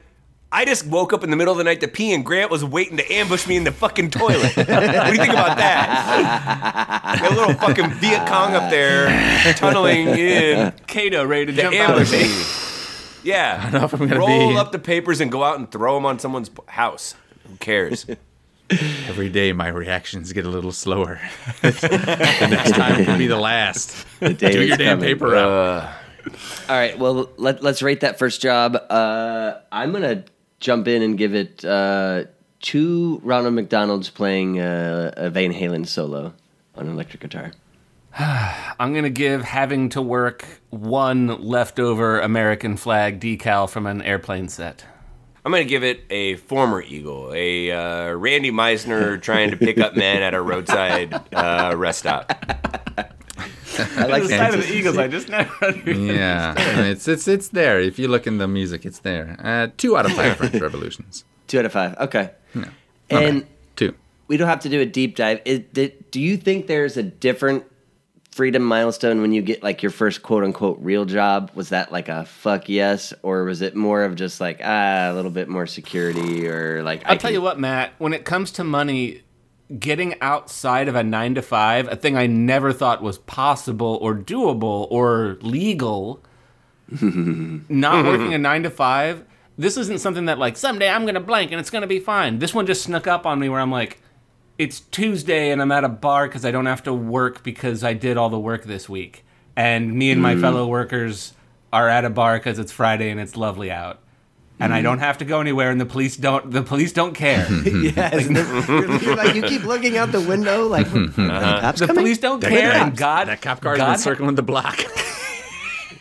I 0.52 0.66
just 0.66 0.86
woke 0.86 1.14
up 1.14 1.24
in 1.24 1.30
the 1.30 1.38
middle 1.38 1.54
of 1.54 1.60
the 1.60 1.64
night 1.64 1.80
to 1.80 1.88
pee, 1.88 2.12
and 2.14 2.26
Grant 2.26 2.52
was 2.52 2.66
waiting 2.66 2.98
to 2.98 3.14
ambush 3.14 3.48
me 3.48 3.56
in 3.56 3.64
the 3.64 3.72
fucking 3.72 4.10
toilet. 4.10 4.58
what 4.58 4.68
do 4.68 5.12
you 5.12 5.18
think 5.18 5.32
about 5.32 5.58
that? 5.58 7.22
A 7.22 7.34
little 7.34 7.54
fucking 7.54 7.92
Viet 7.92 8.28
Cong 8.28 8.56
up 8.56 8.70
there 8.70 9.08
tunneling 9.54 10.08
in 10.10 10.74
Kato 10.88 11.24
ready 11.26 11.46
to 11.46 11.54
jump 11.54 11.76
out 11.78 11.92
ambush 11.92 12.14
of 12.14 12.20
me. 12.20 12.69
Me. 13.24 13.30
Yeah. 13.30 13.70
know 13.74 13.84
if 13.86 13.94
I'm 13.94 14.00
gonna 14.08 14.20
Roll 14.20 14.50
be- 14.50 14.58
up 14.58 14.72
the 14.72 14.80
papers 14.80 15.22
and 15.22 15.32
go 15.32 15.44
out 15.44 15.58
and 15.58 15.72
throw 15.72 15.96
them 15.96 16.06
on 16.06 16.20
someone's 16.20 16.50
house. 16.68 17.16
Who 17.48 17.56
cares? 17.58 18.06
Every 19.08 19.30
day, 19.30 19.52
my 19.52 19.68
reactions 19.68 20.32
get 20.32 20.46
a 20.46 20.50
little 20.50 20.72
slower. 20.72 21.20
the 21.62 22.48
next 22.52 22.72
time 22.74 23.04
could 23.04 23.18
be 23.18 23.26
the 23.26 23.36
last. 23.40 24.06
The 24.20 24.34
day 24.34 24.52
Do 24.52 24.62
is 24.62 24.68
your 24.70 24.78
damn 24.78 24.98
coming. 25.00 25.16
paper 25.16 25.36
out. 25.36 25.84
All 26.70 26.76
right. 26.76 26.98
Well, 27.00 27.30
let, 27.38 27.64
let's 27.64 27.82
rate 27.82 28.02
that 28.02 28.20
first 28.20 28.42
job. 28.42 28.76
Uh, 28.76 29.56
I'm 29.72 29.92
gonna 29.92 30.24
jump 30.60 30.88
in 30.88 31.02
and 31.02 31.18
give 31.18 31.34
it 31.34 31.66
uh, 31.66 32.26
two 32.62 33.20
Ronald 33.24 33.56
McDonald's 33.56 34.12
playing 34.12 34.60
uh, 34.60 35.14
a 35.18 35.30
Van 35.32 35.52
Halen 35.52 35.88
solo 35.88 36.34
on 36.76 36.86
an 36.86 36.92
electric 36.94 37.22
guitar. 37.22 37.54
I'm 38.80 38.94
gonna 38.94 39.10
give 39.10 39.44
having 39.44 39.90
to 39.90 40.02
work 40.02 40.46
one 40.70 41.42
leftover 41.42 42.20
American 42.20 42.76
flag 42.78 43.20
decal 43.20 43.70
from 43.70 43.86
an 43.88 44.02
airplane 44.02 44.50
set. 44.50 44.86
I'm 45.46 45.54
going 45.54 45.64
to 45.64 45.70
give 45.70 45.86
it 45.86 46.02
a 46.10 46.36
former 46.36 46.82
Eagle, 46.82 47.32
a 47.34 47.72
uh, 47.72 48.12
Randy 48.14 48.52
Meisner 48.52 49.20
trying 49.20 49.52
to 49.52 49.58
pick 49.58 49.80
up 49.80 49.96
men 49.96 50.22
at 50.22 50.34
a 50.34 50.42
roadside 50.42 51.14
uh, 51.34 51.74
rest 51.78 52.00
stop. 52.00 52.30
I 53.78 54.06
like 54.06 54.24
the 54.24 54.30
side 54.30 54.54
of 54.54 54.68
the 54.68 54.72
Eagles, 54.72 54.98
I 54.98 55.08
just 55.08 55.30
never 55.30 55.66
understood. 55.66 55.98
Yeah, 55.98 56.54
it's 56.88 57.08
it's 57.08 57.28
it's 57.30 57.48
there. 57.48 57.80
If 57.80 57.98
you 57.98 58.10
look 58.10 58.28
in 58.28 58.38
the 58.38 58.50
music, 58.50 58.86
it's 58.86 59.00
there. 59.00 59.38
Uh, 59.42 59.68
two 59.78 59.96
out 59.98 60.06
of 60.06 60.12
five 60.12 60.36
French 60.36 60.56
revolutions. 60.62 61.24
Two 61.48 61.60
out 61.60 61.66
of 61.66 61.72
five. 61.72 61.98
Okay. 61.98 62.32
Not 62.54 62.70
And 63.10 63.42
bad. 63.42 63.50
Two. 63.78 63.96
we 64.28 64.36
don't 64.36 64.50
have 64.50 64.60
to 64.60 64.70
do 64.70 64.82
a 64.82 64.86
deep 64.86 65.16
dive. 65.16 65.40
It, 65.46 65.74
did, 65.74 66.12
do 66.12 66.20
you 66.20 66.36
think 66.36 66.68
there's 66.68 66.98
a 66.98 67.04
different 67.04 67.64
freedom 68.40 68.64
milestone 68.64 69.20
when 69.20 69.34
you 69.34 69.42
get 69.42 69.62
like 69.62 69.84
your 69.84 69.90
first 69.90 70.24
quote 70.24 70.46
unquote 70.46 70.78
real 70.80 71.04
job? 71.04 71.52
Was 71.56 71.68
that 71.70 71.92
like 71.92 72.08
a 72.08 72.24
fuck 72.24 72.70
yes, 72.70 73.14
or 73.22 73.44
was 73.44 73.62
it 73.62 73.76
more 73.76 74.02
of 74.06 74.16
just 74.16 74.40
like 74.40 74.62
ah 74.64 75.12
a 75.12 75.14
little 75.14 75.30
bit 75.30 75.50
more 75.50 75.68
security 75.68 76.48
or 76.48 76.82
like 76.82 77.04
I'll 77.06 77.18
tell 77.18 77.34
you 77.34 77.42
what, 77.42 77.60
Matt. 77.60 77.92
When 77.98 78.14
it 78.14 78.24
comes 78.24 78.52
to 78.52 78.64
money, 78.64 79.24
getting 79.78 80.16
outside 80.22 80.88
of 80.88 80.96
a 80.96 81.04
nine 81.04 81.36
to 81.36 81.42
five, 81.42 81.90
a 81.92 81.98
thing 81.98 82.16
I 82.16 82.28
never 82.28 82.72
thought 82.72 83.04
was 83.04 83.18
possible 83.18 84.00
or 84.02 84.16
doable 84.16 84.88
or 84.90 85.38
legal, 85.42 86.24
not 86.90 88.06
working 88.06 88.34
a 88.34 88.38
nine 88.38 88.64
to 88.64 88.70
five. 88.70 89.26
This 89.58 89.76
isn't 89.76 90.00
something 90.00 90.28
that 90.28 90.40
like 90.40 90.56
someday 90.56 90.88
I'm 90.88 91.06
gonna 91.06 91.20
blank 91.20 91.52
and 91.52 91.60
it's 91.60 91.70
gonna 91.70 91.88
be 91.88 92.00
fine. 92.00 92.40
This 92.40 92.54
one 92.54 92.66
just 92.66 92.84
snuck 92.84 93.06
up 93.06 93.26
on 93.26 93.38
me 93.38 93.50
where 93.50 93.60
I'm 93.60 93.70
like, 93.70 94.00
it's 94.60 94.82
Tuesday 94.82 95.52
and 95.52 95.62
I'm 95.62 95.72
at 95.72 95.86
a 95.86 95.90
bar 95.90 96.28
because 96.28 96.46
I 96.46 96.52
don't 96.52 96.68
have 96.68 96.84
to 96.84 96.94
work 96.94 97.44
because 97.44 97.84
I 97.84 97.94
did 97.94 98.18
all 98.18 98.30
the 98.30 98.40
work 98.40 98.66
this 98.66 98.88
week, 98.88 99.26
and 99.56 99.94
me 99.94 100.12
and 100.12 100.22
my 100.22 100.36
mm. 100.36 100.42
fellow 100.42 100.68
workers 100.68 101.34
are 101.72 101.88
at 101.88 102.06
a 102.06 102.10
bar 102.10 102.38
because 102.38 102.60
it's 102.60 102.72
Friday 102.72 103.10
and 103.10 103.20
it's 103.20 103.36
lovely 103.36 103.72
out. 103.72 104.02
And 104.60 104.74
I 104.74 104.82
mm. 104.82 104.84
don't 104.84 105.00
have 105.00 105.20
to 105.20 105.26
go 105.26 105.40
anywhere, 105.40 105.72
and 105.72 105.80
the 105.80 105.86
police 105.86 106.18
don't. 106.18 106.52
The 106.52 106.62
police 106.62 106.92
don't 106.92 107.16
care. 107.16 107.48
Yes, 107.66 108.30
you're, 108.68 109.02
you're 109.02 109.16
like 109.16 109.34
you 109.34 109.42
keep 109.44 109.64
looking 109.64 109.96
out 109.98 110.12
the 110.12 110.20
window 110.20 110.68
like 110.68 110.88
are 110.94 111.08
the 111.08 111.24
uh-huh. 111.24 111.62
cops 111.62 111.80
The 111.80 111.88
coming? 111.88 112.04
police 112.04 112.18
don't 112.18 112.42
That 112.42 112.50
care, 112.50 112.74
cop- 112.74 112.88
and 112.88 112.98
God, 112.98 113.28
that 113.30 113.42
cop 113.42 113.62
car's 113.62 113.78
God, 113.78 113.94
been 113.94 114.00
circling 114.00 114.36
the 114.36 114.44
block. 114.44 114.84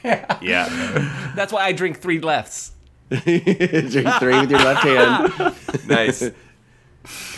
Yeah. 0.03 1.33
That's 1.37 1.53
why 1.53 1.65
I 1.65 1.73
drink 1.73 1.99
three 1.99 2.21
lefts. 2.21 2.73
Drink 3.11 4.09
three 4.19 4.41
with 4.41 4.51
your 4.51 4.61
left 4.61 4.85
hand. 4.85 5.55
Nice. 5.87 6.31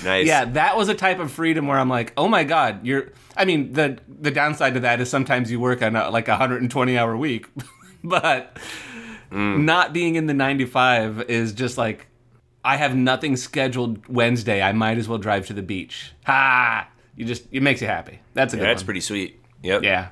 Nice. 0.04 0.26
Yeah, 0.26 0.46
that 0.46 0.76
was 0.76 0.88
a 0.88 0.94
type 0.94 1.20
of 1.20 1.30
freedom 1.30 1.66
where 1.66 1.78
I'm 1.78 1.88
like, 1.88 2.12
oh 2.16 2.28
my 2.28 2.44
God, 2.44 2.84
you're. 2.84 3.08
I 3.36 3.44
mean, 3.44 3.72
the 3.72 3.98
the 4.08 4.30
downside 4.30 4.74
to 4.74 4.80
that 4.80 5.00
is 5.00 5.08
sometimes 5.08 5.50
you 5.50 5.60
work 5.60 5.82
on 5.82 5.94
a, 5.96 6.10
like 6.10 6.28
a 6.28 6.32
120 6.32 6.98
hour 6.98 7.16
week, 7.16 7.46
but 8.04 8.56
not 9.30 9.92
being 9.92 10.16
in 10.16 10.26
the 10.26 10.34
95 10.34 11.22
is 11.28 11.52
just 11.52 11.78
like, 11.78 12.08
I 12.64 12.76
have 12.76 12.96
nothing 12.96 13.36
scheduled 13.36 14.04
Wednesday. 14.08 14.60
I 14.60 14.72
might 14.72 14.98
as 14.98 15.08
well 15.08 15.18
drive 15.18 15.46
to 15.46 15.52
the 15.52 15.62
beach. 15.62 16.12
Ha! 16.26 16.88
You 17.16 17.24
just 17.24 17.44
it 17.52 17.62
makes 17.62 17.80
you 17.80 17.86
happy. 17.86 18.20
That's 18.34 18.54
a 18.54 18.56
good 18.56 18.62
Yeah, 18.64 18.68
that's 18.70 18.82
one. 18.82 18.86
pretty 18.86 19.00
sweet. 19.00 19.40
Yep. 19.62 19.82
Yeah. 19.84 20.08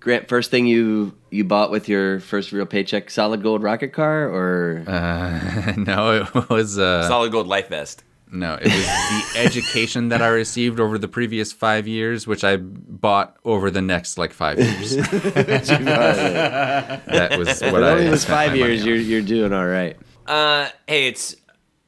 Grant, 0.00 0.28
first 0.28 0.50
thing 0.50 0.66
you 0.66 1.14
you 1.30 1.44
bought 1.44 1.70
with 1.70 1.88
your 1.88 2.20
first 2.20 2.52
real 2.52 2.66
paycheck, 2.66 3.10
solid 3.10 3.42
gold 3.42 3.62
rocket 3.62 3.92
car 3.92 4.28
or 4.28 4.84
no, 5.76 6.28
it 6.34 6.48
was 6.50 6.78
uh, 6.78 7.06
Solid 7.08 7.32
gold 7.32 7.46
life 7.46 7.68
vest. 7.68 8.02
No, 8.34 8.54
it 8.54 8.64
was 8.64 8.72
the 8.72 9.32
education 9.36 10.08
that 10.08 10.20
I 10.22 10.28
received 10.28 10.80
over 10.80 10.98
the 10.98 11.08
previous 11.08 11.52
five 11.52 11.86
years, 11.88 12.26
which 12.26 12.44
I 12.44 12.56
bought 12.58 13.36
over 13.44 13.70
the 13.70 13.80
next 13.82 14.18
like 14.18 14.32
five 14.32 14.58
years. 14.58 14.96
that 15.96 17.36
was 17.38 17.60
what 17.60 17.74
It 17.82 17.84
I 17.84 17.90
only 17.90 18.08
was 18.10 18.24
five 18.24 18.56
years. 18.56 18.84
You're 18.84 18.96
you're 18.96 19.22
doing 19.22 19.52
all 19.52 19.66
right. 19.66 19.96
Uh, 20.26 20.68
hey, 20.86 21.08
it's 21.08 21.34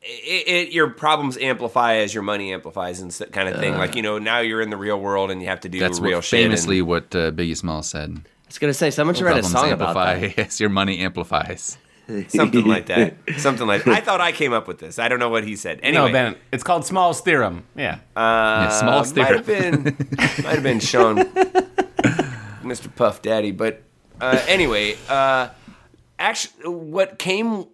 it, 0.03 0.49
it, 0.49 0.73
your 0.73 0.91
problems 0.91 1.37
amplify 1.39 1.97
as 1.97 2.15
your 2.15 2.23
money 2.23 2.53
amplifies 2.53 3.01
and 3.01 3.11
s- 3.11 3.23
kind 3.33 3.49
of 3.49 3.57
thing. 3.57 3.75
like 3.77 3.95
you 3.97 4.03
know, 4.03 4.19
now 4.19 4.39
you're 4.41 4.61
in 4.61 4.71
the 4.71 4.77
real 4.77 5.01
world 5.01 5.31
and 5.31 5.43
you 5.43 5.49
have 5.49 5.61
to 5.61 5.69
do 5.69 5.81
That's 5.81 5.99
real 6.01 6.19
what, 6.19 6.25
shit. 6.25 6.41
and- 6.41 6.51
famously 6.51 6.83
what 6.83 7.15
uh, 7.15 7.31
Biggie 7.33 7.57
Smalls 7.57 7.89
said. 7.89 8.17
I 8.17 8.23
was 8.49 8.59
gonna 8.59 8.75
say 8.75 8.91
someone 8.91 9.15
should 9.17 9.25
write 9.25 9.39
a 9.39 9.41
Problems 9.41 9.53
song 9.61 9.73
about 9.73 9.97
amplify 9.97 10.29
that. 10.29 10.39
as 10.47 10.61
your 10.61 10.71
money 10.71 10.99
amplifies. 11.01 11.79
Something 12.29 12.65
like 12.65 12.87
that. 12.87 13.17
Something 13.39 13.67
like. 13.67 13.85
that. 13.85 13.95
I 13.95 14.01
thought 14.01 14.21
I 14.21 14.33
came 14.33 14.53
up 14.53 14.69
with 14.69 14.79
this. 14.79 14.99
I 14.99 15.09
don't 15.09 15.19
know 15.19 15.29
what 15.29 15.45
he 15.45 15.57
said. 15.57 15.81
Anyway, 15.83 16.07
No, 16.07 16.13
Ben, 16.13 16.37
it's 16.53 16.63
called 16.63 16.85
Small's 16.87 17.21
theorem. 17.21 17.65
Yeah. 17.75 17.99
yeah, 18.17 18.69
Smalls 18.71 19.11
Uh, 19.11 19.15
theorem. 19.15 19.33
Might 19.33 19.37
have 19.37 19.47
been, 19.47 19.83
might 20.45 20.55
have 20.55 20.63
been 20.63 20.81
Sean, 20.81 21.17
Mr. 22.63 22.95
Puff 22.95 23.23
Daddy. 23.23 23.51
But 23.51 23.83
uh, 24.21 24.41
anyway, 24.49 24.97
uh, 25.09 25.49
actually, 26.19 26.69
what 26.69 27.19
came 27.19 27.67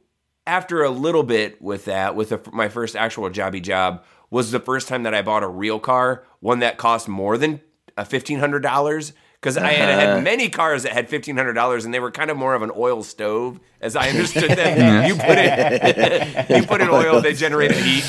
after 0.47 0.83
a 0.83 0.91
little 0.91 1.23
bit 1.23 1.61
with 1.63 1.85
that, 1.87 2.15
with 2.17 2.31
the, 2.31 2.41
my 2.53 2.69
first 2.69 2.97
actual 2.97 3.29
jobby 3.31 3.63
job, 3.63 4.03
was 4.31 4.51
the 4.51 4.61
first 4.61 4.89
time 4.89 5.03
that 5.05 5.15
I 5.15 5.23
bought 5.23 5.43
a 5.43 5.49
real 5.49 5.79
car, 5.79 6.25
one 6.41 6.61
that 6.61 6.79
cost 6.79 7.09
more 7.09 7.37
than 7.37 7.61
uh, 7.97 8.05
fifteen 8.05 8.39
hundred 8.39 8.61
dollars. 8.63 9.13
Because 9.43 9.57
I 9.57 9.73
had 9.73 9.89
had 9.89 10.23
many 10.23 10.49
cars 10.49 10.85
that 10.85 10.93
had 10.93 11.09
fifteen 11.09 11.37
hundred 11.37 11.55
dollars, 11.55 11.85
and 11.85 11.93
they 11.93 11.99
were 11.99 12.13
kind 12.13 12.31
of 12.31 12.37
more 12.37 12.55
of 12.55 12.63
an 12.63 12.71
oil 12.77 13.03
stove, 13.03 13.59
as 13.81 13.97
I 13.97 14.09
understood 14.09 14.51
them. 14.57 15.09
you 15.09 15.17
put 15.17 15.37
it, 15.37 16.51
you 16.61 16.63
put 16.65 16.81
in 16.81 16.89
oil, 16.89 17.21
they 17.21 17.35
generated 17.35 17.77
heat. 17.79 18.05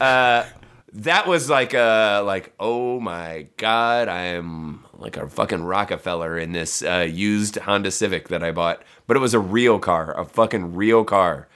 Uh, 0.00 0.44
that 0.92 1.26
was 1.26 1.50
like 1.50 1.74
a 1.74 2.22
like 2.24 2.54
oh 2.58 2.98
my 3.00 3.46
god 3.58 4.08
i 4.08 4.22
am 4.22 4.82
like 4.94 5.18
a 5.18 5.28
fucking 5.28 5.62
rockefeller 5.62 6.38
in 6.38 6.52
this 6.52 6.82
uh, 6.82 7.06
used 7.10 7.56
honda 7.56 7.90
civic 7.90 8.28
that 8.28 8.42
i 8.42 8.50
bought 8.50 8.82
but 9.06 9.14
it 9.14 9.20
was 9.20 9.34
a 9.34 9.38
real 9.38 9.78
car 9.78 10.18
a 10.18 10.24
fucking 10.24 10.74
real 10.74 11.04
car 11.04 11.48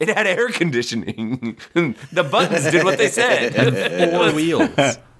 it 0.00 0.08
had 0.08 0.26
air 0.26 0.48
conditioning 0.48 1.56
the 2.10 2.24
buttons 2.24 2.68
did 2.72 2.82
what 2.82 2.98
they 2.98 3.06
said 3.08 3.54
Four 4.10 4.32
wheels. 4.32 4.70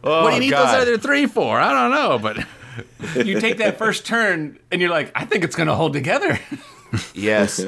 oh, 0.02 0.24
what 0.24 0.30
do 0.30 0.34
you 0.34 0.40
need 0.40 0.50
God. 0.50 0.66
those 0.74 0.82
other 0.82 0.98
three 0.98 1.26
for? 1.26 1.60
I 1.60 1.70
don't 1.70 1.92
know, 1.92 2.18
but 2.18 2.44
You 3.16 3.40
take 3.40 3.58
that 3.58 3.78
first 3.78 4.06
turn 4.06 4.58
and 4.70 4.80
you're 4.80 4.90
like, 4.90 5.10
I 5.14 5.24
think 5.24 5.44
it's 5.44 5.56
going 5.56 5.68
to 5.68 5.74
hold 5.74 5.92
together. 5.92 6.38
yes 7.14 7.64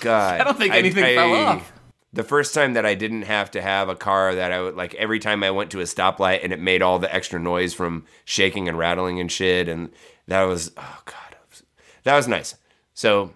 god 0.00 0.40
I 0.40 0.44
don't 0.44 0.56
think 0.56 0.72
anything 0.72 1.02
fell 1.16 1.34
off. 1.34 1.72
the 2.12 2.22
first 2.22 2.54
time 2.54 2.74
that 2.74 2.86
I 2.86 2.94
didn't 2.94 3.22
have 3.22 3.50
to 3.52 3.62
have 3.62 3.88
a 3.88 3.96
car 3.96 4.34
that 4.36 4.52
I 4.52 4.60
would 4.60 4.76
like 4.76 4.94
every 4.94 5.18
time 5.18 5.42
I 5.42 5.50
went 5.50 5.72
to 5.72 5.80
a 5.80 5.84
stoplight 5.84 6.44
and 6.44 6.52
it 6.52 6.60
made 6.60 6.80
all 6.82 6.98
the 7.00 7.12
extra 7.12 7.40
noise 7.40 7.74
from 7.74 8.04
shaking 8.24 8.68
and 8.68 8.78
rattling 8.78 9.18
and 9.18 9.32
shit 9.32 9.68
and 9.68 9.90
that 10.28 10.42
was 10.44 10.70
oh 10.76 11.02
god 11.06 11.36
was- 11.50 11.62
that 12.04 12.14
was 12.16 12.28
nice. 12.28 12.54
So 12.94 13.32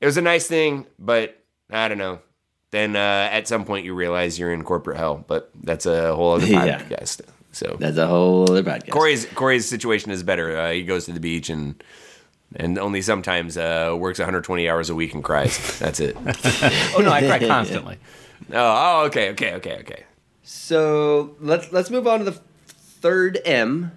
it 0.00 0.06
was 0.06 0.16
a 0.16 0.22
nice 0.22 0.46
thing, 0.48 0.86
but 0.98 1.40
I 1.70 1.86
don't 1.88 1.98
know. 1.98 2.18
Then 2.72 2.96
uh, 2.96 3.28
at 3.30 3.46
some 3.46 3.64
point 3.64 3.84
you 3.84 3.94
realize 3.94 4.38
you're 4.38 4.52
in 4.52 4.64
corporate 4.64 4.96
hell, 4.96 5.24
but 5.28 5.50
that's 5.62 5.86
a 5.86 6.14
whole 6.16 6.32
other 6.32 6.46
Yeah. 6.68 6.82
Podcast. 7.54 7.70
So 7.70 7.76
That's 7.78 7.96
a 7.96 8.06
whole 8.06 8.50
other 8.50 8.62
podcast. 8.62 8.90
Corey's 8.90 9.26
Corey's 9.26 9.68
situation 9.68 10.10
is 10.10 10.22
better. 10.22 10.56
Uh, 10.56 10.72
he 10.72 10.82
goes 10.82 11.06
to 11.06 11.12
the 11.12 11.20
beach 11.20 11.50
and 11.50 11.82
and 12.56 12.78
only 12.78 13.02
sometimes 13.02 13.56
uh, 13.56 13.94
works 13.98 14.18
120 14.18 14.68
hours 14.68 14.90
a 14.90 14.94
week 14.94 15.14
and 15.14 15.24
cries. 15.24 15.78
That's 15.78 16.00
it. 16.00 16.16
Oh, 16.96 17.00
no, 17.00 17.10
I 17.10 17.26
cry 17.26 17.38
constantly. 17.40 17.98
oh, 18.52 18.54
oh, 18.54 19.04
okay, 19.06 19.30
okay, 19.30 19.54
okay, 19.54 19.78
okay. 19.80 20.04
So 20.42 21.34
let's 21.40 21.72
let's 21.72 21.90
move 21.90 22.06
on 22.06 22.20
to 22.20 22.24
the 22.24 22.38
third 22.68 23.40
M, 23.44 23.90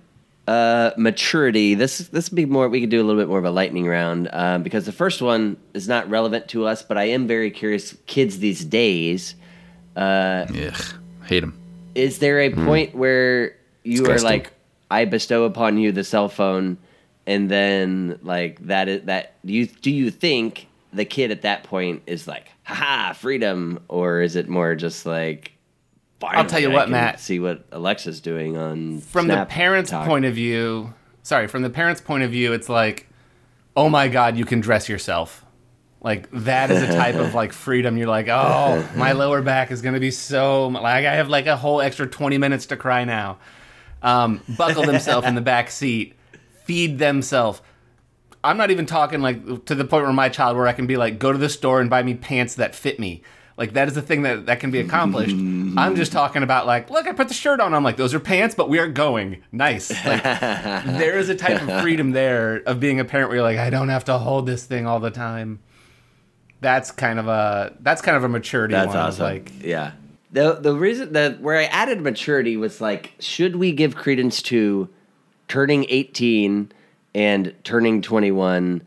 uh, 0.47 0.91
maturity. 0.97 1.76
This 1.76 1.99
this 1.99 2.32
would 2.32 2.36
be 2.36 2.45
more. 2.45 2.68
We 2.70 2.82
could 2.82 2.89
do 2.89 3.01
a 3.01 3.05
little 3.05 3.22
bit 3.22 3.28
more 3.28 3.38
of 3.39 3.45
a 3.45 3.51
lightning 3.51 3.86
round 3.86 4.30
um, 4.32 4.64
because 4.64 4.86
the 4.86 4.91
first 4.91 5.22
one 5.22 5.58
is 5.74 5.88
not 5.88 6.10
relevant 6.10 6.47
to 6.49 6.66
us, 6.66 6.82
but 6.82 6.97
I 6.97 7.05
am 7.05 7.28
very 7.28 7.51
curious. 7.51 7.95
Kids 8.08 8.39
these 8.39 8.66
days, 8.66 9.36
ugh, 9.95 10.49
hate 11.26 11.41
them. 11.41 11.60
Is 11.98 12.20
there 12.20 12.39
a 12.39 12.50
hmm. 12.50 12.66
point 12.66 12.95
where 12.95 13.56
you 13.84 14.04
are 14.04 14.14
Disgusting. 14.14 14.30
like, 14.30 14.54
I 14.89 15.06
bestow 15.06 15.43
upon 15.45 15.78
you 15.78 15.91
the 15.91 16.04
cell 16.04 16.30
phone, 16.30 16.78
and 17.26 17.50
then 17.50 18.20
like 18.22 18.66
that 18.68 18.88
is 18.88 19.04
that 19.04 19.34
do 19.45 19.54
you 19.54 19.66
do 19.66 19.91
you 19.91 20.12
think 20.12 20.68
the 20.93 21.06
kid 21.06 21.32
at 21.32 21.41
that 21.41 21.64
point 21.64 22.04
is 22.06 22.28
like, 22.28 22.48
haha, 22.64 23.14
freedom, 23.14 23.80
or 23.88 24.22
is 24.22 24.36
it 24.36 24.48
more 24.48 24.76
just 24.76 25.06
like? 25.06 25.54
I'll 26.24 26.45
tell 26.45 26.60
you 26.60 26.72
I 26.72 26.74
what, 26.74 26.84
can 26.84 26.93
Matt. 26.93 27.20
See 27.20 27.39
what 27.39 27.66
Alexa's 27.72 28.22
doing 28.22 28.58
on 28.58 29.02
From 29.02 29.28
the 29.28 29.45
parent's 29.45 29.91
Talk." 29.91 30.08
point 30.08 30.26
of 30.26 30.34
view, 30.34 30.93
sorry, 31.22 31.48
from 31.48 31.62
the 31.62 31.70
parent's 31.70 32.02
point 32.02 32.24
of 32.24 32.32
view, 32.32 32.54
it's 32.54 32.70
like, 32.70 33.08
oh 33.76 33.88
my 33.89 34.08
God, 34.08 34.36
you 34.36 34.45
can 34.45 34.60
dress 34.60 34.89
yourself. 34.89 35.45
Like 36.08 36.30
that 36.32 36.72
is 36.72 36.82
a 36.82 36.88
type 36.88 37.16
of 37.16 37.34
like 37.41 37.51
freedom. 37.51 37.97
You're 37.97 38.08
like, 38.08 38.30
oh, 38.30 38.88
my 38.95 39.12
lower 39.24 39.41
back 39.41 39.72
is 39.72 39.82
gonna 39.82 39.99
be 39.99 40.10
so 40.10 40.70
like 40.70 41.05
I 41.05 41.16
have 41.16 41.28
like 41.28 41.47
a 41.47 41.58
whole 41.58 41.82
extra 41.82 42.08
20 42.08 42.38
minutes 42.38 42.68
to 42.68 42.78
cry 42.78 43.03
now. 43.03 43.39
Um, 44.01 44.41
buckle 44.58 44.84
themselves 44.84 45.28
in 45.28 45.36
the 45.36 45.41
back 45.53 45.70
seat, 45.70 46.16
feed 46.64 46.97
themselves. 46.97 47.62
I'm 48.41 48.55
not 48.55 48.72
even 48.72 48.86
talking 48.86 49.20
like 49.20 49.66
to 49.66 49.76
the 49.76 49.84
point 49.84 50.05
where 50.05 50.14
my 50.14 50.30
child 50.30 50.55
where 50.55 50.66
I 50.66 50.72
can 50.72 50.88
be 50.88 50.95
like, 50.95 51.20
go 51.20 51.34
to 51.34 51.38
the 51.38 51.49
store 51.49 51.82
and 51.82 51.89
buy 51.89 52.03
me 52.03 52.14
pants 52.14 52.55
that 52.55 52.74
fit 52.74 53.01
me. 53.01 53.22
Like 53.58 53.74
that 53.74 53.89
is 53.89 53.95
the 53.95 54.01
thing 54.01 54.22
that 54.22 54.45
that 54.45 54.62
can 54.62 54.72
be 54.72 54.80
accomplished. 54.80 55.36
I'm 55.36 55.97
just 55.97 56.14
talking 56.14 56.41
about 56.41 56.66
like, 56.66 56.89
look, 56.89 57.05
I 57.05 57.12
put 57.12 57.28
the 57.28 57.34
shirt 57.34 57.60
on. 57.60 57.74
I'm 57.74 57.84
like, 57.84 57.97
those 57.97 58.14
are 58.14 58.20
pants, 58.22 58.55
but 58.55 58.70
we 58.70 58.80
are 58.80 58.88
going. 58.88 59.43
Nice. 59.51 59.89
Like 60.05 60.24
there 60.24 61.20
is 61.20 61.28
a 61.28 61.36
type 61.36 61.62
of 61.62 61.82
freedom 61.82 62.12
there 62.12 62.62
of 62.66 62.80
being 62.80 63.01
a 63.01 63.03
parent 63.03 63.28
where 63.28 63.39
you're 63.39 63.43
like, 63.43 63.58
I 63.58 63.70
don't 63.70 63.89
have 63.89 64.05
to 64.05 64.18
hold 64.18 64.45
this 64.45 64.64
thing 64.64 64.88
all 64.88 65.01
the 65.01 65.12
time. 65.12 65.60
That's 66.60 66.91
kind 66.91 67.20
of 67.20 67.28
a 67.28 67.76
that's 67.82 68.01
kind 68.01 68.18
of 68.18 68.24
a 68.24 68.30
maturity 68.30 68.74
That's 68.74 68.88
one. 68.88 68.97
awesome. 68.97 69.24
Like 69.24 69.51
yeah. 69.62 69.91
The 70.32 70.53
the 70.53 70.74
reason 70.74 71.14
that 71.14 71.39
where 71.39 71.58
I 71.58 71.66
added 71.66 72.01
maturity 72.01 72.58
was 72.58 72.82
like, 72.82 73.14
should 73.20 73.55
we 73.55 73.72
give 73.72 73.95
credence 73.95 74.41
to 74.43 74.89
turning 75.47 75.86
18 75.89 76.72
and 77.16 77.53
turning 77.64 78.01
21? 78.01 78.82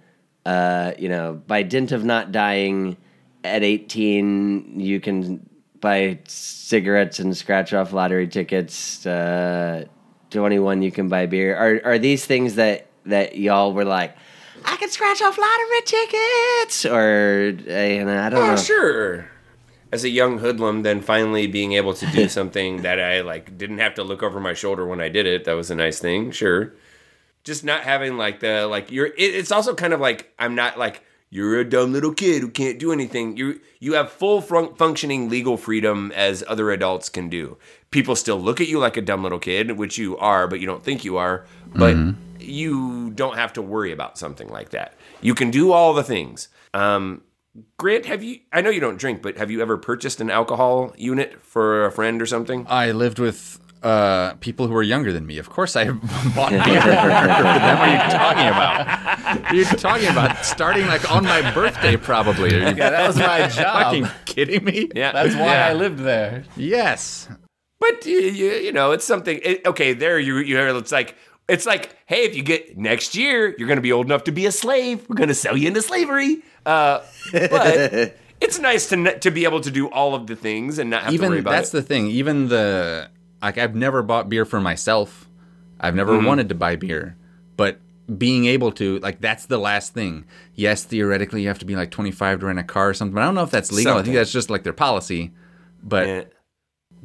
Uh, 0.44 0.92
you 0.98 1.08
know, 1.08 1.40
by 1.46 1.62
dint 1.62 1.92
of 1.92 2.04
not 2.04 2.32
dying 2.32 2.96
at 3.44 3.62
18, 3.62 4.80
you 4.80 5.00
can 5.00 5.48
buy 5.80 6.18
cigarettes 6.26 7.18
and 7.18 7.36
scratch 7.36 7.72
off 7.72 7.92
lottery 7.92 8.26
tickets. 8.28 9.06
Uh, 9.06 9.84
21, 10.30 10.82
you 10.82 10.92
can 10.92 11.08
buy 11.08 11.26
beer. 11.26 11.56
Are 11.56 11.92
are 11.92 11.98
these 11.98 12.24
things 12.26 12.56
that 12.56 12.86
that 13.06 13.36
y'all 13.36 13.72
were 13.72 13.84
like? 13.84 14.16
I 14.64 14.76
can 14.76 14.90
scratch 14.90 15.22
off 15.22 15.38
lottery 15.38 15.80
tickets, 15.84 16.84
or 16.86 17.54
uh, 17.68 17.82
you 17.82 18.04
know, 18.04 18.20
I 18.22 18.28
don't 18.28 18.40
Oh, 18.42 18.46
know. 18.50 18.56
sure. 18.56 19.30
As 19.92 20.04
a 20.04 20.08
young 20.08 20.38
hoodlum, 20.38 20.82
then 20.82 21.00
finally 21.00 21.46
being 21.48 21.72
able 21.72 21.94
to 21.94 22.06
do 22.06 22.28
something 22.38 22.82
that 22.82 23.00
I 23.00 23.22
like 23.22 23.56
didn't 23.58 23.78
have 23.78 23.94
to 23.94 24.04
look 24.04 24.22
over 24.22 24.38
my 24.40 24.54
shoulder 24.54 24.86
when 24.86 25.00
I 25.00 25.08
did 25.08 25.26
it. 25.26 25.44
That 25.44 25.54
was 25.54 25.70
a 25.70 25.74
nice 25.74 25.98
thing. 25.98 26.30
Sure. 26.30 26.72
Just 27.42 27.64
not 27.64 27.82
having 27.82 28.16
like 28.16 28.40
the 28.40 28.66
like 28.66 28.90
you're. 28.90 29.06
It, 29.06 29.14
it's 29.18 29.50
also 29.50 29.74
kind 29.74 29.92
of 29.92 30.00
like 30.00 30.32
I'm 30.38 30.54
not 30.54 30.78
like 30.78 31.02
you're 31.30 31.60
a 31.60 31.64
dumb 31.64 31.92
little 31.92 32.12
kid 32.12 32.42
who 32.42 32.50
can't 32.50 32.78
do 32.78 32.92
anything. 32.92 33.36
You 33.36 33.60
you 33.78 33.94
have 33.94 34.10
full 34.10 34.40
fun- 34.42 34.74
functioning 34.74 35.28
legal 35.28 35.56
freedom 35.56 36.12
as 36.14 36.44
other 36.48 36.70
adults 36.70 37.08
can 37.08 37.28
do. 37.28 37.56
People 37.90 38.16
still 38.16 38.38
look 38.38 38.60
at 38.60 38.68
you 38.68 38.78
like 38.78 38.96
a 38.96 39.02
dumb 39.02 39.22
little 39.22 39.38
kid, 39.38 39.72
which 39.72 39.96
you 39.96 40.16
are, 40.18 40.48
but 40.48 40.60
you 40.60 40.66
don't 40.66 40.82
think 40.82 41.04
you 41.04 41.16
are. 41.16 41.46
But 41.72 41.96
you 42.40 43.10
don't 43.10 43.36
have 43.36 43.52
to 43.54 43.62
worry 43.62 43.92
about 43.92 44.18
something 44.18 44.48
like 44.48 44.70
that. 44.70 44.94
You 45.20 45.34
can 45.34 45.50
do 45.50 45.72
all 45.72 45.94
the 45.94 46.02
things. 46.02 46.48
Um, 46.74 47.22
Grant, 47.78 48.06
have 48.06 48.22
you? 48.22 48.40
I 48.52 48.60
know 48.60 48.70
you 48.70 48.80
don't 48.80 48.98
drink, 48.98 49.22
but 49.22 49.36
have 49.38 49.50
you 49.50 49.60
ever 49.60 49.76
purchased 49.76 50.20
an 50.20 50.30
alcohol 50.30 50.92
unit 50.96 51.40
for 51.42 51.84
a 51.84 51.92
friend 51.92 52.20
or 52.20 52.26
something? 52.26 52.66
I 52.68 52.92
lived 52.92 53.18
with 53.18 53.60
uh, 53.82 54.34
people 54.40 54.66
who 54.66 54.74
are 54.74 54.82
younger 54.82 55.12
than 55.12 55.26
me. 55.26 55.38
Of 55.38 55.48
course, 55.50 55.74
I 55.76 55.84
bought 56.34 56.50
beer 56.64 56.80
for 56.80 56.88
them. 56.88 57.08
What 57.78 57.88
are 57.88 57.92
you 57.92 58.12
talking 58.12 58.48
about? 58.48 59.54
You're 59.54 59.64
talking 59.66 60.08
about 60.08 60.44
starting 60.44 60.86
like 60.86 61.10
on 61.10 61.24
my 61.24 61.50
birthday, 61.52 61.96
probably. 61.96 62.54
Are 62.54 62.58
you 62.70 62.76
yeah, 62.76 62.90
that 62.90 63.06
was 63.06 63.16
my 63.16 63.46
job. 63.48 63.82
fucking 63.84 64.08
kidding 64.26 64.64
me? 64.64 64.88
Yeah, 64.94 65.12
That's 65.12 65.34
why 65.34 65.46
Yeah. 65.46 65.66
I 65.68 65.72
lived 65.72 65.98
there. 66.00 66.44
Yes. 66.56 67.28
But 67.78 68.04
you, 68.04 68.18
you, 68.18 68.50
you 68.52 68.72
know, 68.72 68.92
it's 68.92 69.04
something. 69.06 69.40
It, 69.42 69.66
okay, 69.66 69.94
there 69.94 70.18
you 70.18 70.36
you 70.38 70.56
hear. 70.56 70.68
It's 70.76 70.92
like 70.92 71.14
it's 71.48 71.64
like, 71.64 71.96
hey, 72.06 72.24
if 72.24 72.36
you 72.36 72.42
get 72.42 72.76
next 72.76 73.16
year, 73.16 73.54
you're 73.56 73.66
going 73.66 73.78
to 73.78 73.82
be 73.82 73.92
old 73.92 74.06
enough 74.06 74.24
to 74.24 74.32
be 74.32 74.44
a 74.46 74.52
slave. 74.52 75.08
We're 75.08 75.16
going 75.16 75.30
to 75.30 75.34
sell 75.34 75.56
you 75.56 75.66
into 75.68 75.80
slavery. 75.82 76.42
Uh, 76.66 77.00
but 77.32 78.14
it's 78.40 78.58
nice 78.58 78.88
to 78.90 79.18
to 79.20 79.30
be 79.30 79.44
able 79.44 79.60
to 79.62 79.70
do 79.70 79.88
all 79.88 80.14
of 80.14 80.26
the 80.26 80.36
things 80.36 80.78
and 80.78 80.90
not 80.90 81.04
have 81.04 81.12
to 81.14 81.18
worry 81.18 81.26
Even 81.28 81.38
about 81.40 81.50
that's 81.52 81.70
it. 81.70 81.76
the 81.78 81.82
thing. 81.82 82.08
Even 82.08 82.48
the 82.48 83.08
like, 83.42 83.58
I've 83.58 83.74
never 83.74 84.02
bought 84.02 84.28
beer 84.28 84.44
for 84.44 84.60
myself. 84.60 85.28
I've 85.80 85.94
never 85.94 86.12
Mm-hmm. 86.12 86.26
wanted 86.26 86.48
to 86.50 86.54
buy 86.54 86.76
beer, 86.76 87.16
but 87.56 87.78
being 88.18 88.44
able 88.46 88.72
to 88.72 88.98
like 88.98 89.20
that's 89.20 89.46
the 89.46 89.56
last 89.58 89.94
thing. 89.94 90.24
Yes, 90.54 90.84
theoretically, 90.84 91.42
you 91.42 91.48
have 91.48 91.60
to 91.60 91.64
be 91.64 91.76
like 91.76 91.90
25 91.90 92.40
to 92.40 92.46
rent 92.46 92.58
a 92.58 92.64
car 92.64 92.88
or 92.90 92.94
something. 92.94 93.14
But 93.14 93.22
I 93.22 93.24
don't 93.26 93.34
know 93.36 93.44
if 93.44 93.50
that's 93.52 93.70
legal. 93.72 93.96
I 93.96 94.02
think 94.02 94.14
that's 94.16 94.32
just 94.32 94.50
like 94.50 94.62
their 94.64 94.72
policy. 94.72 95.30
But 95.82 96.06
Yeah. 96.06 96.22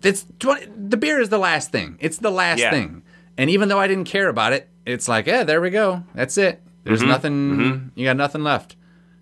it's 0.04 0.26
20, 0.40 0.66
the 0.90 0.98
beer 0.98 1.20
is 1.22 1.30
the 1.30 1.38
last 1.38 1.72
thing. 1.72 1.98
It's 2.02 2.18
the 2.18 2.32
last 2.32 2.60
Yeah. 2.60 2.72
thing. 2.72 3.04
And 3.38 3.50
even 3.50 3.70
though 3.70 3.80
I 3.80 3.88
didn't 3.88 4.06
care 4.06 4.28
about 4.30 4.52
it, 4.54 4.68
it's 4.86 5.08
like, 5.08 5.28
yeah, 5.28 5.44
there 5.44 5.62
we 5.62 5.70
go. 5.70 6.04
That's 6.16 6.38
it. 6.38 6.62
There's 6.84 7.00
Mm-hmm. 7.02 7.08
nothing. 7.10 7.92
You 7.96 8.06
got 8.06 8.18
nothing 8.18 8.44
left. 8.44 8.76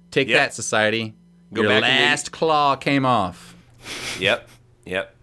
Take 0.09 0.29
Yep. 0.29 0.37
that, 0.39 0.53
society. 0.53 1.13
Go 1.53 1.61
Your 1.63 1.69
back 1.71 1.81
last 1.83 2.31
claw 2.31 2.75
came 2.75 3.05
off. 3.05 3.55
Yep. 4.19 4.49
Yep. 4.85 5.15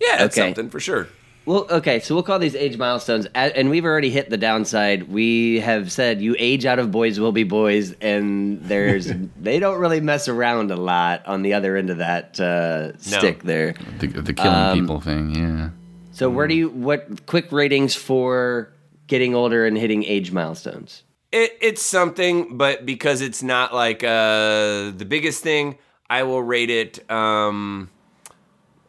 Yeah, 0.00 0.16
that's 0.18 0.36
Okay. 0.36 0.48
something 0.48 0.68
for 0.70 0.80
sure. 0.80 1.08
Well, 1.48 1.66
okay, 1.70 2.00
so 2.00 2.14
we'll 2.14 2.24
call 2.24 2.38
these 2.38 2.54
age 2.54 2.76
milestones, 2.76 3.24
and 3.34 3.70
we've 3.70 3.86
already 3.86 4.10
hit 4.10 4.28
the 4.28 4.36
downside. 4.36 5.04
We 5.04 5.60
have 5.60 5.90
said 5.90 6.20
you 6.20 6.36
age 6.38 6.66
out 6.66 6.78
of 6.78 6.90
boys 6.90 7.18
will 7.18 7.32
be 7.32 7.44
boys, 7.44 7.92
and 8.02 8.60
there's 8.60 9.10
they 9.40 9.58
don't 9.58 9.80
really 9.80 10.02
mess 10.02 10.28
around 10.28 10.70
a 10.70 10.76
lot 10.76 11.26
on 11.26 11.40
the 11.40 11.54
other 11.54 11.78
end 11.78 11.88
of 11.88 11.96
that 11.98 12.38
uh, 12.38 12.98
stick 12.98 13.44
there. 13.44 13.72
The, 13.98 14.08
the 14.08 14.34
killing 14.34 14.54
Um, 14.54 14.78
people 14.78 15.00
thing, 15.00 15.34
yeah. 15.34 15.70
So 16.12 16.28
where 16.28 16.48
do 16.48 16.54
you 16.54 16.68
what 16.68 17.24
quick 17.24 17.50
ratings 17.50 17.94
for 17.94 18.70
getting 19.06 19.34
older 19.34 19.64
and 19.64 19.78
hitting 19.78 20.04
age 20.04 20.30
milestones? 20.30 21.02
It, 21.32 21.56
it's 21.62 21.80
something, 21.80 22.58
but 22.58 22.84
because 22.84 23.22
it's 23.22 23.42
not 23.42 23.74
like 23.74 24.04
uh, 24.04 24.90
the 24.90 25.06
biggest 25.08 25.42
thing, 25.42 25.78
I 26.10 26.24
will 26.24 26.42
rate 26.42 26.68
it 26.68 27.10
um, 27.10 27.88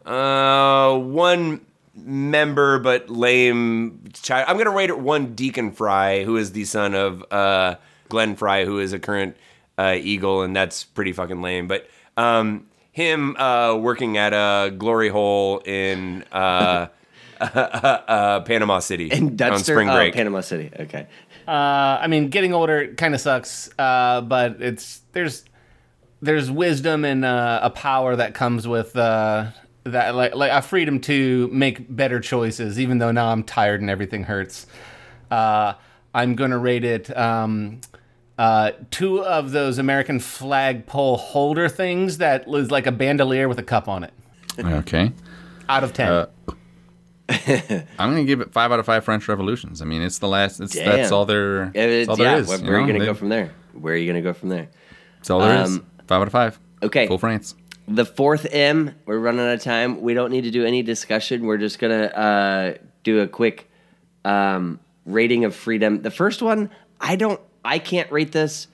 uh, 0.04 0.98
one 0.98 1.62
member 2.04 2.78
but 2.78 3.08
lame 3.10 4.02
child. 4.12 4.46
I'm 4.48 4.56
gonna 4.56 4.70
rate 4.70 4.90
it 4.90 4.98
one 4.98 5.34
Deacon 5.34 5.72
Frey, 5.72 6.24
who 6.24 6.36
is 6.36 6.52
the 6.52 6.64
son 6.64 6.94
of 6.94 7.24
uh, 7.30 7.76
Glenn 8.08 8.36
Frey, 8.36 8.64
who 8.64 8.78
is 8.78 8.92
a 8.92 8.98
current 8.98 9.36
uh, 9.78 9.96
Eagle, 9.98 10.42
and 10.42 10.54
that's 10.54 10.84
pretty 10.84 11.12
fucking 11.12 11.42
lame. 11.42 11.68
But 11.68 11.88
um, 12.16 12.66
him 12.92 13.36
uh, 13.36 13.76
working 13.76 14.16
at 14.16 14.32
a 14.32 14.70
glory 14.70 15.08
hole 15.08 15.58
in 15.64 16.24
uh, 16.32 16.88
uh, 17.40 18.40
Panama 18.40 18.80
City 18.80 19.08
In 19.08 19.36
Dutch 19.36 19.52
on 19.52 19.58
spring 19.60 19.88
oh, 19.88 19.94
break. 19.94 20.14
Panama 20.14 20.40
City. 20.40 20.70
Okay. 20.78 21.06
Uh, 21.48 21.98
I 22.00 22.06
mean, 22.06 22.28
getting 22.28 22.52
older 22.52 22.94
kind 22.94 23.14
of 23.14 23.20
sucks, 23.20 23.70
uh, 23.78 24.20
but 24.20 24.60
it's 24.60 25.00
there's 25.12 25.44
there's 26.20 26.50
wisdom 26.50 27.04
and 27.04 27.24
uh, 27.24 27.60
a 27.62 27.70
power 27.70 28.14
that 28.16 28.34
comes 28.34 28.68
with 28.68 28.94
uh, 28.96 29.46
that, 29.84 30.14
like 30.14 30.34
like 30.34 30.52
a 30.52 30.62
freedom 30.62 31.00
to 31.02 31.48
make 31.52 31.94
better 31.94 32.20
choices, 32.20 32.78
even 32.78 32.98
though 32.98 33.12
now 33.12 33.32
I'm 33.32 33.42
tired 33.42 33.80
and 33.80 33.90
everything 33.90 34.24
hurts. 34.24 34.66
Uh, 35.30 35.74
I'm 36.14 36.34
gonna 36.34 36.58
rate 36.58 36.84
it 36.84 37.16
um, 37.16 37.80
uh, 38.40 38.72
two 38.90 39.22
of 39.22 39.52
those 39.52 39.78
American 39.78 40.18
flag 40.18 40.86
pole 40.86 41.18
holder 41.18 41.68
things 41.68 42.18
that 42.18 42.48
was 42.48 42.70
like 42.70 42.86
a 42.86 42.92
bandolier 42.92 43.48
with 43.48 43.58
a 43.58 43.62
cup 43.62 43.86
on 43.86 44.02
it. 44.02 44.14
Okay. 44.58 45.12
Out 45.68 45.84
of 45.84 45.92
ten. 45.92 46.08
Uh, 46.10 46.26
I'm 47.98 48.10
gonna 48.10 48.24
give 48.24 48.40
it 48.40 48.52
five 48.52 48.72
out 48.72 48.80
of 48.80 48.86
five 48.86 49.04
French 49.04 49.28
revolutions. 49.28 49.82
I 49.82 49.84
mean, 49.84 50.02
it's 50.02 50.18
the 50.18 50.26
last. 50.26 50.58
It's 50.58 50.74
that's 50.74 51.12
all 51.12 51.26
there. 51.26 51.66
That's 51.66 52.08
all 52.08 52.16
there 52.16 52.32
yeah, 52.32 52.38
is. 52.38 52.48
where, 52.48 52.58
you 52.58 52.64
where 52.64 52.76
are 52.76 52.80
you 52.80 52.86
gonna 52.86 53.04
go 53.04 53.14
from 53.14 53.28
there? 53.28 53.52
Where 53.74 53.94
are 53.94 53.96
you 53.96 54.06
gonna 54.06 54.22
go 54.22 54.32
from 54.32 54.48
there? 54.48 54.68
That's 55.18 55.30
all 55.30 55.40
there 55.40 55.62
is. 55.62 55.76
Um, 55.76 55.86
Five 56.06 56.22
out 56.22 56.26
of 56.26 56.32
five. 56.32 56.58
okay. 56.82 57.06
Full 57.06 57.18
France. 57.18 57.54
The 57.90 58.04
fourth 58.04 58.46
M, 58.52 58.94
we're 59.04 59.18
running 59.18 59.40
out 59.40 59.52
of 59.54 59.62
time. 59.62 60.00
We 60.00 60.14
don't 60.14 60.30
need 60.30 60.44
to 60.44 60.50
do 60.52 60.64
any 60.64 60.82
discussion. 60.82 61.44
We're 61.44 61.58
just 61.58 61.78
gonna 61.80 62.04
uh, 62.04 62.74
do 63.02 63.20
a 63.20 63.26
quick 63.26 63.68
um, 64.24 64.78
rating 65.06 65.44
of 65.44 65.56
freedom. 65.56 66.02
The 66.02 66.10
first 66.10 66.40
one, 66.40 66.70
I 67.00 67.16
don't, 67.16 67.40
I 67.64 67.80
can't 67.80 68.10
rate 68.12 68.30
this. 68.32 68.68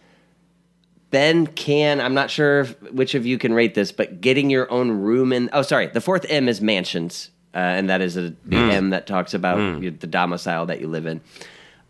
Ben 1.10 1.46
can. 1.46 2.00
I'm 2.00 2.14
not 2.14 2.30
sure 2.30 2.60
if, 2.60 2.82
which 2.92 3.14
of 3.14 3.24
you 3.24 3.38
can 3.38 3.54
rate 3.54 3.74
this, 3.74 3.90
but 3.90 4.20
getting 4.20 4.50
your 4.50 4.70
own 4.70 4.90
room 4.90 5.32
in. 5.32 5.48
Oh, 5.52 5.62
sorry. 5.62 5.86
The 5.86 6.00
fourth 6.00 6.26
M 6.28 6.46
is 6.48 6.60
mansions, 6.60 7.30
uh, 7.54 7.58
and 7.58 7.88
that 7.88 8.02
is 8.02 8.16
a, 8.18 8.34
the 8.44 8.56
M 8.56 8.90
that 8.90 9.06
talks 9.06 9.32
about 9.32 9.80
your- 9.82 9.92
the 9.92 10.06
domicile 10.08 10.66
that 10.66 10.80
you 10.80 10.88
live 10.88 11.06
in. 11.06 11.20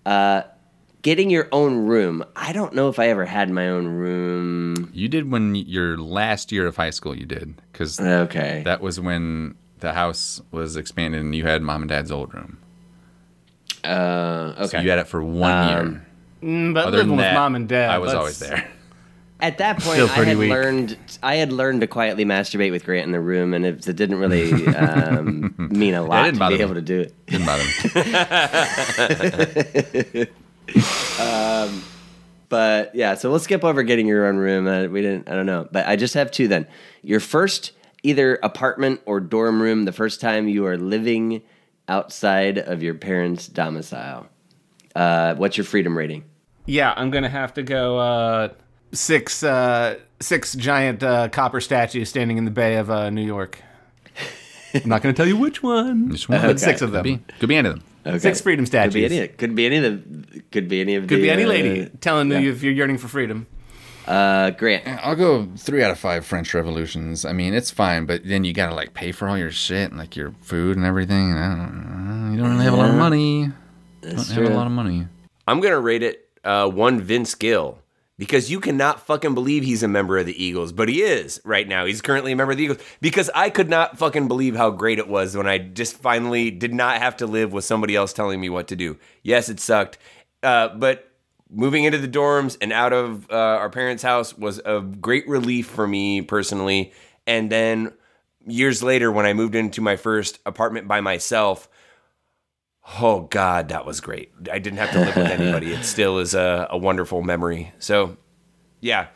Uh, 0.04 0.42
getting 1.06 1.30
your 1.30 1.46
own 1.52 1.86
room. 1.86 2.24
I 2.34 2.52
don't 2.52 2.74
know 2.74 2.88
if 2.88 2.98
I 2.98 3.06
ever 3.10 3.24
had 3.24 3.48
my 3.48 3.68
own 3.68 3.86
room. 3.86 4.90
You 4.92 5.06
did 5.08 5.30
when 5.30 5.54
your 5.54 5.96
last 5.96 6.50
year 6.50 6.66
of 6.66 6.74
high 6.76 6.90
school. 6.90 7.16
You 7.16 7.26
did 7.26 7.62
because 7.70 8.00
Okay. 8.00 8.62
that 8.64 8.80
was 8.80 8.98
when 8.98 9.54
the 9.78 9.92
house 9.92 10.42
was 10.50 10.74
expanded 10.76 11.20
and 11.20 11.32
you 11.32 11.46
had 11.46 11.62
mom 11.62 11.82
and 11.82 11.88
dad's 11.88 12.10
old 12.10 12.34
room. 12.34 12.58
uh, 13.84 14.54
okay. 14.58 14.66
So 14.66 14.78
you 14.80 14.90
had 14.90 14.98
it 14.98 15.06
for 15.06 15.22
one 15.22 15.52
Um, 15.52 15.68
year. 15.68 16.02
Mm, 16.42 16.74
but 16.74 16.86
Other 16.88 16.96
living 16.98 17.08
than 17.10 17.16
with 17.18 17.24
that, 17.24 17.34
mom 17.34 17.54
and 17.54 17.68
dad, 17.68 17.88
I 17.90 17.98
was 17.98 18.08
that's- 18.10 18.18
always 18.20 18.38
there. 18.40 18.68
At 19.38 19.58
that 19.58 19.78
point, 19.82 20.00
I 20.00 20.24
had 20.24 20.38
weak. 20.38 20.50
learned. 20.50 20.96
I 21.22 21.36
had 21.36 21.52
learned 21.52 21.82
to 21.82 21.86
quietly 21.86 22.24
masturbate 22.24 22.72
with 22.72 22.84
Grant 22.84 23.04
in 23.06 23.12
the 23.12 23.20
room, 23.20 23.54
and 23.54 23.64
it, 23.66 23.86
it 23.86 23.94
didn't 23.94 24.18
really 24.18 24.50
um, 24.74 25.54
mean 25.70 25.94
a 25.94 26.02
lot 26.02 26.24
didn't 26.24 26.34
to 26.34 26.38
bother 26.40 26.54
be 26.56 26.58
me. 26.58 26.64
able 26.64 26.74
to 26.74 26.80
do 26.82 27.00
it. 27.00 27.14
Didn't 27.26 27.46
bother 27.46 27.62
me. 30.14 30.26
But 32.48 32.94
yeah, 32.94 33.14
so 33.14 33.28
we'll 33.30 33.40
skip 33.40 33.64
over 33.64 33.82
getting 33.82 34.06
your 34.06 34.26
own 34.26 34.36
room. 34.36 34.66
Uh, 34.68 34.86
we 34.86 35.02
didn't. 35.02 35.28
I 35.28 35.32
don't 35.34 35.46
know, 35.46 35.68
but 35.72 35.86
I 35.86 35.96
just 35.96 36.14
have 36.14 36.30
two. 36.30 36.46
Then 36.48 36.66
your 37.02 37.20
first 37.20 37.72
either 38.02 38.38
apartment 38.42 39.00
or 39.04 39.18
dorm 39.20 39.60
room. 39.60 39.84
The 39.84 39.92
first 39.92 40.20
time 40.20 40.46
you 40.48 40.64
are 40.66 40.76
living 40.76 41.42
outside 41.88 42.58
of 42.58 42.82
your 42.82 42.94
parents' 42.94 43.48
domicile. 43.48 44.26
Uh, 44.94 45.34
what's 45.34 45.56
your 45.56 45.64
freedom 45.64 45.96
rating? 45.98 46.24
Yeah, 46.66 46.94
I'm 46.96 47.10
gonna 47.10 47.28
have 47.28 47.54
to 47.54 47.62
go 47.64 47.98
uh, 47.98 48.48
six 48.92 49.42
uh, 49.42 49.98
six 50.20 50.54
giant 50.54 51.02
uh, 51.02 51.28
copper 51.28 51.60
statues 51.60 52.08
standing 52.08 52.38
in 52.38 52.44
the 52.44 52.50
bay 52.52 52.76
of 52.76 52.90
uh, 52.90 53.10
New 53.10 53.24
York. 53.26 53.60
I'm 54.74 54.88
not 54.88 55.02
gonna 55.02 55.14
tell 55.14 55.26
you 55.26 55.36
which 55.36 55.62
one. 55.64 56.10
Just 56.12 56.28
one. 56.28 56.40
But 56.40 56.60
six 56.60 56.80
of 56.80 56.90
Could 56.90 56.94
them. 56.96 57.02
be, 57.02 57.18
could 57.40 57.48
be 57.48 57.56
any 57.56 57.68
of 57.70 57.74
them. 57.76 57.84
Okay. 58.06 58.18
Six 58.18 58.40
freedom 58.40 58.66
statue. 58.66 58.92
Could 58.92 58.94
be 58.94 59.04
any. 59.04 59.28
Could 59.28 59.54
be 59.56 59.66
any 59.66 59.76
of 59.78 59.82
the. 59.82 60.42
Could 60.52 60.68
be 60.68 60.80
any 60.80 60.94
of 60.94 61.08
Could 61.08 61.18
the. 61.18 61.22
be 61.22 61.30
any 61.30 61.44
uh, 61.44 61.48
lady 61.48 61.90
telling 62.00 62.30
yeah. 62.30 62.38
you 62.38 62.52
if 62.52 62.62
you're 62.62 62.72
yearning 62.72 62.98
for 62.98 63.08
freedom. 63.08 63.46
Uh, 64.06 64.50
Grant. 64.50 64.86
I'll 64.86 65.16
go 65.16 65.48
three 65.56 65.82
out 65.82 65.90
of 65.90 65.98
five 65.98 66.24
French 66.24 66.54
revolutions. 66.54 67.24
I 67.24 67.32
mean, 67.32 67.52
it's 67.52 67.72
fine, 67.72 68.06
but 68.06 68.22
then 68.24 68.44
you 68.44 68.52
gotta 68.52 68.74
like 68.74 68.94
pay 68.94 69.10
for 69.10 69.28
all 69.28 69.36
your 69.36 69.50
shit 69.50 69.90
and 69.90 69.98
like 69.98 70.14
your 70.14 70.32
food 70.40 70.76
and 70.76 70.86
everything. 70.86 71.32
And 71.32 71.38
I 71.38 71.48
don't, 71.48 72.32
you 72.32 72.38
don't 72.38 72.52
really 72.52 72.64
have 72.64 72.74
a 72.74 72.76
lot 72.76 72.90
of 72.90 72.96
money. 72.96 73.50
That's 74.02 74.28
don't 74.28 74.44
have 74.44 74.52
a 74.52 74.56
lot 74.56 74.66
of 74.66 74.72
money. 74.72 75.08
I'm 75.48 75.60
gonna 75.60 75.80
rate 75.80 76.04
it 76.04 76.28
uh, 76.44 76.68
one 76.68 77.00
Vince 77.00 77.34
Gill 77.34 77.80
because 78.18 78.50
you 78.50 78.60
cannot 78.60 79.06
fucking 79.06 79.34
believe 79.34 79.62
he's 79.62 79.82
a 79.82 79.88
member 79.88 80.16
of 80.18 80.26
the 80.26 80.42
Eagles, 80.42 80.72
but 80.72 80.88
he 80.88 81.02
is 81.02 81.40
right 81.44 81.68
now. 81.68 81.84
He's 81.84 82.00
currently 82.00 82.32
a 82.32 82.36
member 82.36 82.52
of 82.52 82.58
the 82.58 82.64
Eagles 82.64 82.78
because 83.00 83.30
I 83.34 83.50
could 83.50 83.68
not 83.68 83.98
fucking 83.98 84.28
believe 84.28 84.56
how 84.56 84.70
great 84.70 84.98
it 84.98 85.08
was 85.08 85.36
when 85.36 85.46
I 85.46 85.58
just 85.58 85.96
finally 85.96 86.50
did 86.50 86.72
not 86.72 86.98
have 86.98 87.16
to 87.18 87.26
live 87.26 87.52
with 87.52 87.64
somebody 87.64 87.94
else 87.94 88.12
telling 88.12 88.40
me 88.40 88.48
what 88.48 88.68
to 88.68 88.76
do. 88.76 88.98
Yes, 89.22 89.48
it 89.48 89.60
sucked, 89.60 89.98
uh, 90.42 90.68
but 90.68 91.10
moving 91.50 91.84
into 91.84 91.98
the 91.98 92.08
dorms 92.08 92.56
and 92.60 92.72
out 92.72 92.92
of 92.92 93.30
uh, 93.30 93.34
our 93.34 93.70
parents' 93.70 94.02
house 94.02 94.36
was 94.36 94.60
a 94.64 94.80
great 94.80 95.28
relief 95.28 95.66
for 95.66 95.86
me 95.86 96.22
personally. 96.22 96.92
And 97.26 97.50
then 97.52 97.92
years 98.46 98.82
later, 98.82 99.12
when 99.12 99.26
I 99.26 99.32
moved 99.32 99.54
into 99.54 99.80
my 99.80 99.96
first 99.96 100.38
apartment 100.46 100.88
by 100.88 101.00
myself. 101.00 101.68
Oh 103.00 103.22
God, 103.22 103.68
that 103.70 103.84
was 103.84 104.00
great. 104.00 104.30
I 104.50 104.58
didn't 104.58 104.78
have 104.78 104.92
to 104.92 104.98
live 105.00 105.16
with 105.16 105.26
anybody. 105.26 105.72
It 105.72 105.84
still 105.84 106.18
is 106.18 106.34
a, 106.34 106.68
a 106.70 106.78
wonderful 106.78 107.20
memory. 107.22 107.72
So, 107.78 108.16
yeah. 108.80 109.08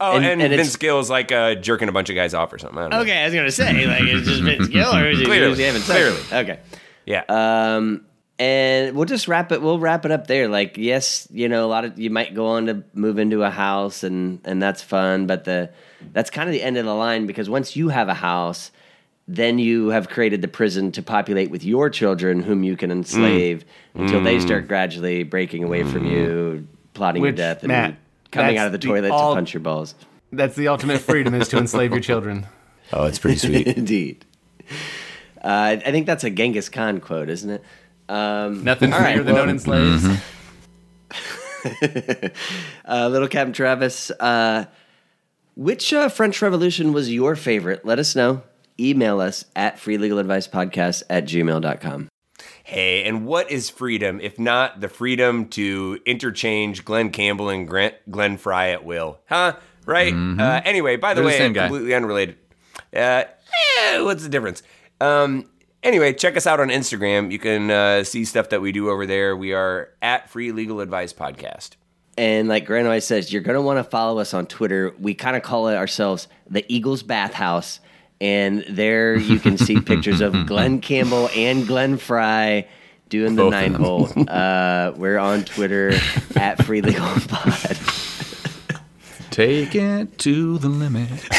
Oh, 0.00 0.16
And- 0.16 0.24
and, 0.24 0.42
and 0.42 0.52
it's- 0.52 0.66
Vince 0.68 0.76
Gill 0.76 0.98
is 0.98 1.10
like 1.10 1.30
uh, 1.30 1.54
jerking 1.56 1.88
a 1.88 1.92
bunch 1.92 2.10
of 2.10 2.16
guys 2.16 2.34
off 2.34 2.52
or 2.52 2.58
something. 2.58 2.78
I 2.78 2.82
don't 2.82 2.90
know. 2.90 3.00
Okay, 3.00 3.20
I 3.20 3.24
was 3.26 3.34
gonna 3.34 3.50
say 3.50 3.86
like 3.86 4.02
it's 4.02 4.26
just 4.26 4.42
Vince 4.42 4.68
Gill 4.68 4.94
or 4.94 5.08
is 5.08 5.20
it 5.20 5.26
Clearly, 5.26 5.48
who's 5.48 5.58
he 5.58 5.64
having 5.64 5.82
clearly. 5.82 6.20
Okay. 6.32 6.60
Yeah. 7.06 7.22
Um, 7.28 8.04
and 8.38 8.96
we'll 8.96 9.04
just 9.04 9.28
wrap 9.28 9.52
it. 9.52 9.60
We'll 9.60 9.78
wrap 9.78 10.06
it 10.06 10.10
up 10.10 10.26
there. 10.26 10.48
Like, 10.48 10.78
yes, 10.78 11.28
you 11.30 11.46
know, 11.48 11.66
a 11.66 11.68
lot 11.68 11.84
of 11.84 11.98
you 11.98 12.08
might 12.08 12.34
go 12.34 12.46
on 12.46 12.66
to 12.66 12.82
move 12.94 13.18
into 13.18 13.42
a 13.42 13.50
house, 13.50 14.02
and 14.02 14.40
and 14.46 14.62
that's 14.62 14.82
fun. 14.82 15.26
But 15.26 15.44
the 15.44 15.70
that's 16.12 16.30
kind 16.30 16.48
of 16.48 16.54
the 16.54 16.62
end 16.62 16.78
of 16.78 16.86
the 16.86 16.94
line 16.94 17.26
because 17.26 17.50
once 17.50 17.76
you 17.76 17.90
have 17.90 18.08
a 18.08 18.14
house, 18.14 18.72
then 19.32 19.60
you 19.60 19.88
have 19.90 20.08
created 20.08 20.42
the 20.42 20.48
prison 20.48 20.90
to 20.90 21.02
populate 21.02 21.50
with 21.52 21.64
your 21.64 21.88
children, 21.88 22.42
whom 22.42 22.64
you 22.64 22.76
can 22.76 22.90
enslave 22.90 23.64
until 23.94 24.20
they 24.22 24.40
start 24.40 24.66
gradually 24.66 25.22
breaking 25.22 25.62
away 25.62 25.84
from 25.84 26.04
you, 26.04 26.66
plotting 26.94 27.22
your 27.22 27.30
death, 27.30 27.60
and 27.62 27.68
Matt, 27.68 27.94
coming 28.32 28.58
out 28.58 28.66
of 28.66 28.72
the 28.72 28.78
the 28.78 28.86
toilet 28.88 29.12
all- 29.12 29.32
to 29.32 29.36
punch 29.36 29.54
your 29.54 29.60
balls. 29.60 29.94
That's 30.32 30.56
the 30.56 30.68
ultimate 30.68 31.00
freedom 31.00 31.34
is 31.34 31.48
to 31.48 31.58
enslave 31.58 31.92
your 31.92 32.00
children. 32.00 32.46
oh, 32.92 33.04
it's 33.04 33.18
pretty 33.20 33.36
sweet. 33.46 33.66
Indeed. 33.68 34.24
Uh, 35.42 35.76
I 35.84 35.90
think 35.90 36.06
that's 36.06 36.24
a 36.24 36.30
Genghis 36.30 36.68
Khan 36.68 37.00
quote, 37.00 37.30
isn't 37.30 37.50
it? 37.50 37.64
Um, 38.08 38.64
Nothing 38.64 38.92
All 38.92 38.98
right, 39.00 39.14
freer 39.14 39.22
than 39.24 39.34
well- 39.34 39.42
owning 39.44 39.58
slaves. 39.60 40.04
uh, 42.88 43.08
little 43.08 43.28
Captain 43.28 43.52
Travis, 43.52 44.10
uh, 44.18 44.64
which 45.54 45.92
uh, 45.92 46.08
French 46.08 46.40
Revolution 46.42 46.92
was 46.92 47.12
your 47.12 47.36
favorite? 47.36 47.84
Let 47.84 47.98
us 47.98 48.16
know. 48.16 48.42
Email 48.80 49.20
us 49.20 49.44
at 49.54 49.76
freelegaladvicepodcast 49.76 51.02
at 51.10 51.24
gmail.com. 51.24 52.08
hey, 52.64 53.04
and 53.04 53.26
what 53.26 53.50
is 53.50 53.68
freedom 53.70 54.20
if 54.20 54.38
not 54.38 54.80
the 54.80 54.88
freedom 54.88 55.46
to 55.48 55.98
interchange 56.06 56.84
Glen 56.84 57.10
Campbell 57.10 57.48
and 57.50 57.68
Grant, 57.68 57.94
Glenn 58.10 58.36
Frey 58.36 58.72
at 58.72 58.84
will? 58.84 59.18
Huh? 59.28 59.56
Right? 59.86 60.14
Uh, 60.14 60.60
anyway, 60.64 60.96
by 60.96 61.14
the 61.14 61.20
They're 61.22 61.24
the 61.24 61.34
way, 61.34 61.38
same 61.38 61.52
guy. 61.52 61.66
completely 61.68 61.94
unrelated. 61.94 62.36
Uh, 62.94 63.24
eh, 63.80 64.00
what's 64.02 64.22
the 64.22 64.28
difference? 64.28 64.62
Um, 65.00 65.48
anyway, 65.82 66.12
check 66.12 66.36
us 66.36 66.46
out 66.46 66.60
on 66.60 66.68
Instagram. 66.68 67.32
You 67.32 67.38
can 67.38 67.70
uh, 67.70 68.04
see 68.04 68.24
stuff 68.24 68.50
that 68.50 68.60
we 68.60 68.72
do 68.72 68.88
over 68.90 69.06
there. 69.06 69.36
We 69.36 69.52
are 69.52 69.90
at 70.02 70.30
Free 70.30 70.52
Legal 70.52 70.80
Advice 70.80 71.12
Podcast. 71.12 71.70
And 72.18 72.48
like 72.48 72.66
Grant 72.66 72.86
always 72.86 73.04
says, 73.06 73.32
you're 73.32 73.42
going 73.42 73.54
to 73.54 73.62
want 73.62 73.78
to 73.78 73.84
follow 73.84 74.18
us 74.20 74.34
on 74.34 74.46
Twitter. 74.46 74.94
We 75.00 75.14
kind 75.14 75.36
of 75.36 75.42
call 75.42 75.68
it 75.68 75.76
ourselves 75.76 76.28
the 76.48 76.64
Eagles 76.72 77.02
Bathhouse. 77.02 77.80
And 78.20 78.64
there 78.68 79.16
you 79.16 79.38
can 79.40 79.56
see 79.56 79.80
pictures 79.80 80.20
of 80.20 80.46
Glen 80.46 80.80
Campbell 80.80 81.30
and 81.34 81.66
Glenn 81.66 81.96
Frey 81.96 82.68
doing 83.08 83.34
the 83.34 83.42
Both 83.44 83.54
of 83.54 83.60
nine 83.60 83.72
them. 83.72 83.82
volt. 83.82 84.16
Uh, 84.28 84.92
we're 84.96 85.18
on 85.18 85.44
Twitter 85.44 85.92
at 86.36 86.62
Free 86.64 86.82
Legal 86.82 87.06
Pod. 87.28 87.78
Take 89.30 89.74
it 89.74 90.18
to 90.18 90.58
the 90.58 90.68
limit. 90.68 91.08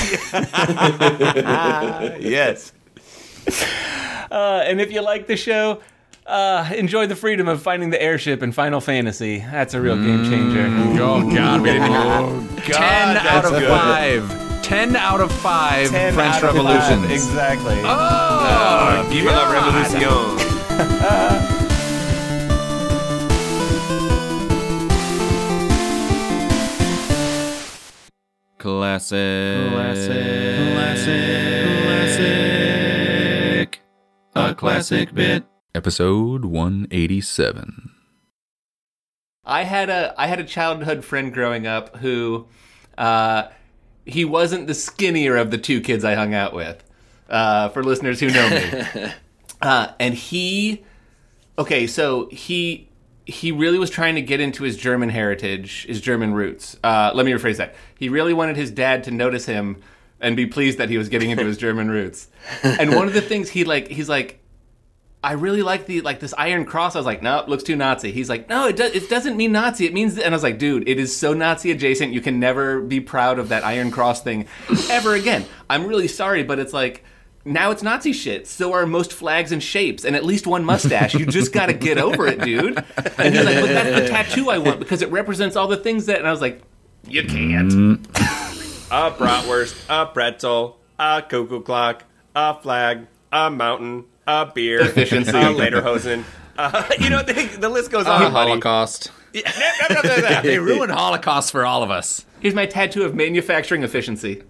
yes. 2.22 2.72
Uh, 4.32 4.64
and 4.66 4.80
if 4.82 4.92
you 4.92 5.02
like 5.02 5.28
the 5.28 5.36
show, 5.36 5.82
uh, 6.26 6.72
enjoy 6.76 7.06
the 7.08 7.16
freedom 7.16 7.48
of 7.48 7.62
finding 7.62 7.90
the 7.90 8.02
airship 8.02 8.42
in 8.42 8.52
Final 8.54 8.80
Fantasy. 8.82 9.40
That's 9.40 9.74
a 9.74 9.82
real 9.82 9.98
game 9.98 10.24
changer. 10.24 10.68
Oh 11.02 11.22
God, 11.34 11.62
we 11.62 11.70
didn't 11.72 11.92
even. 11.92 12.48
Ten 12.64 13.18
out 13.18 13.46
of 13.46 13.52
good. 13.52 13.68
five. 13.68 14.51
Ten 14.72 14.96
out 14.96 15.20
of 15.20 15.30
five 15.34 15.90
10 15.90 16.14
French 16.14 16.36
out 16.36 16.44
of 16.46 16.56
five. 16.56 16.56
revolutions. 16.56 17.12
Exactly. 17.12 17.76
Oh, 17.84 19.04
Uh, 19.04 19.04
Viva 19.10 19.30
la 19.32 19.52
revolution. 19.52 20.00
Classic. 28.58 29.70
Classic. 29.72 30.74
Classic. 31.88 33.82
A 34.36 34.56
classic 34.56 35.14
bit. 35.14 35.44
Episode 35.74 36.46
187. 36.46 37.90
I 39.44 39.64
had 39.64 39.90
a 39.90 40.14
I 40.18 40.28
had 40.28 40.40
a 40.40 40.44
childhood 40.44 41.04
friend 41.04 41.34
growing 41.34 41.66
up 41.66 41.98
who 41.98 42.46
uh, 42.98 43.48
he 44.06 44.26
wasn't 44.26 44.68
the 44.68 44.74
skinnier 44.74 45.38
of 45.38 45.52
the 45.52 45.58
two 45.58 45.82
kids 45.82 46.04
I 46.04 46.16
hung 46.16 46.34
out 46.34 46.54
with. 46.54 46.84
Uh, 47.30 47.70
for 47.70 47.82
listeners 47.84 48.20
who 48.20 48.30
know 48.30 48.50
me, 48.50 49.12
uh, 49.62 49.88
and 50.00 50.14
he 50.14 50.84
okay, 51.58 51.88
so 51.88 52.28
he 52.30 52.90
he 53.26 53.52
really 53.52 53.80
was 53.80 53.90
trying 53.90 54.16
to 54.16 54.22
get 54.22 54.40
into 54.40 54.64
his 54.64 54.76
German 54.76 55.10
heritage, 55.10 55.86
his 55.86 56.02
German 56.02 56.34
roots. 56.34 56.78
Uh, 56.84 57.12
let 57.14 57.26
me 57.26 57.32
rephrase 57.32 57.58
that. 57.58 57.76
He 57.98 58.10
really 58.10 58.34
wanted 58.34 58.58
his 58.58 58.72
dad 58.72 59.04
to 59.06 59.12
notice 59.12 59.46
him 59.46 59.82
and 60.20 60.36
be 60.36 60.46
pleased 60.46 60.78
that 60.78 60.90
he 60.90 60.98
was 60.98 61.08
getting 61.10 61.30
into 61.30 61.46
his 61.46 61.58
German 61.66 61.90
roots. 61.90 62.28
And 62.64 62.96
one 62.96 63.08
of 63.08 63.14
the 63.14 63.22
things 63.22 63.50
he 63.50 63.64
like, 63.64 63.88
he's 63.88 64.10
like, 64.10 64.41
I 65.24 65.34
really 65.34 65.62
like 65.62 65.86
the 65.86 66.02
like 66.02 66.20
this 66.20 66.34
Iron 66.38 66.66
Cross. 66.66 66.96
I 66.96 67.00
was 67.00 67.06
like, 67.06 67.22
no, 67.22 67.38
nope, 67.38 67.48
looks 67.48 67.64
too 67.64 67.76
Nazi. 67.76 68.12
He's 68.12 68.28
like, 68.28 68.50
no, 68.50 68.68
it. 68.68 68.80
It 68.80 69.08
doesn't 69.10 69.38
mean 69.38 69.52
Nazi. 69.52 69.86
It 69.86 69.94
means. 69.94 70.18
And 70.18 70.34
I 70.34 70.36
was 70.36 70.44
like, 70.44 70.58
dude, 70.58 70.88
it 70.90 70.98
is 70.98 71.16
so 71.16 71.34
Nazi 71.34 71.70
adjacent. 71.72 72.12
You 72.12 72.22
can 72.22 72.40
never 72.40 72.82
be 72.82 73.00
proud 73.00 73.38
of 73.38 73.50
that 73.50 73.64
Iron 73.64 73.92
Cross 73.92 74.24
thing 74.24 74.48
ever 74.90 75.14
again. 75.14 75.46
I'm 75.70 75.86
really 75.86 76.08
sorry, 76.08 76.44
but 76.44 76.60
it's 76.60 76.74
like. 76.74 77.04
Now 77.44 77.72
it's 77.72 77.82
Nazi 77.82 78.14
shit. 78.14 78.46
So 78.46 78.74
are 78.74 78.86
most 78.86 79.12
flags 79.12 79.52
and 79.52 79.64
shapes, 79.64 80.06
and 80.06 80.16
at 80.16 80.24
least 80.24 80.46
one 80.46 80.64
mustache. 80.64 81.16
You 81.16 81.26
just 81.26 81.52
got 81.52 81.66
to 81.68 81.74
get 81.74 81.98
over 81.98 82.28
it, 82.28 82.40
dude. 82.40 82.78
And 83.18 83.34
he's 83.34 83.44
like, 83.44 83.62
"But 83.62 83.70
that's 83.70 84.00
the 84.00 84.08
tattoo 84.10 84.52
I 84.52 84.60
want 84.60 84.78
because 84.78 85.02
it 85.02 85.10
represents 85.10 85.56
all 85.56 85.68
the 85.68 85.78
things 85.78 86.06
that." 86.06 86.20
And 86.20 86.28
I 86.28 86.32
was 86.32 86.40
like, 86.40 86.62
"You 87.08 87.24
can't." 87.24 87.72
Mm. 87.72 88.06
A 88.92 89.10
bratwurst, 89.10 89.86
a 89.90 90.06
pretzel, 90.06 90.78
a 91.00 91.24
cuckoo 91.28 91.62
clock, 91.64 92.04
a 92.36 92.54
flag, 92.62 93.08
a 93.32 93.50
mountain, 93.50 94.06
a 94.28 94.46
beer, 94.46 94.82
Efficiency. 94.82 95.32
a 95.32 95.34
lederhosen. 95.34 96.24
Uh, 96.58 96.84
you 97.00 97.10
know, 97.10 97.24
the, 97.24 97.34
the 97.60 97.70
list 97.70 97.92
goes 97.92 98.06
on. 98.06 98.22
A. 98.22 98.30
Holocaust. 98.30 99.12
Yeah, 99.34 99.52
no, 99.90 99.96
no, 99.96 100.02
no, 100.02 100.16
no, 100.16 100.30
no. 100.30 100.42
They 100.44 100.60
ruined 100.60 100.92
Holocaust 100.92 101.52
for 101.52 101.66
all 101.66 101.84
of 101.84 101.90
us. 101.92 102.26
Here's 102.42 102.54
my 102.56 102.66
tattoo 102.66 103.04
of 103.04 103.16
manufacturing 103.16 103.84
efficiency. 103.84 104.44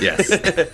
Yes. 0.00 0.30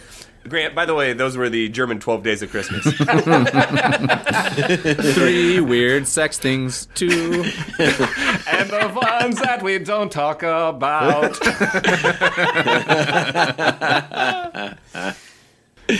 Grant, 0.48 0.74
by 0.74 0.84
the 0.84 0.94
way, 0.94 1.14
those 1.14 1.38
were 1.38 1.48
the 1.48 1.70
German 1.70 2.00
12 2.00 2.22
Days 2.22 2.42
of 2.42 2.50
Christmas. 2.50 2.84
Three 5.14 5.58
weird 5.60 6.06
sex 6.06 6.38
things. 6.38 6.86
Two. 6.94 7.44
and 7.78 8.68
the 8.68 8.92
ones 8.94 9.40
that 9.40 9.62
we 9.62 9.78
don't 9.78 10.12
talk 10.12 10.42
about. 10.42 11.38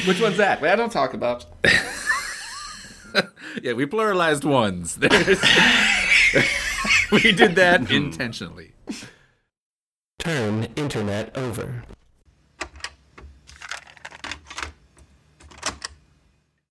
Which 0.07 0.21
one's 0.21 0.37
that? 0.39 0.61
Well, 0.61 0.73
I 0.73 0.77
don't 0.77 0.93
talk 0.93 1.15
about. 1.15 1.47
Yeah, 3.63 3.75
we 3.75 3.87
pluralized 3.87 4.45
ones. 4.45 4.99
We 7.13 7.33
did 7.33 7.55
that 7.55 7.83
hmm. 7.83 7.95
intentionally. 7.95 8.73
Turn 10.19 10.65
internet 10.77 11.37
over. 11.37 11.85